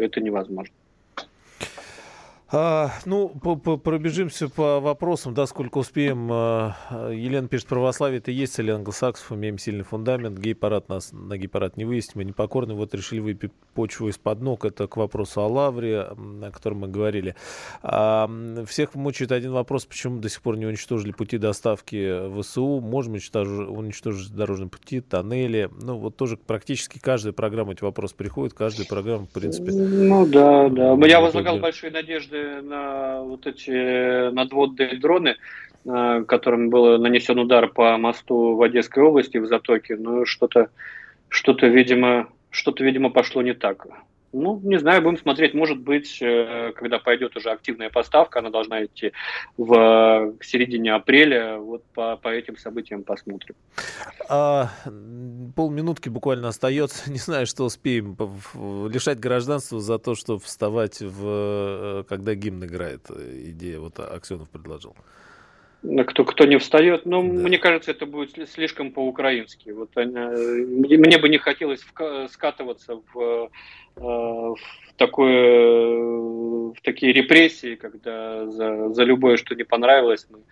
это 0.00 0.20
невозможно. 0.20 0.74
А, 2.54 2.90
ну, 3.06 3.30
пробежимся 3.30 4.46
по 4.50 4.78
вопросам, 4.78 5.32
да, 5.32 5.46
сколько 5.46 5.78
успеем. 5.78 6.28
А, 6.30 6.76
Елена 7.10 7.48
пишет, 7.48 7.66
православие 7.66 8.18
это 8.18 8.30
есть 8.30 8.52
цель 8.52 8.70
англосаксов, 8.70 9.32
имеем 9.32 9.56
сильный 9.56 9.84
фундамент, 9.84 10.38
гей-парад 10.38 10.90
нас 10.90 11.12
на 11.12 11.38
гей-парад 11.38 11.78
не 11.78 11.86
вывести, 11.86 12.12
мы 12.14 12.24
непокорны, 12.24 12.74
вот 12.74 12.94
решили 12.94 13.20
выпить 13.20 13.52
почву 13.72 14.08
из-под 14.10 14.42
ног, 14.42 14.66
это 14.66 14.86
к 14.86 14.98
вопросу 14.98 15.40
о 15.40 15.46
лавре, 15.46 16.00
о 16.00 16.50
котором 16.52 16.80
мы 16.80 16.88
говорили. 16.88 17.36
А, 17.82 18.30
всех 18.66 18.94
мучает 18.96 19.32
один 19.32 19.52
вопрос, 19.52 19.86
почему 19.86 20.18
до 20.18 20.28
сих 20.28 20.42
пор 20.42 20.58
не 20.58 20.66
уничтожили 20.66 21.12
пути 21.12 21.38
доставки 21.38 22.38
ВСУ, 22.38 22.80
можем 22.80 23.14
уничтожить 23.14 24.34
дорожные 24.34 24.68
пути, 24.68 25.00
тоннели, 25.00 25.70
ну, 25.80 25.96
вот 25.96 26.16
тоже 26.16 26.36
практически 26.36 26.98
каждая 26.98 27.32
программа 27.32 27.72
эти 27.72 27.82
вопросы 27.82 28.14
приходит, 28.14 28.52
каждая 28.52 28.86
программа, 28.86 29.24
в 29.24 29.30
принципе. 29.30 29.72
Ну, 29.72 30.26
да, 30.26 30.68
да, 30.68 31.06
я 31.06 31.22
возлагал 31.22 31.58
большие 31.58 31.90
надежды 31.90 32.41
на 32.62 33.22
вот 33.22 33.46
эти 33.46 34.30
надводные 34.30 34.96
дроны, 34.96 35.36
э, 35.84 36.24
которым 36.26 36.70
был 36.70 36.98
нанесен 36.98 37.38
удар 37.38 37.68
по 37.68 37.96
мосту 37.96 38.56
в 38.56 38.62
Одесской 38.62 39.02
области, 39.02 39.38
в 39.38 39.46
Затоке, 39.46 39.96
но 39.96 40.24
что-то, 40.24 40.70
что-то, 41.28 41.66
видимо, 41.66 42.28
что-то, 42.50 42.84
видимо, 42.84 43.10
пошло 43.10 43.42
не 43.42 43.54
так. 43.54 43.86
Ну, 44.32 44.60
не 44.62 44.78
знаю, 44.78 45.02
будем 45.02 45.18
смотреть. 45.18 45.52
Может 45.52 45.78
быть, 45.78 46.18
э, 46.22 46.72
когда 46.74 46.98
пойдет 46.98 47.36
уже 47.36 47.50
активная 47.50 47.90
поставка, 47.90 48.38
она 48.38 48.50
должна 48.50 48.84
идти 48.84 49.12
в 49.58 50.34
середине 50.40 50.94
апреля. 50.94 51.58
Вот 51.58 51.84
по, 51.94 52.16
по 52.16 52.28
этим 52.28 52.56
событиям 52.56 53.02
посмотрим. 53.02 53.54
А, 54.28 54.70
полминутки 55.54 56.08
буквально 56.08 56.48
остается. 56.48 57.10
Не 57.10 57.18
знаю, 57.18 57.46
что 57.46 57.64
успеем. 57.64 58.16
Лишать 58.88 59.20
гражданства 59.20 59.80
за 59.80 59.98
то, 59.98 60.14
чтобы 60.14 60.40
вставать, 60.40 61.00
в, 61.00 61.22
э, 61.24 62.04
когда 62.08 62.34
гимн 62.34 62.64
играет. 62.64 63.10
Идея 63.10 63.80
вот 63.80 63.98
Аксенов 64.00 64.48
предложил. 64.48 64.96
Кто, 66.06 66.24
кто 66.24 66.44
не 66.44 66.58
встает, 66.58 67.06
но 67.06 67.22
да. 67.22 67.28
мне 67.28 67.58
кажется, 67.58 67.90
это 67.90 68.06
будет 68.06 68.48
слишком 68.48 68.92
по-украински. 68.92 69.70
Вот, 69.70 69.90
э, 69.96 70.04
мне 70.04 71.18
бы 71.18 71.28
не 71.28 71.38
хотелось 71.38 71.84
скатываться 72.28 73.00
в 73.12 73.50
Э, 73.96 74.00
в, 74.00 74.56
такое, 74.96 75.96
в 75.96 76.74
такие 76.82 77.12
репрессии, 77.12 77.74
когда 77.74 78.46
за, 78.46 78.90
за 78.90 79.04
любое, 79.04 79.36
что 79.36 79.54
не 79.54 79.64
понравилось, 79.64 80.26
мы 80.30 80.38
э, 80.38 80.42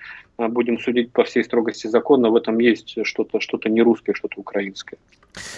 будем 0.49 0.79
судить 0.79 1.13
по 1.13 1.25
всей 1.25 1.45
строгости 1.45 1.87
закона. 1.87 2.31
В 2.31 2.37
этом 2.37 2.59
есть 2.59 2.97
что-то 3.05 3.41
что 3.41 3.59
не 3.67 3.83
русское, 3.83 4.15
что-то 4.15 4.41
украинское. 4.41 4.99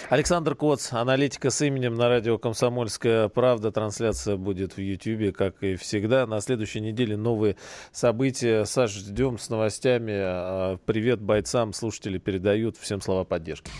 Александр 0.09 0.55
Коц, 0.55 0.93
аналитика 0.93 1.49
с 1.49 1.61
именем 1.61 1.95
на 1.95 2.07
радио 2.07 2.37
«Комсомольская 2.37 3.27
правда». 3.29 3.71
Трансляция 3.71 4.35
будет 4.35 4.77
в 4.77 4.79
Ютьюбе, 4.79 5.31
как 5.31 5.63
и 5.63 5.75
всегда. 5.75 6.27
На 6.27 6.41
следующей 6.41 6.81
неделе 6.81 7.17
новые 7.17 7.55
события. 7.91 8.65
Саш, 8.65 8.91
ждем 8.91 9.39
с 9.39 9.49
новостями. 9.49 10.13
А, 10.15 10.77
привет 10.85 11.21
бойцам, 11.21 11.73
слушатели 11.73 12.17
передают. 12.17 12.77
Всем 12.77 13.01
слова 13.01 13.23
поддержки. 13.23 13.71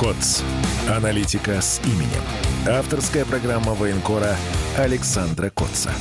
КОЦ. 0.00 0.42
Аналитика 0.88 1.60
с 1.60 1.80
именем. 1.84 2.24
Авторская 2.66 3.24
программа 3.24 3.74
военкора 3.74 4.34
Александра 4.76 5.50
Котца. 5.50 5.92